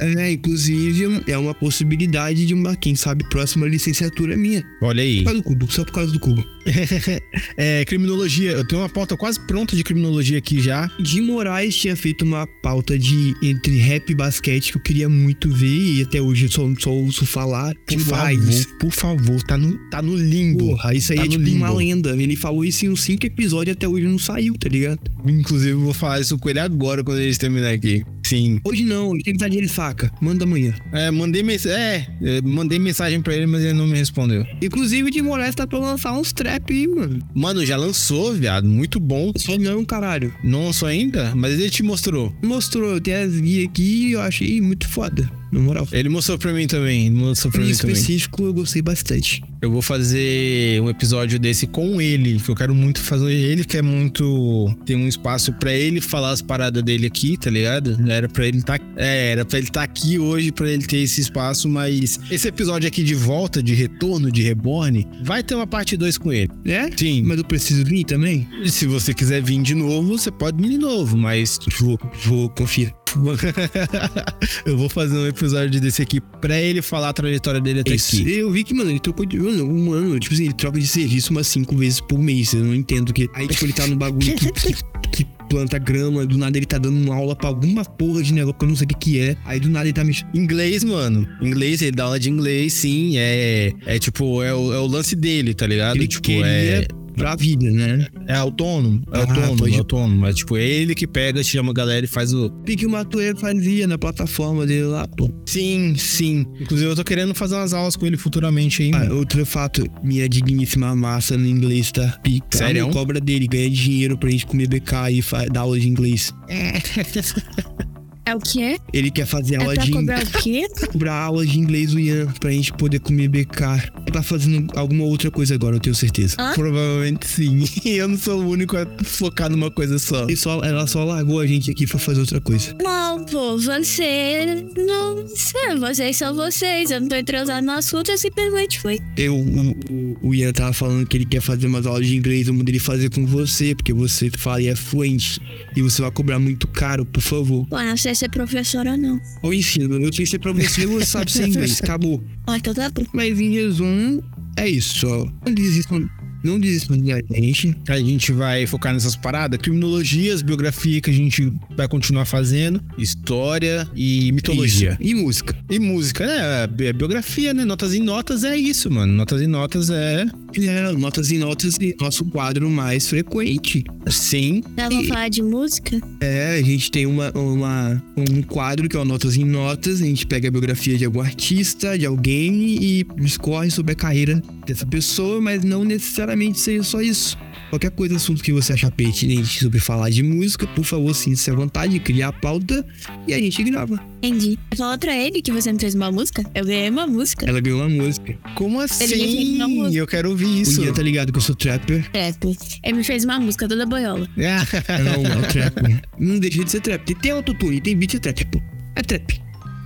É, 0.01 0.33
inclusive, 0.33 1.23
é 1.27 1.37
uma 1.39 1.55
possibilidade 1.55 2.47
de 2.47 2.55
uma, 2.55 2.77
quem 2.77 2.95
sabe, 2.95 3.29
próxima 3.29 3.67
licenciatura 3.67 4.37
minha. 4.37 4.65
Olha 4.83 5.03
aí. 5.03 5.19
Por 5.19 5.25
causa 5.25 5.39
do 5.39 5.45
cubo, 5.45 5.73
só 5.73 5.85
por 5.85 5.93
causa 5.93 6.13
do 6.13 6.21
cubo. 6.21 6.45
é, 7.57 7.85
criminologia. 7.85 8.53
Eu 8.53 8.65
tenho 8.67 8.83
uma 8.83 8.89
pauta 8.89 9.17
quase 9.17 9.41
pronta 9.47 9.75
de 9.75 9.83
criminologia 9.83 10.39
aqui 10.39 10.61
já. 10.61 10.87
De 11.01 11.21
Moraes 11.21 11.77
tinha 11.77 11.97
feito 11.97 12.25
uma 12.25 12.47
pauta 12.63 12.99
de 12.99 13.35
entre 13.43 13.77
rap 13.79 14.11
e 14.11 14.15
basquete 14.15 14.73
que 14.73 14.79
eu 14.79 14.83
queria 14.83 15.09
muito 15.09 15.51
ver 15.51 15.67
e 15.67 16.03
até 16.03 16.21
hoje 16.21 16.47
eu 16.47 16.51
só, 16.51 16.69
só 16.79 16.91
ouço 16.91 17.27
falar. 17.27 17.75
Por 17.87 17.97
demais. 17.97 18.65
favor, 18.65 18.79
por 18.79 18.93
favor, 18.93 19.43
tá 19.43 19.57
no, 19.61 19.79
tá 19.91 20.01
no 20.03 20.17
limbo. 20.17 20.67
Porra, 20.71 20.95
isso 20.95 21.13
aí 21.13 21.19
Tá 21.19 21.25
é 21.25 21.29
tipo 21.29 21.45
uma 21.51 21.69
limbo. 21.69 21.79
lenda. 21.79 22.11
Ele 22.23 22.37
falou 22.37 22.65
isso 22.65 22.87
em 22.87 22.89
uns 22.89 23.03
cinco 23.03 23.27
episódios 23.27 23.75
e 23.75 23.77
até 23.77 23.87
hoje 23.89 24.07
não 24.07 24.19
saiu, 24.19 24.55
tá 24.59 24.69
ligado? 24.69 25.01
Inclusive, 25.27 25.73
eu 25.73 25.81
vou 25.81 25.93
falar 25.95 26.21
isso 26.21 26.39
com 26.39 26.49
ele 26.49 26.59
agora 26.61 27.05
quando 27.05 27.19
eles 27.21 27.39
terminar 27.39 27.73
aqui. 27.73 28.03
Sim. 28.25 28.61
Hoje 28.65 28.85
não, 28.85 29.13
ele 29.15 29.23
tem 29.25 29.35
que 29.37 29.45
estar 29.45 29.49
de 29.49 29.67
faca. 29.69 30.11
Manda 30.21 30.45
amanhã. 30.45 30.73
É, 30.93 31.11
mandei, 31.11 31.43
mens 31.43 31.67
é, 31.67 32.07
é, 32.23 32.41
mandei 32.43 32.79
mensagem 32.79 33.21
pra 33.21 33.35
ele, 33.35 33.47
mas 33.47 33.63
ele 33.63 33.73
não 33.73 33.87
me 33.87 33.97
respondeu. 33.99 34.47
Inclusive, 34.63 35.03
o 35.09 35.11
de 35.11 35.21
Moraes 35.21 35.55
tá 35.55 35.67
pra 35.67 35.79
lançar 35.79 36.13
uns 36.13 36.33
trap 36.33 36.73
aí, 36.73 36.87
mano. 36.87 37.19
Mano, 37.35 37.67
já 37.67 37.77
lançou, 37.77 38.33
viado. 38.33 38.69
Muito 38.69 39.01
bom. 39.01 39.33
Só 39.37 39.59
não, 39.59 39.85
caralho. 39.85 40.33
Não 40.45 40.67
lançou 40.67 40.87
ainda? 40.87 41.35
Mas 41.35 41.59
ele 41.59 41.71
te 41.71 41.83
mostrou. 41.83 42.33
Mostrou, 42.43 42.93
eu 42.93 43.01
tenho 43.01 43.25
as 43.25 43.35
guias 43.41 43.69
aqui 43.69 44.07
e 44.09 44.13
eu 44.13 44.21
achei 44.21 44.61
muito 44.61 44.89
foda. 44.89 45.29
Na 45.53 45.61
moral. 45.61 45.87
Ele 45.93 46.09
mostrou 46.09 46.39
pra 46.39 46.53
mim 46.53 46.67
também. 46.67 47.07
Ele 47.07 47.15
mostrou 47.15 47.51
pra 47.53 47.63
Em 47.63 47.67
mim 47.67 47.75
também. 47.75 47.93
específico, 47.95 48.45
eu 48.45 48.55
gostei 48.55 48.81
bastante. 48.83 49.43
Eu 49.61 49.71
vou 49.71 49.83
fazer 49.83 50.81
um 50.81 50.89
episódio 50.89 51.39
desse 51.39 51.67
com 51.67 52.01
ele, 52.01 52.39
que 52.41 52.49
eu 52.49 52.55
quero 52.55 52.75
muito 52.75 53.01
fazer. 53.01 53.33
Ele 53.33 53.65
quer 53.65 53.83
muito 53.83 54.75
ter 54.87 54.97
um 54.97 55.07
espaço 55.09 55.53
pra 55.55 55.73
ele 55.73 56.01
falar 56.01 56.31
as 56.31 56.41
paradas 56.41 56.83
dele 56.83 57.07
aqui, 57.07 57.37
tá 57.37 57.51
ligado? 57.51 57.97
Era 58.09 58.29
pra 58.29 58.47
ele 58.47 58.63
tá, 58.63 58.79
é, 58.97 59.33
era 59.33 59.45
para 59.45 59.59
ele 59.59 59.67
estar 59.69 59.83
aqui 59.83 60.19
hoje 60.19 60.51
pra 60.53 60.69
ele 60.71 60.85
ter 60.87 60.99
esse 60.99 61.21
espaço, 61.21 61.69
mas 61.69 62.19
esse 62.31 62.49
episódio 62.49 62.87
aqui 62.89 63.03
de 63.03 63.15
volta, 63.15 63.63
de 63.63 63.75
retorno, 63.75 64.31
de 64.31 64.43
reborn, 64.43 65.07
vai 65.25 65.43
ter 65.43 65.55
uma 65.55 65.67
parte 65.67 65.97
2 65.97 66.17
com 66.17 66.33
ele. 66.33 66.51
É? 66.65 66.89
Sim. 66.97 67.23
Mas 67.23 67.39
eu 67.39 67.45
preciso 67.45 67.85
vir 67.85 68.05
também? 68.05 68.49
E 68.63 68.71
se 68.71 68.87
você 68.87 69.13
quiser 69.13 69.43
vir 69.43 69.61
de 69.63 69.75
novo, 69.75 70.17
você 70.17 70.31
pode 70.31 70.61
vir 70.63 70.71
de 70.71 70.79
novo, 70.79 71.17
mas 71.17 71.59
Vou, 71.79 71.99
vou, 72.25 72.49
confia. 72.51 72.93
eu 74.67 74.77
vou 74.77 74.89
fazer 74.89 75.17
um 75.17 75.27
episódio 75.27 75.81
desse 75.81 76.03
aqui 76.03 76.21
pra 76.41 76.61
ele 76.61 76.83
falar 76.83 77.11
a 77.11 77.13
trajetória 77.13 77.61
dele 77.61 77.81
até 77.81 77.95
Esse- 77.95 78.23
aqui. 78.23 78.33
Eu 78.33 78.51
vi 78.51 78.65
que, 78.65 78.75
mano, 78.75 78.91
ele 78.91 79.01
trocou 79.01 79.25
de. 79.27 79.39
Mano, 79.39 79.65
um 79.65 79.93
ano, 79.93 80.19
tipo 80.19 80.35
assim, 80.35 80.45
ele 80.45 80.55
troca 80.55 80.79
de 80.79 80.87
serviço 80.87 81.31
umas 81.33 81.47
cinco 81.47 81.77
vezes 81.77 82.01
por 82.01 82.19
mês. 82.19 82.53
Eu 82.53 82.65
não 82.65 82.75
entendo 82.75 83.13
que. 83.13 83.29
Aí, 83.35 83.47
tipo, 83.49 83.65
ele 83.65 83.73
tá 83.73 83.87
no 83.87 83.97
bagulho 83.97 84.35
que, 84.35 84.53
que, 84.53 84.75
que 85.13 85.27
planta 85.49 85.79
grama, 85.79 86.25
do 86.25 86.39
nada 86.39 86.57
ele 86.57 86.65
tá 86.67 86.79
dando 86.79 86.97
uma 86.97 87.15
aula 87.17 87.35
pra 87.35 87.49
alguma 87.49 87.85
porra 87.85 88.23
de 88.23 88.33
negócio 88.33 88.57
que 88.57 88.65
eu 88.65 88.69
não 88.69 88.77
sei 88.77 88.85
o 88.85 88.89
que 88.89 88.95
que 88.95 89.19
é. 89.19 89.37
Aí 89.45 89.59
do 89.59 89.69
nada 89.69 89.87
ele 89.87 89.93
tá 89.93 90.05
mexendo. 90.05 90.29
Inglês, 90.35 90.85
mano. 90.85 91.27
Inglês, 91.43 91.83
ele 91.83 91.93
dá 91.93 92.05
aula 92.05 92.21
de 92.21 92.31
inglês, 92.31 92.73
sim. 92.75 93.15
É, 93.17 93.73
é 93.85 93.99
tipo, 93.99 94.43
é 94.43 94.55
o, 94.55 94.73
é 94.73 94.79
o 94.79 94.87
lance 94.87 95.17
dele, 95.17 95.53
tá 95.53 95.67
ligado? 95.67 95.97
Ele 95.97 96.07
tipo, 96.07 96.23
queria 96.23 96.47
é, 96.47 96.87
pra 97.17 97.37
vida, 97.37 97.71
né? 97.71 98.07
é 98.27 98.35
autônomo. 98.35 99.03
É 99.13 99.19
Ah, 99.19 99.21
autônomo, 99.23 99.69
é 99.69 99.79
autônomo. 99.79 100.21
Mas, 100.21 100.37
tipo, 100.37 100.57
é 100.57 100.65
ele 100.65 100.95
que 100.95 101.07
pega, 101.07 101.43
chama 101.43 101.71
a 101.71 101.75
galera 101.75 102.05
e 102.05 102.09
faz 102.09 102.33
o. 102.33 102.51
Pique 102.65 102.87
o 102.87 102.91
Matoeiro 102.91 103.37
fazia 103.39 103.87
na 103.87 103.99
plataforma 103.99 104.67
dele 104.67 104.85
lá, 104.85 105.07
pô. 105.09 105.31
Sim, 105.47 105.95
sim. 105.97 106.47
Inclusive, 106.61 106.91
eu 106.91 106.97
tô 106.97 107.05
querendo 107.05 107.35
fazer 107.35 107.57
umas 107.57 107.73
aulas 107.75 107.97
com 107.97 108.07
ele 108.07 108.17
futuramente 108.17 108.83
aí. 108.83 108.91
Ah, 108.95 109.13
outro 109.13 109.45
fato, 109.45 109.85
minha 110.03 110.29
digníssima 110.29 110.95
massa 110.95 111.37
no 111.37 111.47
inglês 111.47 111.91
tá 111.93 112.19
pica. 112.23 112.57
Sério? 112.57 112.89
Cobra 112.91 113.21
dele, 113.21 113.47
ganha 113.47 113.71
dinheiro 113.71 114.17
pra 114.19 114.31
gente 114.31 114.47
comer 114.47 114.69
BK 114.69 114.93
e 115.13 115.51
dar 115.51 115.61
aula 115.61 115.79
de 115.79 115.89
inglês. 115.89 116.33
É 118.31 118.35
o 118.37 118.39
quê? 118.39 118.79
Ele 118.93 119.11
quer 119.11 119.27
fazer 119.27 119.57
É 119.57 119.59
aula 119.59 119.75
pra 119.75 119.85
de 119.85 119.91
cobrar 119.91 120.23
o 120.23 120.31
quê? 120.41 120.69
cobrar 120.93 121.15
aula 121.15 121.45
de 121.45 121.59
inglês 121.59 121.93
o 121.93 121.99
Ian 121.99 122.27
pra 122.39 122.53
gente 122.53 122.73
poder 122.75 123.01
comer 123.01 123.27
BK. 123.27 123.91
Ele 124.03 124.13
tá 124.13 124.23
fazendo 124.23 124.71
alguma 124.79 125.03
outra 125.03 125.33
coisa 125.33 125.53
agora, 125.57 125.75
eu 125.75 125.81
tenho 125.81 125.97
certeza. 125.97 126.37
Hã? 126.39 126.53
Provavelmente 126.55 127.27
sim. 127.27 127.65
eu 127.85 128.07
não 128.07 128.17
sou 128.17 128.41
o 128.41 128.51
único 128.51 128.77
a 128.77 128.87
focar 129.03 129.51
numa 129.51 129.69
coisa 129.69 129.99
só. 129.99 130.29
E 130.29 130.37
só, 130.37 130.63
ela 130.63 130.87
só 130.87 131.03
largou 131.03 131.41
a 131.41 131.47
gente 131.47 131.73
aqui 131.73 131.89
pra 131.89 131.99
fazer 131.99 132.21
outra 132.21 132.41
coisa. 132.41 132.73
Não, 132.81 133.25
pô, 133.25 133.59
você 133.59 134.65
não 134.77 135.27
sei, 135.35 135.77
vocês 135.81 136.17
são 136.17 136.33
vocês. 136.33 136.93
Eu 136.93 137.01
não 137.01 137.09
tô 137.09 137.17
entrosando 137.17 137.67
no 137.67 137.73
assunto, 137.73 138.13
eu 138.13 138.19
simplesmente 138.19 138.79
fui. 138.79 139.01
Eu, 139.17 139.35
o, 139.35 139.71
o, 139.91 140.29
o 140.29 140.35
Ian 140.37 140.53
tava 140.53 140.73
falando 140.73 141.05
que 141.05 141.17
ele 141.17 141.27
quer 141.27 141.41
fazer 141.41 141.67
umas 141.67 141.85
aulas 141.85 142.07
de 142.07 142.17
inglês, 142.17 142.47
eu 142.47 142.55
mandei 142.55 142.75
ele 142.75 142.79
fazer 142.79 143.11
com 143.11 143.27
você, 143.27 143.75
porque 143.75 143.93
você 143.93 144.31
fala 144.31 144.63
e 144.63 144.69
é 144.69 144.77
fluente. 144.77 145.41
E 145.75 145.83
você 145.83 146.01
vai 146.01 146.13
cobrar 146.13 146.39
muito 146.39 146.69
caro, 146.69 147.05
por 147.05 147.21
favor. 147.21 147.67
Pô, 147.67 147.77
não 147.81 147.97
sei 147.97 148.15
ser 148.21 148.31
professora, 148.31 148.97
não. 148.97 149.21
Ou 149.43 149.53
ensino, 149.53 149.95
eu 150.01 150.13
sei 150.13 150.25
ser 150.27 150.39
pra 150.39 150.53
você, 150.53 150.87
você 150.87 151.07
sabe 151.07 151.31
ser 151.33 151.47
inglês, 151.49 151.81
acabou. 151.83 152.23
Ah, 152.47 152.57
então 152.57 152.73
tá 152.75 152.89
bom. 152.91 153.05
Mas 153.13 153.39
em 153.41 153.53
resumo, 153.53 154.23
é 154.57 154.69
isso. 154.69 155.07
Não 155.45 155.53
desistam, 155.55 156.09
não 156.45 156.59
desistam 156.61 156.97
da 156.99 157.21
gente. 157.37 157.75
A 157.89 157.99
gente 157.99 158.33
vai 158.33 158.67
focar 158.67 158.93
nessas 158.93 159.17
paradas, 159.17 159.59
criminologias, 159.61 160.43
biografia 160.43 161.01
que 161.01 161.11
a 161.11 161.13
gente 161.13 161.53
vai 161.77 161.87
continuar 161.89 162.25
fazendo, 162.25 162.83
história 162.99 163.89
e 163.95 164.33
mitologia. 164.33 164.97
Isso. 165.01 165.11
E 165.11 165.15
música. 165.15 165.57
E 165.71 165.79
música, 165.79 166.27
né? 166.27 166.67
Bi- 166.67 166.93
Biografia, 166.93 167.53
né? 167.55 167.65
Notas 167.65 167.95
em 167.95 168.01
notas 168.03 168.45
é 168.45 168.57
isso, 168.57 168.91
mano. 168.91 169.13
Notas 169.13 169.41
em 169.43 169.47
notas 169.47 169.91
é. 169.91 170.25
É, 170.59 170.93
notas 170.93 171.31
e 171.31 171.39
notas 171.39 171.77
e 171.81 171.95
nosso 172.01 172.25
quadro 172.25 172.69
mais 172.69 173.09
frequente. 173.09 173.85
Sim. 174.09 174.63
Já 174.77 174.89
vou 174.89 175.05
falar 175.05 175.29
de 175.29 175.43
música? 175.43 176.01
É, 176.21 176.59
a 176.59 176.63
gente 176.63 176.91
tem 176.91 177.07
uma, 177.07 177.31
uma, 177.33 178.03
um 178.17 178.43
quadro 178.43 178.89
que 178.89 178.97
é 178.97 179.01
o 179.01 179.05
Notas 179.05 179.37
em 179.37 179.45
Notas. 179.45 180.03
A 180.03 180.05
gente 180.05 180.27
pega 180.27 180.49
a 180.49 180.51
biografia 180.51 180.97
de 180.97 181.05
algum 181.05 181.21
artista, 181.21 181.99
de 181.99 182.07
alguém 182.07 182.83
e 182.83 183.07
discorre 183.17 183.71
sobre 183.71 183.93
a 183.93 183.97
carreira 183.97 184.43
dessa 184.67 184.87
pessoa, 184.87 185.41
mas 185.41 185.65
não 185.65 185.85
necessariamente 185.85 186.59
seja 186.59 186.83
só 186.83 187.01
isso. 187.01 187.39
Qualquer 187.71 187.91
coisa, 187.93 188.17
assunto 188.17 188.43
que 188.43 188.53
você 188.53 188.73
achar 188.73 188.91
pertinente 188.91 189.61
sobre 189.61 189.79
falar 189.79 190.11
de 190.11 190.23
música, 190.25 190.67
por 190.67 190.85
favor, 190.85 191.15
sinta-se 191.15 191.51
à 191.51 191.55
vontade 191.55 191.93
de 191.93 192.01
criar 192.01 192.29
a 192.29 192.33
pauta 192.33 192.85
e 193.29 193.33
a 193.33 193.39
gente 193.39 193.63
grava. 193.63 193.99
Entendi. 194.23 194.59
Falou 194.77 194.99
pra 194.99 195.17
ele 195.17 195.41
que 195.41 195.53
você 195.53 195.73
me 195.73 195.79
fez 195.79 195.95
uma 195.95 196.11
música? 196.11 196.43
Eu 196.55 196.65
ganhei 196.67 196.91
uma 196.91 197.07
música. 197.07 197.49
Ela 197.49 197.61
ganhou 197.61 197.79
uma 197.81 197.89
música. 197.89 198.37
Como 198.57 198.77
Ele 198.83 198.85
assim? 198.85 199.07
fez 199.07 199.49
uma 199.55 199.69
música. 199.69 199.97
Eu 199.99 200.07
quero 200.07 200.31
ouvir 200.31 200.61
isso. 200.63 200.81
O 200.81 200.85
Ian 200.85 200.93
tá 200.93 201.01
ligado 201.03 201.31
que 201.33 201.39
eu 201.39 201.43
sou 201.43 201.55
trapper. 201.55 202.11
Trap. 202.11 202.57
Ele 202.83 202.97
me 202.99 203.05
fez 203.05 203.25
uma 203.25 203.39
música 203.39 203.69
toda 203.69 203.87
boiola. 203.87 204.29
Não, 204.37 205.45
é 205.45 205.47
trap. 205.49 206.01
Não 206.19 206.39
deixa 206.41 206.65
de 206.65 206.71
ser 206.71 206.81
trap. 206.81 207.05
Tem- 207.07 207.17
Tem 207.17 207.31
autotune, 207.33 207.81
tem 207.81 207.97
beat, 207.97 208.15
é 208.15 208.19
trap, 208.19 208.45
pô. 208.47 208.61
É 208.97 209.03
trap. 209.03 209.41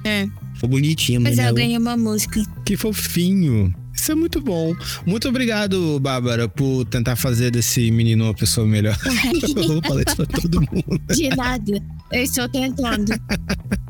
É. 0.04 0.26
Ficou 0.54 0.70
bonitinha, 0.70 1.20
Mas 1.20 1.36
mano. 1.36 1.48
é, 1.48 1.50
eu 1.50 1.54
ganhei 1.54 1.76
uma 1.78 1.96
música. 1.96 2.42
que 2.64 2.76
fofinho. 2.76 3.74
Isso 3.94 4.12
é 4.12 4.14
muito 4.14 4.40
bom. 4.40 4.74
Muito 5.06 5.28
obrigado, 5.28 5.98
Bárbara, 6.00 6.48
por 6.48 6.84
tentar 6.86 7.16
fazer 7.16 7.50
desse 7.50 7.90
menino 7.90 8.24
uma 8.24 8.34
pessoa 8.34 8.66
melhor. 8.66 8.96
eu 9.56 9.68
vou 9.68 9.82
falar 9.82 10.02
isso 10.06 10.16
pra 10.16 10.26
todo 10.26 10.60
mundo. 10.60 11.00
De 11.14 11.28
nada. 11.30 11.82
Eu 12.12 12.22
estou 12.22 12.48
tentando. 12.48 13.12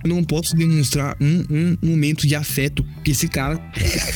Eu 0.04 0.10
não 0.10 0.22
posso 0.22 0.54
demonstrar 0.54 1.16
um, 1.20 1.44
um 1.50 1.90
momento 1.90 2.26
de 2.26 2.34
afeto. 2.34 2.84
Porque 2.94 3.12
esse 3.12 3.28
cara. 3.28 3.56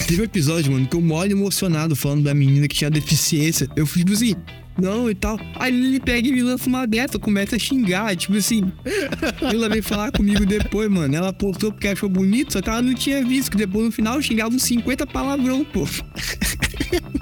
Teve 0.06 0.20
um 0.20 0.24
episódio, 0.24 0.72
mano, 0.72 0.86
que 0.86 0.94
eu 0.94 1.00
moro 1.00 1.30
emocionado 1.30 1.96
falando 1.96 2.24
da 2.24 2.34
menina 2.34 2.68
que 2.68 2.74
tinha 2.76 2.90
deficiência. 2.90 3.68
Eu 3.74 3.86
fui 3.86 4.02
tipo 4.02 4.12
assim. 4.12 4.34
Não, 4.80 5.10
e 5.10 5.14
tal. 5.14 5.38
Aí 5.56 5.74
ele 5.74 5.98
pega 5.98 6.28
e 6.28 6.32
me 6.32 6.42
lança 6.42 6.68
uma 6.68 6.86
dessa, 6.86 7.18
começa 7.18 7.56
a 7.56 7.58
xingar. 7.58 8.14
Tipo 8.16 8.36
assim. 8.36 8.72
Ela 9.42 9.68
veio 9.68 9.82
falar 9.82 10.12
comigo 10.12 10.46
depois, 10.46 10.88
mano. 10.88 11.14
Ela 11.14 11.32
postou 11.32 11.72
porque 11.72 11.88
achou 11.88 12.08
bonito, 12.08 12.52
só 12.52 12.62
que 12.62 12.68
ela 12.68 12.80
não 12.80 12.94
tinha 12.94 13.24
visto. 13.24 13.50
Que 13.50 13.56
depois 13.56 13.84
no 13.86 13.92
final 13.92 14.22
xingava 14.22 14.54
uns 14.54 14.62
50 14.62 15.06
palavrão, 15.06 15.64
pô. 15.64 15.86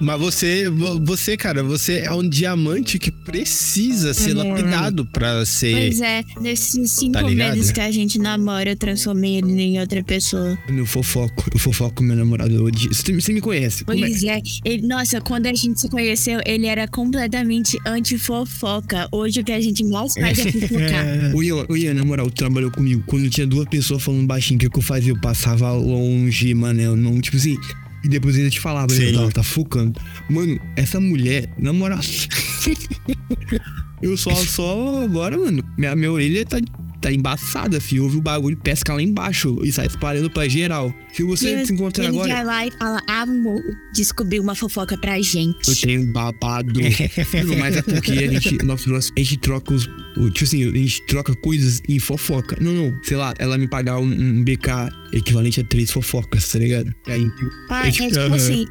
Mas 0.00 0.18
você, 0.20 0.68
vo- 0.70 0.98
você, 1.04 1.36
cara, 1.36 1.62
você 1.62 1.98
é 1.98 2.12
um 2.12 2.26
diamante 2.28 2.98
que 2.98 3.10
precisa 3.10 4.14
ser 4.14 4.34
lapidado 4.34 5.04
pra 5.06 5.44
ser. 5.44 5.72
Pois 5.74 6.00
é, 6.00 6.24
nesses 6.40 6.92
cinco 6.92 7.12
Tá 7.12 7.22
meses 7.22 7.70
que 7.70 7.80
a 7.80 7.90
gente 7.90 8.18
namora, 8.18 8.70
eu 8.70 8.76
transformei 8.76 9.36
ele 9.36 9.60
em 9.60 9.78
outra 9.80 10.02
pessoa. 10.02 10.58
Eu 10.68 10.86
fofoco, 10.86 11.50
eu 11.52 11.58
fofoco 11.58 12.02
meu 12.02 12.16
namorado. 12.16 12.64
Odio- 12.64 12.92
Você, 12.92 13.12
você 13.12 13.32
me 13.32 13.40
conhece. 13.40 13.82
É- 13.82 13.84
Pois 13.84 14.22
é. 14.24 14.40
Ele, 14.64 14.86
nossa, 14.86 15.20
quando 15.20 15.46
a 15.46 15.54
gente 15.54 15.80
se 15.80 15.88
conheceu, 15.88 16.40
ele 16.46 16.66
era 16.66 16.88
completamente 16.88 17.76
anti-fofoca. 17.86 19.08
Hoje 19.12 19.40
o 19.40 19.44
que 19.44 19.52
a 19.52 19.60
gente 19.60 19.84
mais 19.84 20.14
faz 20.14 20.38
é 20.40 20.52
fofocar. 20.52 21.34
O 21.34 21.42
Ian, 21.42 21.66
o 21.68 21.76
Ian, 21.76 21.94
na 21.94 22.04
moral, 22.04 22.30
trabalhou 22.30 22.70
comigo. 22.70 23.02
Quando 23.06 23.28
tinha 23.28 23.46
duas 23.46 23.68
pessoas 23.68 24.02
falando 24.02 24.26
baixinho, 24.26 24.56
o 24.56 24.60
que, 24.60 24.70
que 24.70 24.78
eu 24.78 24.82
fazia? 24.82 25.12
Eu 25.12 25.20
passava 25.20 25.72
longe, 25.72 26.52
mano. 26.54 26.80
Eu 26.80 26.96
não, 26.96 27.20
tipo 27.20 27.36
assim. 27.36 27.56
E 28.02 28.08
depois 28.08 28.36
ainda 28.36 28.50
te 28.50 28.60
falava, 28.60 28.92
eu, 28.94 29.20
ela 29.20 29.30
tá 29.30 29.42
focando. 29.42 30.00
Mano, 30.28 30.58
essa 30.76 31.00
mulher, 31.00 31.52
na 31.58 31.72
moral. 31.72 32.00
eu 34.00 34.16
só, 34.16 34.34
só 34.34 35.04
agora, 35.04 35.36
mano. 35.36 35.62
Minha, 35.76 35.94
minha 35.94 36.10
orelha 36.10 36.46
tá, 36.46 36.58
tá 37.00 37.12
embaçada, 37.12 37.80
filho. 37.80 38.04
Ouve 38.04 38.18
o 38.18 38.20
bagulho, 38.22 38.56
pesca 38.56 38.92
lá 38.94 39.02
embaixo 39.02 39.58
e 39.64 39.72
sai 39.72 39.86
espalhando 39.86 40.30
pra 40.30 40.46
geral. 40.48 40.94
Se 41.12 41.22
você 41.22 41.48
Ele- 41.50 41.66
se 41.66 41.72
encontrar 41.72 42.04
ele 42.04 42.14
agora. 42.16 42.32
vai 42.34 42.44
lá 42.44 42.66
e 42.66 42.70
fala, 42.70 43.00
amor, 43.08 43.60
descobriu 43.94 44.42
uma 44.42 44.54
fofoca 44.54 44.96
pra 44.98 45.20
gente. 45.20 45.68
Eu 45.68 45.76
tenho 45.76 46.12
babado. 46.12 46.80
Mas 47.58 47.76
é 47.76 47.82
porque 47.82 48.12
a 48.12 48.28
gente, 48.32 48.64
nós, 48.64 48.86
nós- 48.86 49.12
a 49.16 49.20
gente 49.20 49.36
troca 49.38 49.72
os. 49.74 49.84
Tipo 50.32 50.44
assim, 50.44 50.64
a 50.68 50.72
gente 50.76 51.02
troca 51.06 51.34
coisas 51.36 51.80
em 51.88 51.98
fofoca. 51.98 52.56
Não, 52.60 52.72
não, 52.72 53.00
sei 53.02 53.16
lá, 53.16 53.32
ela 53.38 53.56
me 53.58 53.66
pagar 53.68 53.98
um, 53.98 54.04
um 54.04 54.44
BK 54.44 54.68
equivalente 55.12 55.60
a 55.60 55.64
três 55.64 55.90
fofocas, 55.90 56.48
tá 56.50 56.58
ligado? 56.58 56.94
Aí, 57.06 57.26
Ah, 57.70 57.88
é 57.88 57.90
tipo 57.90 58.34
assim, 58.34 58.66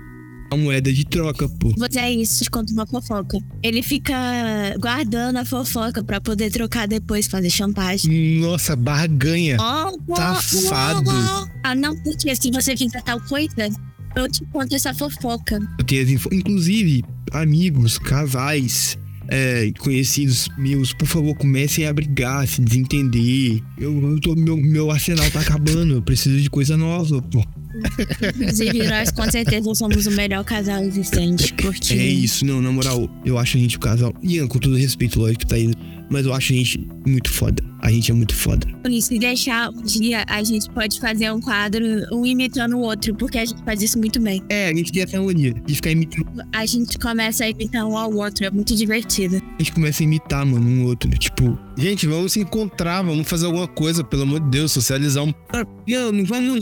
a 0.51 0.57
moeda 0.57 0.91
de 0.91 1.05
troca, 1.05 1.47
pô. 1.47 1.71
você 1.77 1.99
é 1.99 2.11
isso, 2.11 2.43
te 2.43 2.49
conta 2.49 2.73
uma 2.73 2.85
fofoca. 2.87 3.37
Ele 3.61 3.81
fica 3.83 4.13
guardando 4.79 5.37
a 5.37 5.45
fofoca 5.45 6.03
pra 6.03 6.19
poder 6.19 6.51
trocar 6.51 6.87
depois, 6.87 7.27
fazer 7.27 7.49
chantagem. 7.49 8.39
Nossa, 8.39 8.75
barganha. 8.75 9.57
Ó, 9.59 9.93
ó, 10.09 10.35
Safado. 10.35 11.09
ó. 11.09 11.47
Ah, 11.63 11.75
não, 11.75 11.95
porque 12.01 12.35
se 12.35 12.51
você 12.51 12.75
fizer 12.75 13.01
tal 13.03 13.19
coisa, 13.21 13.69
eu 14.15 14.29
te 14.29 14.43
conto 14.51 14.75
essa 14.75 14.93
fofoca. 14.93 15.59
Eu 15.77 15.85
tenho 15.85 16.03
as 16.03 16.09
info... 16.09 16.29
Inclusive, 16.33 17.03
amigos, 17.31 17.97
casais. 17.99 18.97
é, 19.31 19.71
conhecidos 19.77 20.47
meus, 20.57 20.91
por 20.91 21.07
favor, 21.07 21.35
comecem 21.35 21.85
a 21.85 21.93
brigar, 21.93 22.47
se 22.47 22.61
desentender. 22.61 23.61
Eu, 23.77 24.13
eu 24.13 24.19
tô, 24.19 24.35
meu, 24.35 24.57
meu 24.57 24.89
arsenal 24.89 25.29
tá 25.29 25.41
acabando, 25.41 25.93
eu 25.93 26.01
preciso 26.01 26.41
de 26.41 26.49
coisa 26.49 26.75
nova, 26.75 27.21
pô. 27.21 27.45
Inclusive, 28.35 28.87
nós 28.87 29.11
com 29.11 29.29
certeza 29.29 29.73
somos 29.75 30.05
o 30.05 30.11
melhor 30.11 30.43
casal 30.43 30.83
existente. 30.83 31.53
Porque 31.53 31.93
É 31.93 31.97
isso, 31.97 32.45
não, 32.45 32.61
na 32.61 32.71
moral, 32.71 33.09
eu 33.25 33.37
acho 33.37 33.57
a 33.57 33.59
gente 33.59 33.77
o 33.77 33.79
casal. 33.79 34.13
Ian, 34.21 34.47
com 34.47 34.59
todo 34.59 34.75
respeito, 34.75 35.19
lógico 35.19 35.45
tá 35.45 35.57
indo. 35.57 35.77
Mas 36.09 36.25
eu 36.25 36.33
acho 36.33 36.53
a 36.53 36.55
gente 36.55 36.87
muito 37.05 37.29
foda. 37.29 37.63
A 37.81 37.91
gente 37.91 38.11
é 38.11 38.13
muito 38.13 38.35
foda. 38.35 38.67
se 39.01 39.17
deixar 39.17 39.69
um 39.69 39.81
dia, 39.81 40.25
a 40.27 40.43
gente 40.43 40.69
pode 40.71 40.99
fazer 40.99 41.31
um 41.31 41.39
quadro, 41.39 41.83
um 42.11 42.25
imitando 42.25 42.75
o 42.75 42.81
outro, 42.81 43.15
porque 43.15 43.37
a 43.37 43.45
gente 43.45 43.63
faz 43.63 43.81
isso 43.81 43.97
muito 43.97 44.19
bem. 44.19 44.43
É, 44.49 44.67
a 44.69 44.73
gente 44.73 44.91
tem 44.91 45.03
essa 45.03 45.21
mania 45.21 45.53
de 45.53 45.75
ficar 45.75 45.91
imitando. 45.91 46.27
A 46.53 46.65
gente 46.65 46.97
começa 46.97 47.45
a 47.45 47.49
imitar 47.49 47.85
um 47.85 47.97
ao 47.97 48.13
outro, 48.13 48.45
é 48.45 48.51
muito 48.51 48.75
divertido. 48.75 49.37
A 49.37 49.63
gente 49.63 49.71
começa 49.71 50.03
a 50.03 50.05
imitar, 50.05 50.45
mano, 50.45 50.67
um 50.67 50.85
outro. 50.85 51.09
Tipo, 51.11 51.57
Gente, 51.79 52.05
vamos 52.07 52.33
se 52.33 52.41
encontrar, 52.41 53.01
vamos 53.01 53.25
fazer 53.25 53.45
alguma 53.45 53.65
coisa, 53.65 54.03
pelo 54.03 54.23
amor 54.23 54.41
de 54.41 54.49
Deus, 54.49 54.69
socializar 54.69 55.23
um. 55.23 55.33
ah, 55.53 55.63
Ian, 55.87 56.11
não 56.11 56.25
vamos. 56.25 56.61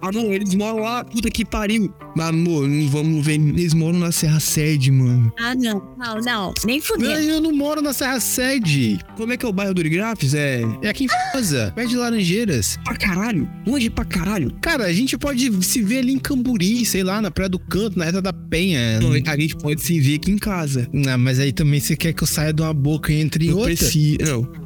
Ah, 0.00 0.10
não, 0.10 0.32
eles 0.32 0.54
moram 0.54 0.78
lá, 0.78 1.04
puta 1.04 1.30
que 1.30 1.44
pariu. 1.44 1.92
Mas, 2.16 2.28
amor, 2.28 2.66
não 2.66 2.88
vamos 2.88 3.26
ver. 3.26 3.34
Eles 3.34 3.74
moram 3.74 3.98
na 3.98 4.10
Serra 4.10 4.40
Sede, 4.40 4.90
mano. 4.90 5.30
Ah, 5.38 5.54
não, 5.54 5.82
não, 5.98 6.18
não, 6.18 6.54
nem 6.64 6.78
Não, 6.78 6.82
fuder. 6.82 7.20
eu 7.20 7.42
não 7.42 7.52
moro 7.54 7.82
na 7.82 7.92
Serra 7.92 8.18
Sede. 8.20 8.83
Como 9.16 9.32
é 9.32 9.36
que 9.36 9.44
é 9.44 9.48
o 9.48 9.52
bairro 9.52 9.74
do 9.74 9.78
Urigrafes? 9.78 10.34
É. 10.34 10.62
É 10.82 10.88
aqui 10.88 11.04
em 11.04 11.08
Foza, 11.32 11.72
perto 11.74 11.88
de 11.90 11.96
Laranjeiras. 11.96 12.78
Pra 12.84 12.96
caralho? 12.96 13.48
Longe 13.66 13.90
pra 13.90 14.04
caralho? 14.04 14.52
Cara, 14.60 14.84
a 14.84 14.92
gente 14.92 15.16
pode 15.18 15.50
se 15.64 15.82
ver 15.82 15.98
ali 15.98 16.12
em 16.12 16.18
Camburi, 16.18 16.84
sei 16.84 17.02
lá, 17.02 17.20
na 17.20 17.30
Praia 17.30 17.48
do 17.48 17.58
Canto, 17.58 17.98
na 17.98 18.04
Reta 18.04 18.20
da 18.22 18.32
Penha. 18.32 19.00
Não, 19.00 19.12
a 19.12 19.36
gente 19.36 19.56
pode 19.56 19.80
se 19.82 19.98
ver 20.00 20.16
aqui 20.16 20.30
em 20.30 20.38
casa. 20.38 20.88
Ah, 21.08 21.18
mas 21.18 21.38
aí 21.38 21.52
também 21.52 21.80
você 21.80 21.96
quer 21.96 22.12
que 22.12 22.22
eu 22.22 22.26
saia 22.26 22.52
de 22.52 22.62
uma 22.62 22.74
boca 22.74 23.12
entre 23.12 23.48
Eu 23.48 23.58
outra? 23.58 23.74
preciso. 23.74 24.18
Não. 24.22 24.63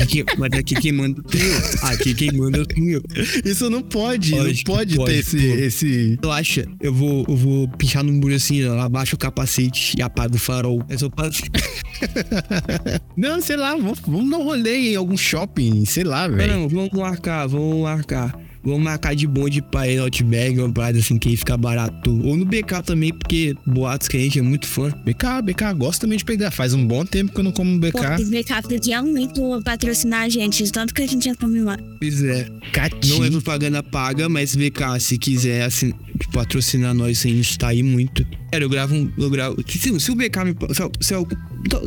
Aqui, 0.00 0.24
mas 0.38 0.52
aqui 0.52 0.74
quem 0.74 0.92
manda 0.92 1.22
sou 1.30 1.40
eu. 1.40 1.88
Aqui 1.88 2.14
quem 2.14 2.32
manda 2.32 2.58
sou 2.58 2.84
eu. 2.84 3.02
Isso 3.44 3.68
não 3.70 3.82
pode, 3.82 4.30
Pode, 4.32 4.64
não 4.66 4.74
pode, 4.74 4.96
pode, 4.96 5.12
ter 5.12 5.18
esse, 5.18 5.36
pô. 5.36 5.54
esse. 5.54 6.18
Relaxa, 6.22 6.66
eu 6.80 6.92
vou, 6.92 7.24
eu 7.28 7.36
vou 7.36 7.68
pinchar 7.68 8.02
no 8.02 8.12
muro 8.12 8.34
assim, 8.34 8.64
ó, 8.66 8.80
abaixa 8.80 9.14
o 9.14 9.18
capacete 9.18 9.94
e 9.98 10.02
apaga 10.02 10.34
o 10.34 10.38
farol. 10.38 10.82
É 10.88 10.96
só 10.96 11.08
pra... 11.08 11.30
Não, 13.16 13.40
sei 13.40 13.56
lá, 13.56 13.76
vamos, 13.76 14.00
vamos 14.00 14.30
dar 14.30 14.38
um 14.38 14.44
rolê 14.44 14.92
em 14.92 14.96
algum 14.96 15.16
shopping, 15.16 15.84
sei 15.84 16.04
lá, 16.04 16.26
velho. 16.26 16.52
Não, 16.52 16.68
vamos 16.68 16.90
marcar, 16.92 17.46
vamos 17.46 17.82
marcar. 17.82 18.36
Vamos 18.64 18.82
marcar 18.82 19.14
de 19.14 19.26
bonde 19.26 19.60
pra 19.60 19.88
ir 19.88 19.96
no 19.96 20.04
Outback, 20.04 20.58
uma 20.58 20.72
parada 20.72 20.98
assim 20.98 21.18
que 21.18 21.28
aí 21.28 21.36
fica 21.36 21.56
barato. 21.56 22.10
Ou 22.24 22.36
no 22.36 22.44
BK 22.44 22.82
também, 22.84 23.12
porque 23.12 23.56
boatos 23.66 24.08
que 24.08 24.16
a 24.16 24.20
gente 24.20 24.38
é 24.38 24.42
muito 24.42 24.66
fã. 24.66 24.90
BK, 25.04 25.42
BK, 25.42 25.74
gosto 25.76 26.02
também 26.02 26.16
de 26.16 26.24
pegar. 26.24 26.50
Faz 26.50 26.72
um 26.72 26.86
bom 26.86 27.04
tempo 27.04 27.32
que 27.32 27.40
eu 27.40 27.44
não 27.44 27.52
como 27.52 27.78
BK. 27.78 27.92
Pô, 27.92 28.04
esse 28.14 28.30
BK 28.30 28.62
podia 28.68 29.02
muito 29.02 29.60
patrocinar 29.64 30.22
a 30.22 30.28
gente, 30.28 30.70
tanto 30.70 30.94
que 30.94 31.02
a 31.02 31.06
gente 31.06 31.24
já 31.24 31.34
come 31.34 31.60
lá. 31.60 31.78
Pois 31.98 32.22
é. 32.22 32.48
Catinho. 32.72 33.18
Não 33.18 33.24
é 33.24 33.30
propaganda 33.30 33.82
paga, 33.82 34.28
mas 34.28 34.54
BK, 34.54 35.00
se 35.00 35.18
quiser 35.18 35.64
assim, 35.64 35.92
patrocinar 36.32 36.94
nós, 36.94 37.24
a 37.24 37.28
gente 37.28 37.58
tá 37.58 37.68
aí 37.68 37.82
muito. 37.82 38.26
Cara, 38.50 38.64
eu 38.64 38.68
gravo 38.68 38.94
um. 38.94 39.10
Eu 39.18 39.30
gravo. 39.30 39.56
Se, 39.68 40.00
se 40.00 40.10
o 40.10 40.14
BK 40.14 40.44
me. 40.44 40.54
Se, 40.74 41.06
se, 41.06 41.14
eu- 41.14 41.26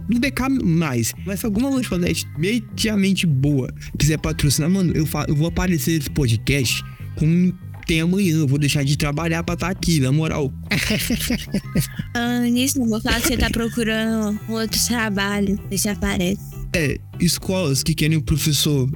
no 0.09 0.19
BK 0.19 0.49
mais, 0.63 1.13
mas 1.25 1.39
se 1.41 1.45
alguma 1.45 1.69
lanchonete 1.69 2.25
mediamente 2.38 3.25
boa 3.25 3.73
quiser 3.97 4.17
patrocinar, 4.17 4.69
mano, 4.69 4.91
eu, 4.93 5.05
fa, 5.05 5.25
eu 5.27 5.35
vou 5.35 5.47
aparecer 5.47 5.97
nesse 5.97 6.09
podcast 6.09 6.83
como 7.17 7.53
tem 7.85 8.01
amanhã. 8.01 8.38
Eu 8.38 8.47
vou 8.47 8.57
deixar 8.57 8.83
de 8.83 8.97
trabalhar 8.97 9.43
pra 9.43 9.53
estar 9.53 9.69
aqui, 9.69 9.99
na 9.99 10.11
moral. 10.11 10.51
Ah, 12.13 12.39
nisso, 12.41 12.79
não 12.79 12.88
vou 12.88 13.01
falar 13.01 13.19
que 13.21 13.27
você 13.27 13.38
tá 13.38 13.49
procurando 13.49 14.39
outro 14.47 14.79
trabalho, 14.88 15.59
se 15.75 15.89
aparece. 15.89 16.39
É, 16.73 16.97
escolas 17.19 17.83
que 17.83 17.93
querem 17.93 18.17
um 18.17 18.21
professor 18.21 18.89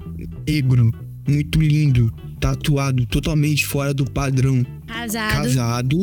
negro, 0.48 0.92
muito 1.28 1.62
lindo, 1.62 2.14
tatuado, 2.40 3.06
totalmente 3.06 3.66
fora 3.66 3.94
do 3.94 4.06
padrão, 4.06 4.66
Casado. 4.88 5.32
casado. 5.44 5.98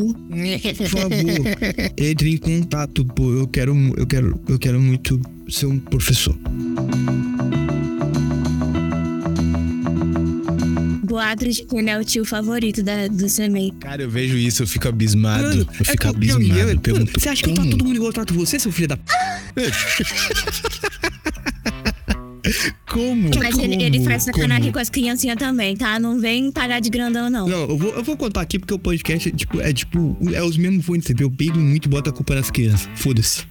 Por 0.76 0.88
favor, 0.88 1.92
entre 1.98 2.30
em 2.34 2.36
contato, 2.36 3.04
pô. 3.04 3.32
Eu 3.32 3.46
quero, 3.48 3.74
eu 3.96 4.06
quero, 4.06 4.40
eu 4.48 4.58
quero 4.58 4.80
muito 4.80 5.20
ser 5.48 5.66
um 5.66 5.78
professor. 5.78 6.36
Boatos 11.04 11.56
de 11.56 11.64
que 11.64 11.76
ele 11.76 11.88
é 11.88 11.98
o 11.98 12.04
tio 12.04 12.24
favorito 12.24 12.82
da, 12.82 13.06
do 13.06 13.28
Semen. 13.28 13.72
Cara, 13.80 14.02
eu 14.02 14.10
vejo 14.10 14.36
isso, 14.36 14.62
eu 14.62 14.66
fico 14.66 14.88
abismado. 14.88 15.44
Mano, 15.44 15.60
eu 15.62 15.68
é 15.80 15.84
fico 15.84 16.04
eu- 16.06 16.10
abismado. 16.10 16.60
eu- 16.60 16.68
Eu 16.70 16.80
pergunto, 16.80 17.18
Você 17.20 17.28
acha 17.28 17.42
que 17.42 17.52
tá 17.54 17.62
todo 17.64 17.84
mundo 17.84 17.96
igual 17.96 18.12
trata 18.12 18.34
você, 18.34 18.58
seu 18.58 18.72
filho 18.72 18.88
da 18.88 18.96
p? 18.96 19.12
Como? 22.90 23.30
Mas 23.38 23.58
ele, 23.58 23.82
ele 23.82 24.04
faz 24.04 24.24
Como? 24.24 24.36
sacanagem 24.36 24.72
com 24.72 24.78
as 24.78 24.90
criancinhas 24.90 25.36
também, 25.36 25.76
tá? 25.76 25.98
Não 25.98 26.18
vem 26.20 26.50
pagar 26.50 26.80
de 26.80 26.90
grandão, 26.90 27.28
não. 27.28 27.48
Não, 27.48 27.62
eu 27.62 27.76
vou, 27.78 27.94
eu 27.94 28.04
vou 28.04 28.16
contar 28.16 28.40
aqui 28.42 28.58
porque 28.58 28.74
o 28.74 28.78
podcast 28.78 29.28
é 29.28 29.32
tipo, 29.32 29.60
é 29.60 29.72
tipo, 29.72 30.16
é 30.32 30.42
os 30.42 30.56
mesmos 30.56 30.84
fones, 30.84 31.04
você 31.04 31.14
vê? 31.14 31.24
Eu 31.24 31.30
peido 31.30 31.58
muito 31.58 31.86
e 31.86 31.88
boto 31.88 32.10
a 32.10 32.12
culpa 32.12 32.34
nas 32.34 32.50
crianças. 32.50 32.88
Foda-se. 32.96 33.44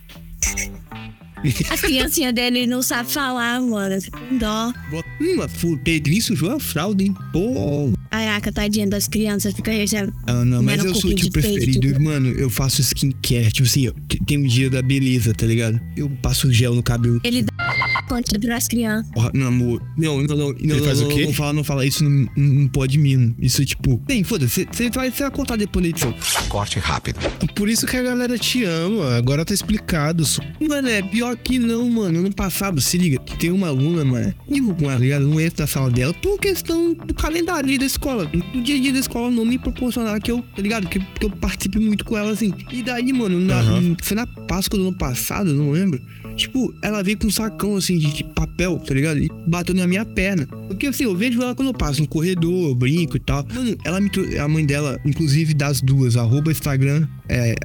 As 1.69 1.81
criancinhas 1.81 2.33
dele 2.33 2.65
não 2.65 2.81
sabem 2.81 3.11
falar, 3.11 3.61
mano. 3.61 3.95
Com 4.11 4.37
dó. 4.37 4.73
Hum, 5.21 6.21
sujou 6.21 6.51
a 6.51 6.59
fralda, 6.59 7.03
hein? 7.03 7.15
Pô. 7.31 7.93
Caraca, 8.15 8.49
tadinha 8.49 8.87
das 8.87 9.09
crianças. 9.09 9.53
Fica 9.53 9.71
aí, 9.71 9.85
já. 9.85 10.07
Ah, 10.25 10.45
não, 10.45 10.63
mas 10.63 10.81
eu 10.85 10.95
sou 10.95 11.11
o 11.11 11.13
cookie 11.13 11.15
tio 11.15 11.25
de 11.25 11.31
peito, 11.31 11.49
preferido. 11.49 11.87
tipo. 11.87 12.01
Mano, 12.01 12.29
eu 12.29 12.49
faço 12.49 12.79
skincare. 12.81 13.51
Tipo 13.51 13.67
assim, 13.67 13.91
tem 14.25 14.37
um 14.37 14.47
dia 14.47 14.69
da 14.69 14.81
beleza, 14.81 15.33
tá 15.33 15.45
ligado? 15.45 15.81
Eu 15.97 16.09
passo 16.21 16.49
gel 16.49 16.73
no 16.73 16.81
cabelo. 16.81 17.19
Ele 17.25 17.43
dá 17.43 18.03
conta 18.07 18.39
pras 18.39 18.67
crianças. 18.69 19.11
Porra, 19.11 19.31
Não, 19.33 19.47
amor. 19.47 19.81
Não, 19.97 20.21
não, 20.21 20.37
não. 20.37 20.55
não, 20.57 20.83
faz 20.85 21.01
não, 21.01 21.07
o 21.09 21.13
quê? 21.13 21.25
Não 21.25 21.33
fala, 21.33 21.53
não 21.53 21.63
fala. 21.63 21.85
Isso 21.85 22.03
não, 22.05 22.27
não 22.37 22.67
pode 22.69 22.97
mim. 22.97 23.35
Isso, 23.37 23.65
tipo. 23.65 23.97
Bem, 24.07 24.23
foda-se. 24.23 24.65
Você 24.71 24.89
vai, 24.89 25.09
vai 25.09 25.31
contar 25.31 25.57
depois 25.57 25.83
da 25.83 25.89
edição. 25.89 26.15
Corte 26.47 26.79
rápido. 26.79 27.19
Por 27.53 27.67
isso 27.67 27.85
que 27.85 27.97
a 27.97 28.01
galera 28.01 28.37
te 28.37 28.63
ama. 28.63 29.15
Agora 29.15 29.43
tá 29.43 29.53
explicado. 29.53 30.23
Mano, 30.65 30.87
é 30.87 31.01
pior 31.01 31.35
que 31.35 31.59
não, 31.59 31.89
mano. 31.89 32.19
Ano 32.19 32.33
passado, 32.33 32.79
se 32.79 32.97
liga, 32.97 33.19
que 33.19 33.37
tem 33.37 33.51
uma 33.51 33.67
aluna, 33.67 34.05
mano. 34.05 34.33
Digo 34.49 34.73
com 34.75 34.89
ela, 34.89 34.99
ligado? 34.99 35.27
Não 35.27 35.39
entro 35.41 35.61
na 35.61 35.67
sala 35.67 35.89
dela 35.91 36.13
por 36.13 36.39
questão 36.39 36.93
do 36.93 37.13
calendário 37.13 37.77
da 37.77 37.85
escola. 38.05 38.25
Do 38.25 38.61
dia 38.61 38.75
a 38.75 38.79
dia 38.79 38.93
da 38.93 38.99
escola 38.99 39.31
não 39.31 39.45
me 39.45 39.57
proporcionar 39.57 40.21
que 40.21 40.31
eu, 40.31 40.43
tá 40.55 40.61
ligado? 40.61 40.87
Que, 40.87 40.99
que 40.99 41.25
eu 41.25 41.29
participe 41.31 41.79
muito 41.79 42.05
com 42.05 42.15
ela, 42.17 42.31
assim. 42.31 42.53
E 42.71 42.83
daí, 42.83 43.11
mano, 43.11 43.39
na, 43.39 43.59
Aham. 43.59 43.95
foi 44.01 44.15
na 44.15 44.27
Páscoa 44.27 44.77
do 44.77 44.87
ano 44.87 44.97
passado, 44.97 45.53
não 45.53 45.71
lembro. 45.71 45.99
Tipo, 46.35 46.73
ela 46.81 47.01
veio 47.01 47.17
com 47.17 47.27
um 47.27 47.31
sacão, 47.31 47.75
assim, 47.75 47.97
de, 47.97 48.13
de 48.13 48.23
papel, 48.23 48.77
tá 48.79 48.93
ligado? 48.93 49.19
E 49.19 49.29
bateu 49.47 49.73
na 49.73 49.87
minha 49.87 50.05
perna. 50.05 50.45
Porque, 50.67 50.87
assim, 50.87 51.05
eu 51.05 51.15
vejo 51.15 51.41
ela 51.41 51.55
quando 51.55 51.69
eu 51.69 51.73
passo 51.73 52.01
no 52.01 52.07
corredor, 52.07 52.69
eu 52.69 52.75
brinco 52.75 53.17
e 53.17 53.19
tal. 53.19 53.45
Mano, 53.53 53.75
ela 53.83 53.99
me 53.99 54.09
a 54.37 54.47
mãe 54.47 54.65
dela, 54.65 54.99
inclusive 55.05 55.53
das 55.53 55.81
duas, 55.81 56.15
arroba 56.17 56.51
Instagram, 56.51 57.07
é, 57.27 57.55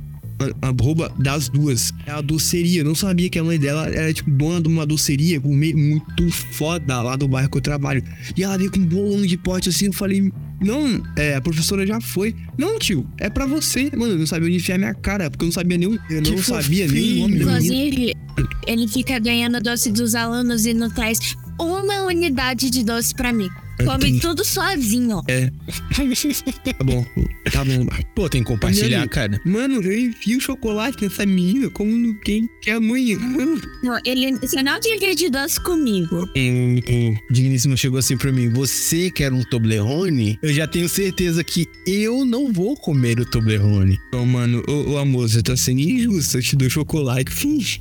arroba 0.62 1.12
das 1.18 1.48
duas. 1.48 1.92
É 2.06 2.12
a 2.12 2.20
doceria. 2.20 2.80
Eu 2.80 2.84
não 2.84 2.94
sabia 2.94 3.28
que 3.28 3.38
a 3.38 3.44
mãe 3.44 3.58
dela 3.58 3.86
era, 3.88 4.12
tipo, 4.12 4.30
dona 4.30 4.60
de 4.60 4.68
uma 4.68 4.86
doceria 4.86 5.40
com 5.40 5.54
meio 5.54 5.76
muito 5.76 6.30
foda 6.30 7.00
lá 7.02 7.16
do 7.16 7.28
bairro 7.28 7.50
que 7.50 7.58
eu 7.58 7.62
trabalho. 7.62 8.02
E 8.36 8.42
ela 8.42 8.56
veio 8.56 8.70
com 8.70 8.78
um 8.78 8.86
bolão 8.86 9.26
de 9.26 9.36
pote 9.36 9.68
assim. 9.68 9.86
Eu 9.86 9.92
falei, 9.92 10.32
não, 10.60 11.02
é, 11.16 11.34
a 11.34 11.40
professora 11.40 11.86
já 11.86 12.00
foi. 12.00 12.34
Não, 12.58 12.78
tio, 12.78 13.06
é 13.18 13.30
pra 13.30 13.46
você. 13.46 13.90
Mano, 13.96 14.12
eu 14.12 14.18
não 14.18 14.26
sabia 14.26 14.48
onde 14.48 14.56
enfiar 14.56 14.78
minha 14.78 14.94
cara, 14.94 15.30
porque 15.30 15.44
eu 15.44 15.46
não 15.46 15.52
sabia 15.52 15.78
nem 15.78 15.88
o, 15.88 15.98
eu 16.10 16.22
Que 16.22 16.30
não 16.30 16.42
sabia 16.42 16.86
nem 16.86 17.16
o 17.16 17.28
nome. 17.28 17.40
Inclusive, 17.40 18.14
ele 18.66 18.88
fica 18.88 19.18
ganhando 19.18 19.60
doce 19.60 19.90
dos 19.90 20.14
alunos 20.14 20.66
e 20.66 20.74
não 20.74 20.90
traz 20.90 21.18
uma 21.58 22.02
unidade 22.02 22.70
de 22.70 22.84
doce 22.84 23.14
pra 23.14 23.32
mim. 23.32 23.48
Come 23.84 24.20
tudo 24.20 24.44
sozinho. 24.44 25.22
Tá 25.26 26.84
bom, 26.84 27.04
tá 27.50 27.64
bom. 27.64 27.86
Pô, 28.14 28.28
tem 28.28 28.42
que 28.42 28.48
compartilhar, 28.48 28.98
Mano, 28.98 29.10
cara. 29.10 29.40
Mano, 29.44 29.82
eu 29.82 29.98
enfio 29.98 30.40
chocolate 30.40 31.02
nessa 31.04 31.24
menina 31.26 31.70
como 31.70 32.14
tem 32.20 32.48
que 32.60 32.70
a 32.70 32.80
mãe. 32.80 33.16
Não, 33.82 33.98
ele, 34.04 34.36
você 34.38 34.62
não 34.62 34.78
divide 34.78 35.30
doce 35.30 35.60
comigo. 35.60 36.24
O 36.24 37.32
digníssimo 37.32 37.76
chegou 37.76 37.98
assim 37.98 38.16
pra 38.16 38.30
mim: 38.30 38.50
Você 38.50 39.10
quer 39.10 39.32
um 39.32 39.42
Toblerone? 39.42 40.38
Eu 40.42 40.52
já 40.52 40.66
tenho 40.66 40.88
certeza 40.88 41.42
que 41.42 41.66
eu 41.86 42.24
não 42.24 42.52
vou 42.52 42.76
comer 42.76 43.18
o 43.18 43.24
Toblerone. 43.24 43.98
Não, 44.12 44.26
mano, 44.26 44.62
ô, 44.68 44.92
ô 44.92 44.98
amor, 44.98 45.28
você 45.28 45.42
tá 45.42 45.56
sendo 45.56 45.80
injusto. 45.80 46.38
Eu 46.38 46.42
te 46.42 46.56
dou 46.56 46.68
chocolate. 46.68 47.30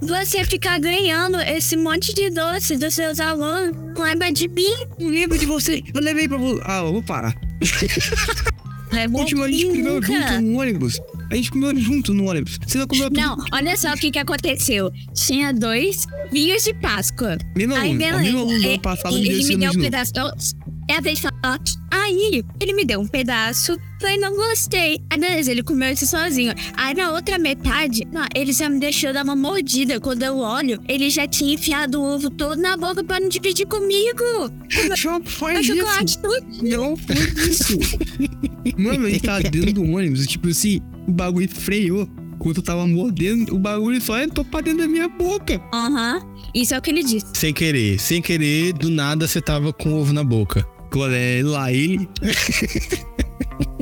Você 0.00 0.44
fica 0.44 0.78
ganhando 0.78 1.38
esse 1.40 1.76
monte 1.76 2.14
de 2.14 2.30
doce 2.30 2.76
dos 2.76 2.94
seus 2.94 3.20
alunos. 3.20 3.76
Lembra 3.98 4.32
de 4.32 4.48
mim? 4.48 4.74
Não 4.98 5.08
lembro 5.08 5.36
de 5.38 5.46
você. 5.46 5.82
Eu 5.92 6.00
levei 6.00 6.28
pra 6.28 6.38
você. 6.38 6.60
Ah, 6.64 6.78
eu 6.78 6.92
vou 6.92 7.02
parar. 7.02 7.34
Levou 8.92 9.20
Último, 9.20 9.42
a 9.44 9.50
gente 9.50 9.66
comeu 9.66 9.94
nunca. 9.94 10.06
junto 10.06 10.40
no 10.42 10.60
ônibus. 10.60 11.00
A 11.30 11.34
gente 11.36 11.50
comeu 11.50 11.76
junto 11.78 12.14
no 12.14 12.28
ônibus. 12.28 12.58
Você 12.66 12.78
não 12.78 12.86
comeu 12.86 13.04
tudo. 13.10 13.20
Não, 13.20 13.36
olha 13.52 13.76
só 13.76 13.92
o 13.92 13.96
que 13.96 14.10
que 14.10 14.18
aconteceu. 14.18 14.90
Tinha 15.14 15.52
dois 15.52 16.06
vinhos 16.32 16.64
de 16.64 16.72
Páscoa. 16.74 17.36
Mesmo 17.56 17.74
Aí, 17.74 17.96
beleza. 17.96 18.32
do 18.32 18.50
ano 18.50 18.80
passado 18.80 19.16
ele 19.16 19.44
me 19.44 19.56
deu 19.56 19.70
um 19.70 19.74
pedaço. 19.74 20.12
É 20.88 20.96
a 20.96 21.00
vez 21.00 21.18
de 21.18 21.22
falar. 21.22 21.58
Aí, 21.90 22.42
ele 22.60 22.72
me 22.72 22.84
deu 22.84 23.00
um 23.00 23.06
pedaço. 23.06 23.76
Falei, 24.00 24.16
não 24.18 24.34
gostei. 24.34 24.98
Aí, 25.10 25.18
beleza, 25.20 25.50
ele 25.50 25.62
comeu 25.62 25.92
isso 25.92 26.06
sozinho. 26.06 26.54
Aí, 26.74 26.94
na 26.94 27.12
outra 27.12 27.38
metade, 27.38 28.06
não, 28.10 28.24
ele 28.34 28.52
já 28.52 28.68
me 28.68 28.80
deixou 28.80 29.12
dar 29.12 29.22
uma 29.24 29.36
mordida. 29.36 30.00
Quando 30.00 30.22
eu 30.22 30.38
olho, 30.38 30.80
ele 30.88 31.10
já 31.10 31.26
tinha 31.26 31.54
enfiado 31.54 32.00
o 32.00 32.14
ovo 32.14 32.30
todo 32.30 32.56
na 32.60 32.76
boca 32.76 33.04
pra 33.04 33.20
não 33.20 33.28
dividir 33.28 33.66
comigo. 33.66 34.22
Não 35.04 35.22
foi 35.24 35.56
O 35.56 35.60
isso. 35.60 35.74
chocolate 35.76 36.18
todo. 36.18 36.46
Não 36.62 36.96
foi 36.96 37.16
isso. 37.48 37.78
Mano, 38.76 39.08
ele 39.08 39.20
tá 39.20 39.40
dentro 39.40 39.72
do 39.72 39.82
ônibus. 39.82 40.26
Tipo 40.26 40.48
assim, 40.48 40.80
o 41.06 41.12
bagulho 41.12 41.48
freou. 41.48 42.08
Quando 42.38 42.58
eu 42.58 42.62
tava 42.62 42.86
mordendo, 42.86 43.54
o 43.54 43.58
bagulho 43.58 44.00
só 44.00 44.20
entrou 44.22 44.44
pra 44.44 44.60
dentro 44.60 44.80
da 44.80 44.88
minha 44.88 45.08
boca. 45.08 45.60
Aham. 45.74 46.20
Isso 46.54 46.72
é 46.74 46.78
o 46.78 46.82
que 46.82 46.90
ele 46.90 47.02
disse. 47.02 47.26
Sem 47.34 47.52
querer, 47.52 47.98
sem 47.98 48.22
querer, 48.22 48.72
do 48.74 48.88
nada 48.88 49.26
você 49.26 49.40
tava 49.40 49.72
com 49.72 49.90
o 49.92 50.00
ovo 50.00 50.12
na 50.12 50.22
boca. 50.22 50.64
Quando 50.90 51.14
é 51.14 51.40
lá 51.42 51.72
ele. 51.72 52.08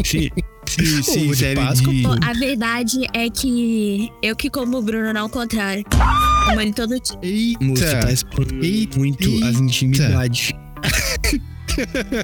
se, 0.04 0.30
se 0.66 1.18
Ovo 1.20 1.36
de 1.36 1.54
Páscoa, 1.54 1.92
a 2.22 2.32
verdade 2.32 3.06
é 3.12 3.30
que 3.30 4.10
eu 4.22 4.34
que 4.36 4.50
como 4.50 4.78
o 4.78 4.82
Bruno, 4.82 5.12
não 5.12 5.26
o 5.26 5.28
contrário. 5.28 5.84
Como 6.46 6.60
ele 6.60 6.72
todo 6.72 6.98
dia. 7.00 7.16
Moço, 7.60 7.84
Eita. 7.84 8.00
tá 8.00 8.12
expondo 8.12 8.64
Eita. 8.64 8.98
muito 8.98 9.44
as 9.44 9.56
intimidades. 9.56 10.52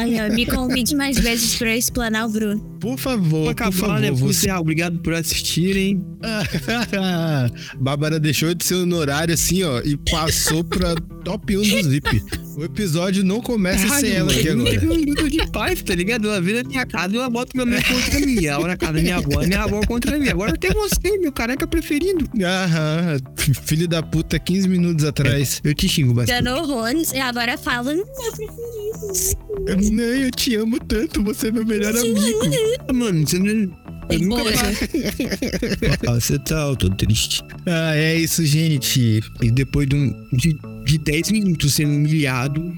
Aí, 0.01 0.16
ó, 0.20 0.33
me 0.33 0.47
convide 0.47 0.95
mais 0.95 1.18
vezes 1.18 1.57
pra 1.57 1.70
eu 1.70 1.78
explanar 1.78 2.26
o 2.26 2.30
Bruno. 2.30 2.71
Por 2.83 2.99
favor, 2.99 3.55
Pra 3.55 3.68
por 3.68 3.72
acabar, 3.78 4.01
né? 4.01 4.09
favor, 4.09 4.20
Por 4.26 4.35
você... 4.35 4.51
ah, 4.51 4.61
obrigado 4.61 4.99
por 4.99 5.14
assistirem. 5.14 6.05
Bárbara 7.78 8.18
deixou 8.18 8.53
de 8.55 8.64
ser 8.64 8.74
honorário 8.74 9.33
assim, 9.33 9.62
ó, 9.62 9.80
e 9.80 9.97
passou 10.11 10.64
pra 10.64 10.95
top 11.24 11.57
1 11.57 11.61
do 11.62 11.83
Zip. 11.91 12.22
O 12.57 12.64
episódio 12.64 13.24
não 13.24 13.41
começa 13.41 13.89
sem 14.01 14.11
ela 14.12 14.30
aqui 14.30 14.49
agora. 14.49 14.72
Não 14.74 14.80
tem 14.80 14.89
um 14.91 14.95
minuto 14.97 15.30
de 15.30 15.51
paz, 15.51 15.80
tá 15.83 15.95
ligado? 15.95 16.28
Ela 16.28 16.41
na 16.41 16.62
minha 16.64 16.85
casa 16.85 17.14
e 17.14 17.16
ela 17.16 17.30
bota 17.30 17.53
meu 17.55 17.64
nome 17.64 17.83
contra 17.83 18.20
mim. 18.20 18.45
Ela 18.45 18.68
na 18.68 18.76
casa 18.76 18.93
da 18.95 19.01
minha 19.01 19.16
avó, 19.16 19.41
minha 19.47 19.62
avó 19.62 19.80
contra 19.87 20.18
mim. 20.18 20.28
Agora 20.28 20.53
tem 20.59 20.70
você, 20.72 21.18
meu 21.18 21.33
careca 21.33 21.66
preferido. 21.66 22.28
Aham, 22.45 23.16
filho 23.64 23.89
da 23.89 24.03
puta, 24.03 24.39
15 24.39 24.68
minutos 24.68 25.05
atrás. 25.05 25.61
Eu 25.64 25.72
te 25.74 25.89
xingo 25.89 26.12
bastante. 26.12 26.43
Dando 26.43 26.59
horrores 26.61 27.12
e 27.12 27.18
agora 27.20 27.57
fala. 27.57 27.93
"Hum, 27.93 27.97
meu 27.97 28.33
preferido. 28.33 29.93
Não, 29.93 30.05
eu 30.05 30.30
te 30.30 30.55
amo 30.57 30.78
tanto, 30.80 31.22
você 31.22 31.49
é 31.49 31.53
meu 31.53 31.64
melhor 31.64 31.97
amigo. 31.97 32.18
Mano, 32.92 33.26
você 33.26 33.38
não. 33.38 33.70
Eu 34.10 34.18
nunca 34.20 34.42
Poxa. 34.42 34.66
Ah, 36.06 36.14
Você 36.14 36.38
tá, 36.38 36.62
eu 36.66 36.76
tô 36.76 36.90
triste. 36.90 37.42
Ah, 37.66 37.94
é 37.96 38.16
isso, 38.16 38.44
gente. 38.44 39.22
E 39.40 39.50
depois 39.50 39.88
de, 39.88 39.96
um, 39.96 40.26
de, 40.32 40.58
de 40.84 40.98
10 40.98 41.30
minutos 41.30 41.74
sendo 41.74 41.92
humilhado, 41.92 42.72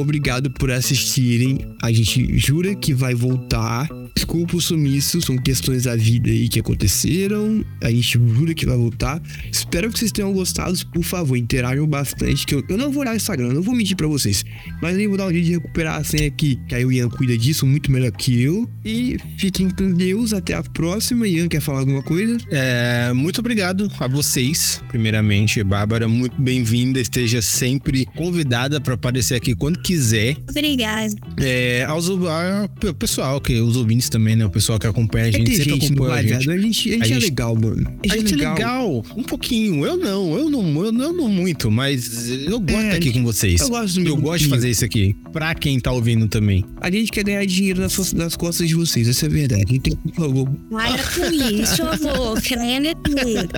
obrigado 0.00 0.50
por 0.50 0.70
assistirem. 0.70 1.58
A 1.82 1.92
gente 1.92 2.36
jura 2.38 2.74
que 2.74 2.92
vai 2.92 3.14
voltar. 3.14 3.88
Desculpa 4.14 4.56
o 4.56 4.60
sumiço, 4.60 5.20
são 5.20 5.36
questões 5.36 5.84
da 5.84 5.94
vida 5.94 6.30
aí 6.30 6.48
que 6.48 6.58
aconteceram. 6.58 7.64
A 7.82 7.90
gente 7.90 8.18
jura 8.18 8.54
que 8.54 8.66
vai 8.66 8.76
voltar. 8.76 9.20
Espero 9.52 9.90
que 9.90 9.98
vocês 9.98 10.10
tenham 10.10 10.32
gostado. 10.32 10.74
Por 10.86 11.02
favor, 11.02 11.36
interajam 11.36 11.86
bastante. 11.86 12.46
Que 12.46 12.54
eu, 12.54 12.64
eu 12.68 12.76
não 12.76 12.90
vou 12.90 13.02
olhar 13.02 13.12
o 13.12 13.16
Instagram, 13.16 13.52
não 13.52 13.62
vou 13.62 13.74
mentir 13.74 13.96
pra 13.96 14.06
vocês. 14.06 14.44
Mas 14.80 14.98
eu 14.98 15.08
vou 15.08 15.18
dar 15.18 15.26
um 15.26 15.32
jeito 15.32 15.44
de 15.44 15.52
recuperar 15.52 16.00
a 16.00 16.04
senha 16.04 16.28
aqui. 16.28 16.58
Que 16.68 16.74
aí 16.74 16.84
o 16.84 16.90
Ian 16.90 17.08
cuida 17.08 17.36
disso 17.36 17.66
muito 17.66 17.90
melhor 17.90 18.10
que 18.10 18.42
eu. 18.42 18.68
E 18.84 19.18
fiquem 19.38 19.70
com 19.70 19.92
Deus. 19.92 20.32
Até 20.32 20.54
a 20.54 20.62
próxima. 20.62 21.28
Ian 21.28 21.48
quer 21.48 21.60
falar 21.60 21.80
alguma 21.80 22.02
coisa? 22.02 22.38
É, 22.50 23.12
muito 23.12 23.40
obrigado 23.40 23.90
a 23.98 24.08
vocês, 24.08 24.82
primeiramente. 24.88 25.62
Bárbara, 25.62 26.08
muito 26.08 26.40
bem-vinda. 26.40 27.00
Esteja 27.00 27.42
sempre 27.42 28.06
convidada 28.16 28.80
para 28.80 28.94
aparecer 28.94 29.34
aqui 29.34 29.54
quando 29.54 29.80
quiser. 29.86 30.36
Obrigada. 30.48 31.14
É, 31.40 31.84
aos, 31.84 32.08
ao 32.10 32.94
pessoal, 32.98 33.40
que 33.40 33.60
os 33.60 33.76
ouvintes 33.76 34.08
também, 34.08 34.34
né? 34.36 34.44
O 34.44 34.50
pessoal 34.50 34.78
que 34.78 34.86
acompanha 34.86 35.26
a 35.26 35.30
gente, 35.30 35.44
Tem 35.46 35.56
sempre 35.56 35.72
gente 35.74 35.86
acompanha 35.86 36.14
a 36.14 36.22
gente. 36.22 36.50
A 36.50 36.58
gente, 36.58 36.88
a 36.90 36.92
gente 36.92 37.02
A 37.02 37.04
é 37.04 37.08
gente- 37.08 37.22
legal, 37.24 37.54
mano. 37.54 37.98
A 38.10 38.16
gente 38.16 38.34
é 38.34 38.36
legal, 38.36 39.04
um 39.16 39.22
pouquinho. 39.22 39.84
Eu 39.86 39.96
não, 39.96 40.36
eu 40.36 40.50
não, 40.50 40.84
eu 40.84 40.92
não, 40.92 41.04
eu 41.04 41.12
não 41.12 41.28
muito, 41.28 41.70
mas 41.70 42.28
eu 42.28 42.58
gosto 42.60 42.76
É, 42.76 42.92
aqui 42.96 43.12
com 43.12 43.22
vocês. 43.22 43.60
Eu 43.60 43.68
gosto 43.68 43.94
do 43.94 44.00
meu 44.00 44.14
Eu 44.14 44.20
gosto 44.20 44.44
de 44.44 44.48
fazer 44.50 44.70
isso 44.70 44.84
aqui. 44.84 45.14
Pra 45.32 45.54
quem 45.54 45.78
tá 45.78 45.92
ouvindo 45.92 46.26
também. 46.28 46.64
A 46.80 46.90
gente 46.90 47.12
quer 47.12 47.24
ganhar 47.24 47.44
dinheiro 47.46 47.80
nas, 47.80 47.92
suas- 47.92 48.12
nas 48.12 48.34
costas 48.36 48.68
de 48.68 48.74
vocês, 48.74 49.08
essa 49.08 49.26
é 49.26 49.28
a 49.28 49.32
verdade. 49.32 49.64
Então, 49.76 49.96
por 49.96 50.14
favor, 50.14 50.48
Para 50.70 51.02
com 51.02 51.32
isso, 51.52 51.82
avô. 51.82 52.36
Em 52.36 52.94
tudo. 53.02 53.48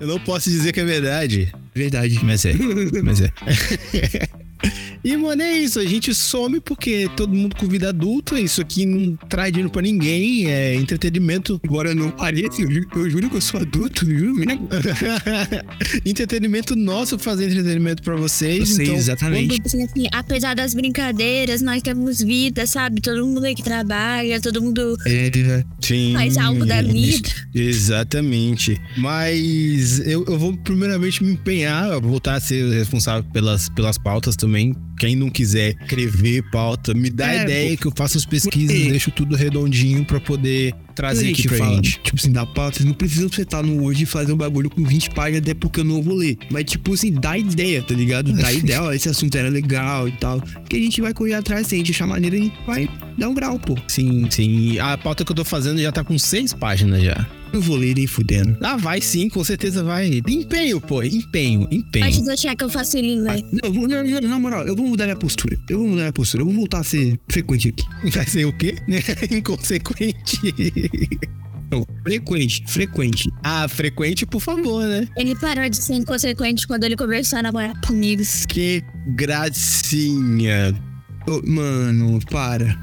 Eu 0.00 0.06
não 0.06 0.18
posso 0.20 0.48
dizer 0.50 0.72
que 0.72 0.80
é 0.80 0.84
verdade. 0.84 1.52
verdade. 1.74 2.18
Mas 2.22 2.44
é. 2.44 2.52
Mas 3.02 3.20
é. 3.20 3.30
E, 5.04 5.16
mano, 5.16 5.42
é 5.42 5.58
isso. 5.58 5.78
A 5.78 5.84
gente 5.84 6.14
some 6.14 6.60
porque 6.60 7.08
todo 7.16 7.34
mundo 7.34 7.54
com 7.56 7.66
vida 7.66 7.90
adulta. 7.90 8.40
Isso 8.40 8.60
aqui 8.60 8.86
não 8.86 9.16
traz 9.28 9.52
dinheiro 9.52 9.70
pra 9.70 9.82
ninguém. 9.82 10.50
É 10.50 10.74
entretenimento. 10.74 11.60
Embora 11.64 11.94
não 11.94 12.10
pareça, 12.10 12.62
eu 12.62 12.70
juro, 12.70 12.88
eu 12.96 13.10
juro 13.10 13.30
que 13.30 13.36
eu 13.36 13.40
sou 13.40 13.60
adulto, 13.60 14.04
juro 14.04 14.34
mesmo. 14.34 14.68
entretenimento 16.04 16.74
nosso 16.74 17.18
fazer 17.18 17.50
entretenimento 17.50 18.02
pra 18.02 18.16
vocês. 18.16 18.68
Vocês, 18.68 18.88
então, 18.88 18.94
exatamente. 18.94 19.62
Assim, 19.64 19.82
assim, 19.84 20.06
apesar 20.12 20.54
das 20.54 20.74
brincadeiras, 20.74 21.62
nós 21.62 21.82
temos 21.82 22.20
vida, 22.20 22.66
sabe? 22.66 23.00
Todo 23.00 23.24
mundo 23.26 23.44
aí 23.44 23.54
que 23.54 23.62
trabalha, 23.62 24.40
todo 24.40 24.62
mundo 24.62 24.96
É, 25.06 25.26
é. 25.26 25.64
Sim. 25.80 26.14
faz 26.14 26.36
algo 26.36 26.64
da 26.64 26.82
vida. 26.82 27.28
Exatamente. 27.54 28.80
Mas 28.96 30.00
eu, 30.00 30.24
eu 30.26 30.38
vou 30.38 30.56
primeiramente 30.56 31.22
me 31.22 31.32
empenhar 31.32 32.00
voltar 32.00 32.34
a 32.34 32.40
ser 32.40 32.68
responsável 32.70 33.24
pelas, 33.32 33.68
pelas 33.68 33.98
pautas 33.98 34.36
também. 34.36 34.55
Quem 34.98 35.14
não 35.14 35.28
quiser 35.28 35.76
escrever 35.82 36.42
pauta, 36.50 36.94
me 36.94 37.10
dá 37.10 37.30
É, 37.30 37.42
ideia 37.42 37.76
que 37.76 37.86
eu 37.86 37.92
faço 37.94 38.16
as 38.16 38.24
pesquisas, 38.24 38.74
É. 38.74 38.88
deixo 38.90 39.10
tudo 39.10 39.36
redondinho 39.36 40.04
pra 40.06 40.18
poder 40.18 40.74
trazer 40.94 41.28
aqui 41.30 41.46
pra 41.46 41.58
fala, 41.58 41.74
gente. 41.76 42.00
tipo 42.02 42.16
assim, 42.18 42.32
da 42.32 42.46
pauta, 42.46 42.76
vocês 42.78 42.86
não 42.86 42.94
precisam 42.94 43.30
sentar 43.30 43.62
no 43.62 43.82
Word 43.82 44.02
e 44.02 44.06
fazer 44.06 44.32
um 44.32 44.36
bagulho 44.36 44.70
com 44.70 44.82
20 44.82 45.10
páginas, 45.10 45.42
até 45.42 45.52
porque 45.52 45.80
eu 45.80 45.84
não 45.84 46.02
vou 46.02 46.14
ler. 46.16 46.38
Mas, 46.50 46.64
tipo 46.64 46.94
assim, 46.94 47.12
dá 47.12 47.36
ideia, 47.36 47.82
tá 47.82 47.94
ligado? 47.94 48.32
Dá 48.32 48.50
ideia, 48.54 48.82
ó, 48.82 48.92
esse 48.92 49.08
assunto 49.08 49.34
era 49.36 49.50
legal 49.50 50.08
e 50.08 50.12
tal. 50.12 50.40
Que 50.68 50.76
a 50.76 50.80
gente 50.80 51.00
vai 51.02 51.12
correr 51.12 51.34
atrás, 51.34 51.66
se 51.66 51.74
a 51.74 51.78
gente 51.78 51.90
achar 51.92 52.06
maneira, 52.06 52.36
a 52.36 52.40
gente 52.40 52.54
vai 52.66 52.88
dar 53.18 53.28
um 53.28 53.34
grau, 53.34 53.58
pô. 53.58 53.76
Sim, 53.88 54.26
sim. 54.30 54.78
A 54.78 54.96
pauta 54.96 55.24
que 55.26 55.30
eu 55.32 55.36
tô 55.36 55.44
fazendo 55.44 55.78
já 55.82 55.92
tá 55.92 56.02
com 56.02 56.18
seis 56.18 56.54
páginas 56.54 57.02
já. 57.02 57.26
Não 57.52 57.60
vou 57.60 57.76
ler 57.76 57.94
nem 57.94 58.06
fudendo. 58.06 58.56
Ah, 58.62 58.76
vai 58.76 59.00
sim, 59.00 59.28
com 59.28 59.42
certeza 59.42 59.82
vai. 59.82 60.20
Empenho, 60.28 60.80
pô, 60.80 61.02
empenho, 61.02 61.66
empenho. 61.70 62.04
Pode 62.04 62.22
deixar 62.24 62.54
que 62.54 62.64
eu 62.64 62.68
faço 62.68 62.96
ele, 62.98 63.16
né? 63.20 63.40
Não, 63.52 63.60
eu 63.64 63.72
vou- 63.72 63.88
não, 63.88 64.04
não, 64.04 64.20
na 64.28 64.38
moral, 64.38 64.66
eu 64.66 64.76
vou 64.76 64.86
mudar 64.86 65.04
minha 65.04 65.16
postura. 65.16 65.56
Eu 65.70 65.78
vou 65.78 65.86
mudar 65.88 66.02
minha 66.02 66.12
postura. 66.12 66.42
Eu 66.42 66.46
vou 66.46 66.54
voltar 66.54 66.80
a 66.80 66.84
ser 66.84 67.18
frequente 67.28 67.68
aqui. 67.68 67.84
Vai 68.10 68.26
ser 68.26 68.44
o 68.44 68.52
quê? 68.52 68.76
Inconsequente. 69.30 70.38
Não, 71.70 71.84
frequente, 72.04 72.62
frequente. 72.66 73.28
ah, 73.42 73.66
frequente, 73.68 74.24
por 74.26 74.40
favor, 74.40 74.84
né? 74.86 75.08
Ele 75.16 75.34
parou 75.34 75.68
de 75.68 75.76
ser 75.76 75.94
inconsequente 75.94 76.66
quando 76.66 76.84
ele 76.84 76.94
começou 76.96 77.38
a 77.38 77.42
namorar 77.42 77.80
comigo. 77.80 78.22
Que 78.48 78.82
gracinha. 79.16 80.74
Ô, 81.26 81.42
mano, 81.44 82.20
para. 82.30 82.78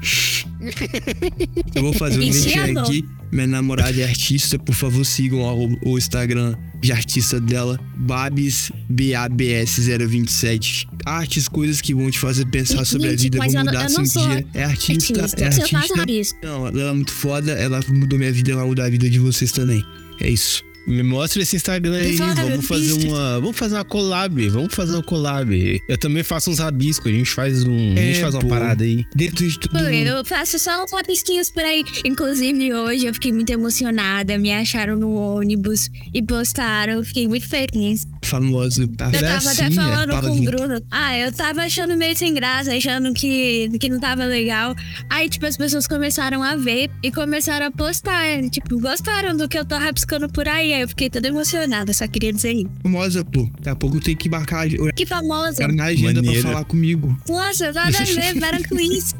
Eu 1.74 1.82
vou 1.82 1.92
fazer 1.92 2.16
um 2.20 2.24
merchan 2.24 2.74
bom. 2.74 2.80
aqui. 2.80 3.04
Minha 3.32 3.46
namorada 3.48 4.00
é 4.00 4.04
artista, 4.04 4.58
por 4.58 4.74
favor, 4.74 5.04
sigam 5.04 5.40
o, 5.40 5.78
o 5.84 5.98
Instagram 5.98 6.54
de 6.80 6.92
artista 6.92 7.40
dela, 7.40 7.80
Babs, 7.96 8.70
B-A-B-S 8.88 9.80
027. 9.80 10.86
Artes, 11.04 11.48
coisas 11.48 11.80
que 11.80 11.94
vão 11.94 12.10
te 12.10 12.18
fazer 12.18 12.46
pensar 12.46 12.84
sobre 12.84 13.08
a 13.08 13.10
Gente, 13.10 13.22
vida, 13.22 13.38
mas 13.38 13.52
vão 13.52 13.62
eu 13.62 13.66
mudar 13.66 13.84
eu 13.84 13.90
seu 13.90 14.22
não 14.22 14.28
dia. 14.28 14.46
É 14.54 14.64
artista, 14.64 15.22
Artista. 15.22 15.44
é 15.44 15.50
Você 15.50 15.76
artista. 15.76 16.36
Não, 16.42 16.68
ela 16.68 16.90
é 16.90 16.92
muito 16.92 17.12
foda, 17.12 17.52
ela 17.52 17.80
mudou 17.88 18.18
minha 18.18 18.32
vida, 18.32 18.52
ela 18.52 18.60
vai 18.60 18.68
mudar 18.68 18.84
a 18.84 18.90
vida 18.90 19.10
de 19.10 19.18
vocês 19.18 19.50
também. 19.50 19.82
É 20.20 20.30
isso. 20.30 20.62
Me 20.86 21.02
mostra 21.02 21.42
esse 21.42 21.56
Instagram 21.56 21.96
aí, 21.96 22.16
vamos 22.16 22.66
fazer 22.66 22.92
uma, 23.08 23.40
vamos 23.40 23.56
fazer 23.56 23.74
uma 23.76 23.84
collab, 23.84 24.48
vamos 24.48 24.74
fazer 24.74 24.92
uma 24.92 25.02
collab. 25.02 25.82
Eu 25.88 25.98
também 25.98 26.22
faço 26.22 26.50
uns 26.50 26.58
rabiscos, 26.58 27.10
a 27.10 27.14
gente 27.14 27.30
faz 27.30 27.64
um, 27.64 27.92
a 27.92 28.00
gente 28.00 28.18
É, 28.18 28.20
faz 28.20 28.34
uma 28.34 28.40
pô. 28.42 28.48
parada 28.48 28.84
aí. 28.84 29.04
Dentro 29.14 29.48
de 29.48 29.58
tudo. 29.58 29.72
Pô, 29.78 29.84
eu 29.84 30.24
faço 30.24 30.58
só 30.58 30.84
uns 30.84 30.92
rabisquinhos 30.92 31.50
por 31.50 31.62
aí. 31.62 31.82
Inclusive, 32.04 32.74
hoje 32.74 33.06
eu 33.06 33.14
fiquei 33.14 33.32
muito 33.32 33.50
emocionada. 33.50 34.36
Me 34.36 34.52
acharam 34.52 34.96
no 34.96 35.14
ônibus 35.14 35.88
e 36.12 36.22
postaram. 36.22 36.94
Eu 36.94 37.04
fiquei 37.04 37.26
muito 37.28 37.48
feliz. 37.48 38.06
Famoso. 38.22 38.82
Eu 38.82 38.88
tava 38.88 39.16
até 39.16 39.70
falando 39.70 40.10
tava 40.10 40.28
com 40.28 40.36
o. 40.38 40.44
Bruno. 40.44 40.80
Ah, 40.90 41.16
eu 41.16 41.32
tava 41.32 41.62
achando 41.62 41.96
meio 41.96 42.16
sem 42.16 42.34
graça, 42.34 42.74
achando 42.74 43.12
que, 43.14 43.70
que 43.78 43.88
não 43.88 43.98
tava 44.00 44.24
legal. 44.24 44.74
Aí, 45.08 45.28
tipo, 45.28 45.46
as 45.46 45.56
pessoas 45.56 45.86
começaram 45.86 46.42
a 46.42 46.56
ver 46.56 46.90
e 47.02 47.10
começaram 47.10 47.66
a 47.66 47.70
postar. 47.70 48.42
Tipo, 48.50 48.78
gostaram 48.78 49.36
do 49.36 49.48
que 49.48 49.58
eu 49.58 49.64
tô 49.64 49.76
rabiscando 49.76 50.28
por 50.28 50.46
aí. 50.46 50.73
Aí 50.74 50.82
eu 50.82 50.88
fiquei 50.88 51.08
toda 51.08 51.28
emocionada, 51.28 51.92
só 51.92 52.06
queria 52.08 52.32
dizer 52.32 52.52
isso. 52.52 52.68
Famosa, 52.82 53.24
pô. 53.24 53.44
Daqui 53.58 53.68
a 53.68 53.76
pouco 53.76 54.00
tem 54.00 54.16
que 54.16 54.28
marcar 54.28 54.68
Que 54.94 55.06
famosa. 55.06 55.58
cara 55.58 55.72
na 55.72 55.84
agenda 55.84 56.22
Maneiro. 56.22 56.42
pra 56.42 56.52
falar 56.52 56.64
comigo. 56.64 57.16
Nossa, 57.28 57.72
nada 57.72 57.96
a 57.98 58.04
ver, 58.04 58.38
para 58.40 58.62
com 58.68 58.78
isso. 58.80 59.14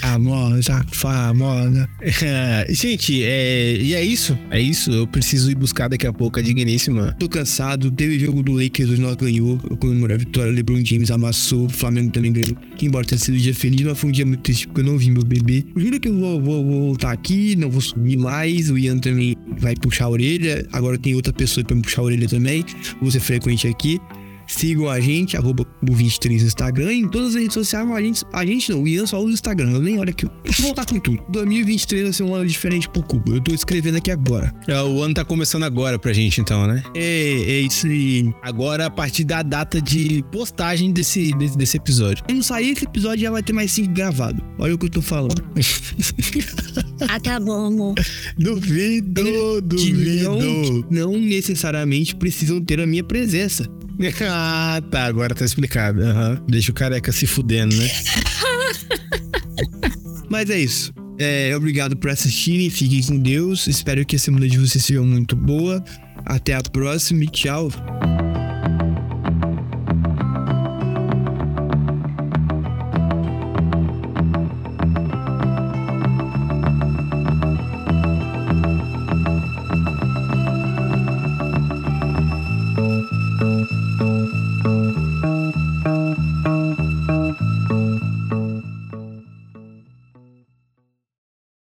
Famosa, 0.00 0.84
famosa. 0.92 1.88
Gente, 2.70 3.22
é, 3.22 3.76
e 3.76 3.92
é 3.94 4.02
isso. 4.02 4.38
É 4.50 4.58
isso. 4.60 4.90
Eu 4.90 5.06
preciso 5.06 5.50
ir 5.50 5.54
buscar 5.54 5.88
daqui 5.88 6.06
a 6.06 6.12
pouco 6.12 6.38
a 6.38 6.42
digníssima. 6.42 7.14
Tô 7.18 7.28
cansado. 7.28 7.90
Teve 7.90 8.18
jogo 8.18 8.42
do 8.42 8.52
Lakers, 8.52 8.90
o 8.90 9.00
nós 9.00 9.16
ganhou. 9.16 9.60
Eu 9.68 9.76
comemorei 9.76 10.16
a 10.16 10.18
vitória. 10.18 10.50
LeBron 10.52 10.82
James 10.84 11.10
amassou. 11.10 11.66
O 11.66 11.68
Flamengo 11.68 12.10
também 12.12 12.32
ganhou. 12.32 12.56
Que 12.76 12.86
embora 12.86 13.04
tenha 13.04 13.18
sido 13.18 13.34
um 13.34 13.38
dia 13.38 13.54
feliz, 13.54 13.82
mas 13.82 13.98
foi 13.98 14.08
um 14.08 14.12
dia 14.12 14.24
muito 14.24 14.40
triste 14.40 14.66
porque 14.68 14.80
eu 14.80 14.84
não 14.86 14.96
vi 14.96 15.10
meu 15.10 15.24
bebê. 15.24 15.66
Juro 15.76 16.00
que 16.00 16.08
eu 16.08 16.18
vou, 16.18 16.40
vou- 16.40 16.64
vou 16.64 16.80
voltar 16.86 17.12
aqui, 17.12 17.54
não 17.56 17.70
vou 17.70 17.80
subir 17.82 18.16
mais. 18.16 18.70
O 18.70 18.78
Ian 18.78 18.98
também 18.98 19.36
vai 19.58 19.74
puxar 19.74 20.06
a 20.06 20.08
orelha. 20.10 20.66
Agora 20.72 20.98
tem 20.98 21.14
outra 21.14 21.32
pessoa 21.32 21.64
pra 21.64 21.74
me 21.74 21.82
puxar 21.82 22.02
a 22.02 22.04
orelha 22.04 22.28
também. 22.28 22.64
Vou 23.00 23.10
ser 23.10 23.20
frequente 23.20 23.66
aqui. 23.68 24.00
Sigam 24.46 24.88
a 24.88 25.00
gente, 25.00 25.36
arroba 25.36 25.64
Cubo23 25.82 26.40
no 26.40 26.46
Instagram 26.46 26.92
em 26.92 27.08
todas 27.08 27.30
as 27.30 27.34
redes 27.34 27.54
sociais. 27.54 27.88
A 27.90 28.00
gente, 28.00 28.24
a 28.32 28.46
gente 28.46 28.70
não, 28.72 28.82
o 28.82 28.88
Ian 28.88 29.06
só 29.06 29.18
usa 29.18 29.28
o 29.28 29.32
Instagram. 29.32 29.70
Eu 29.72 29.80
nem 29.80 29.98
olho 29.98 30.10
aqui. 30.10 30.26
Vou 30.26 30.66
voltar 30.66 30.86
com 30.86 30.98
tudo. 30.98 31.22
2023 31.30 32.02
vai 32.04 32.12
ser 32.12 32.22
um 32.22 32.34
ano 32.34 32.46
diferente 32.46 32.88
pro 32.88 33.02
Cubo. 33.02 33.34
Eu 33.34 33.40
tô 33.40 33.54
escrevendo 33.54 33.96
aqui 33.96 34.10
agora. 34.10 34.52
É, 34.68 34.80
O 34.82 35.02
ano 35.02 35.14
tá 35.14 35.24
começando 35.24 35.64
agora 35.64 35.98
pra 35.98 36.12
gente, 36.12 36.40
então, 36.40 36.66
né? 36.66 36.82
É, 36.94 37.00
é 37.02 37.60
isso 37.60 37.86
aí. 37.86 38.32
Agora, 38.42 38.86
a 38.86 38.90
partir 38.90 39.24
da 39.24 39.42
data 39.42 39.80
de 39.80 40.24
postagem 40.30 40.92
desse, 40.92 41.32
desse, 41.36 41.56
desse 41.56 41.76
episódio. 41.76 42.24
Quando 42.24 42.42
sair 42.42 42.70
esse 42.70 42.84
episódio 42.84 43.22
já 43.22 43.30
vai 43.30 43.42
ter 43.42 43.52
mais 43.52 43.72
cinco 43.72 43.92
gravado. 43.92 44.42
Olha 44.58 44.74
o 44.74 44.78
que 44.78 44.86
eu 44.86 44.90
tô 44.90 45.02
falando. 45.02 45.42
Ah, 47.08 47.18
tá 47.20 47.38
bom, 47.40 47.66
amor. 47.66 47.94
Duvido, 48.38 49.22
Que 49.76 50.22
não, 50.22 50.84
não 50.90 51.18
necessariamente 51.20 52.14
precisam 52.14 52.60
ter 52.60 52.80
a 52.80 52.86
minha 52.86 53.02
presença. 53.04 53.68
ah, 54.28 54.82
tá. 54.90 55.04
Agora 55.04 55.34
tá 55.34 55.44
explicado. 55.44 56.02
Aham. 56.02 56.42
Deixa 56.48 56.70
o 56.70 56.74
careca 56.74 57.12
se 57.12 57.26
fudendo, 57.26 57.76
né? 57.76 57.88
Mas 60.28 60.50
é 60.50 60.58
isso. 60.58 60.92
É, 61.18 61.56
obrigado 61.56 61.96
por 61.96 62.10
assistirem. 62.10 62.68
Fiquem 62.70 63.02
com 63.02 63.18
Deus. 63.18 63.66
Espero 63.66 64.04
que 64.04 64.16
a 64.16 64.18
semana 64.18 64.48
de 64.48 64.58
vocês 64.58 64.84
seja 64.84 65.02
muito 65.02 65.36
boa. 65.36 65.82
Até 66.24 66.54
a 66.54 66.62
próxima 66.62 67.24
e 67.24 67.28
tchau. 67.28 67.70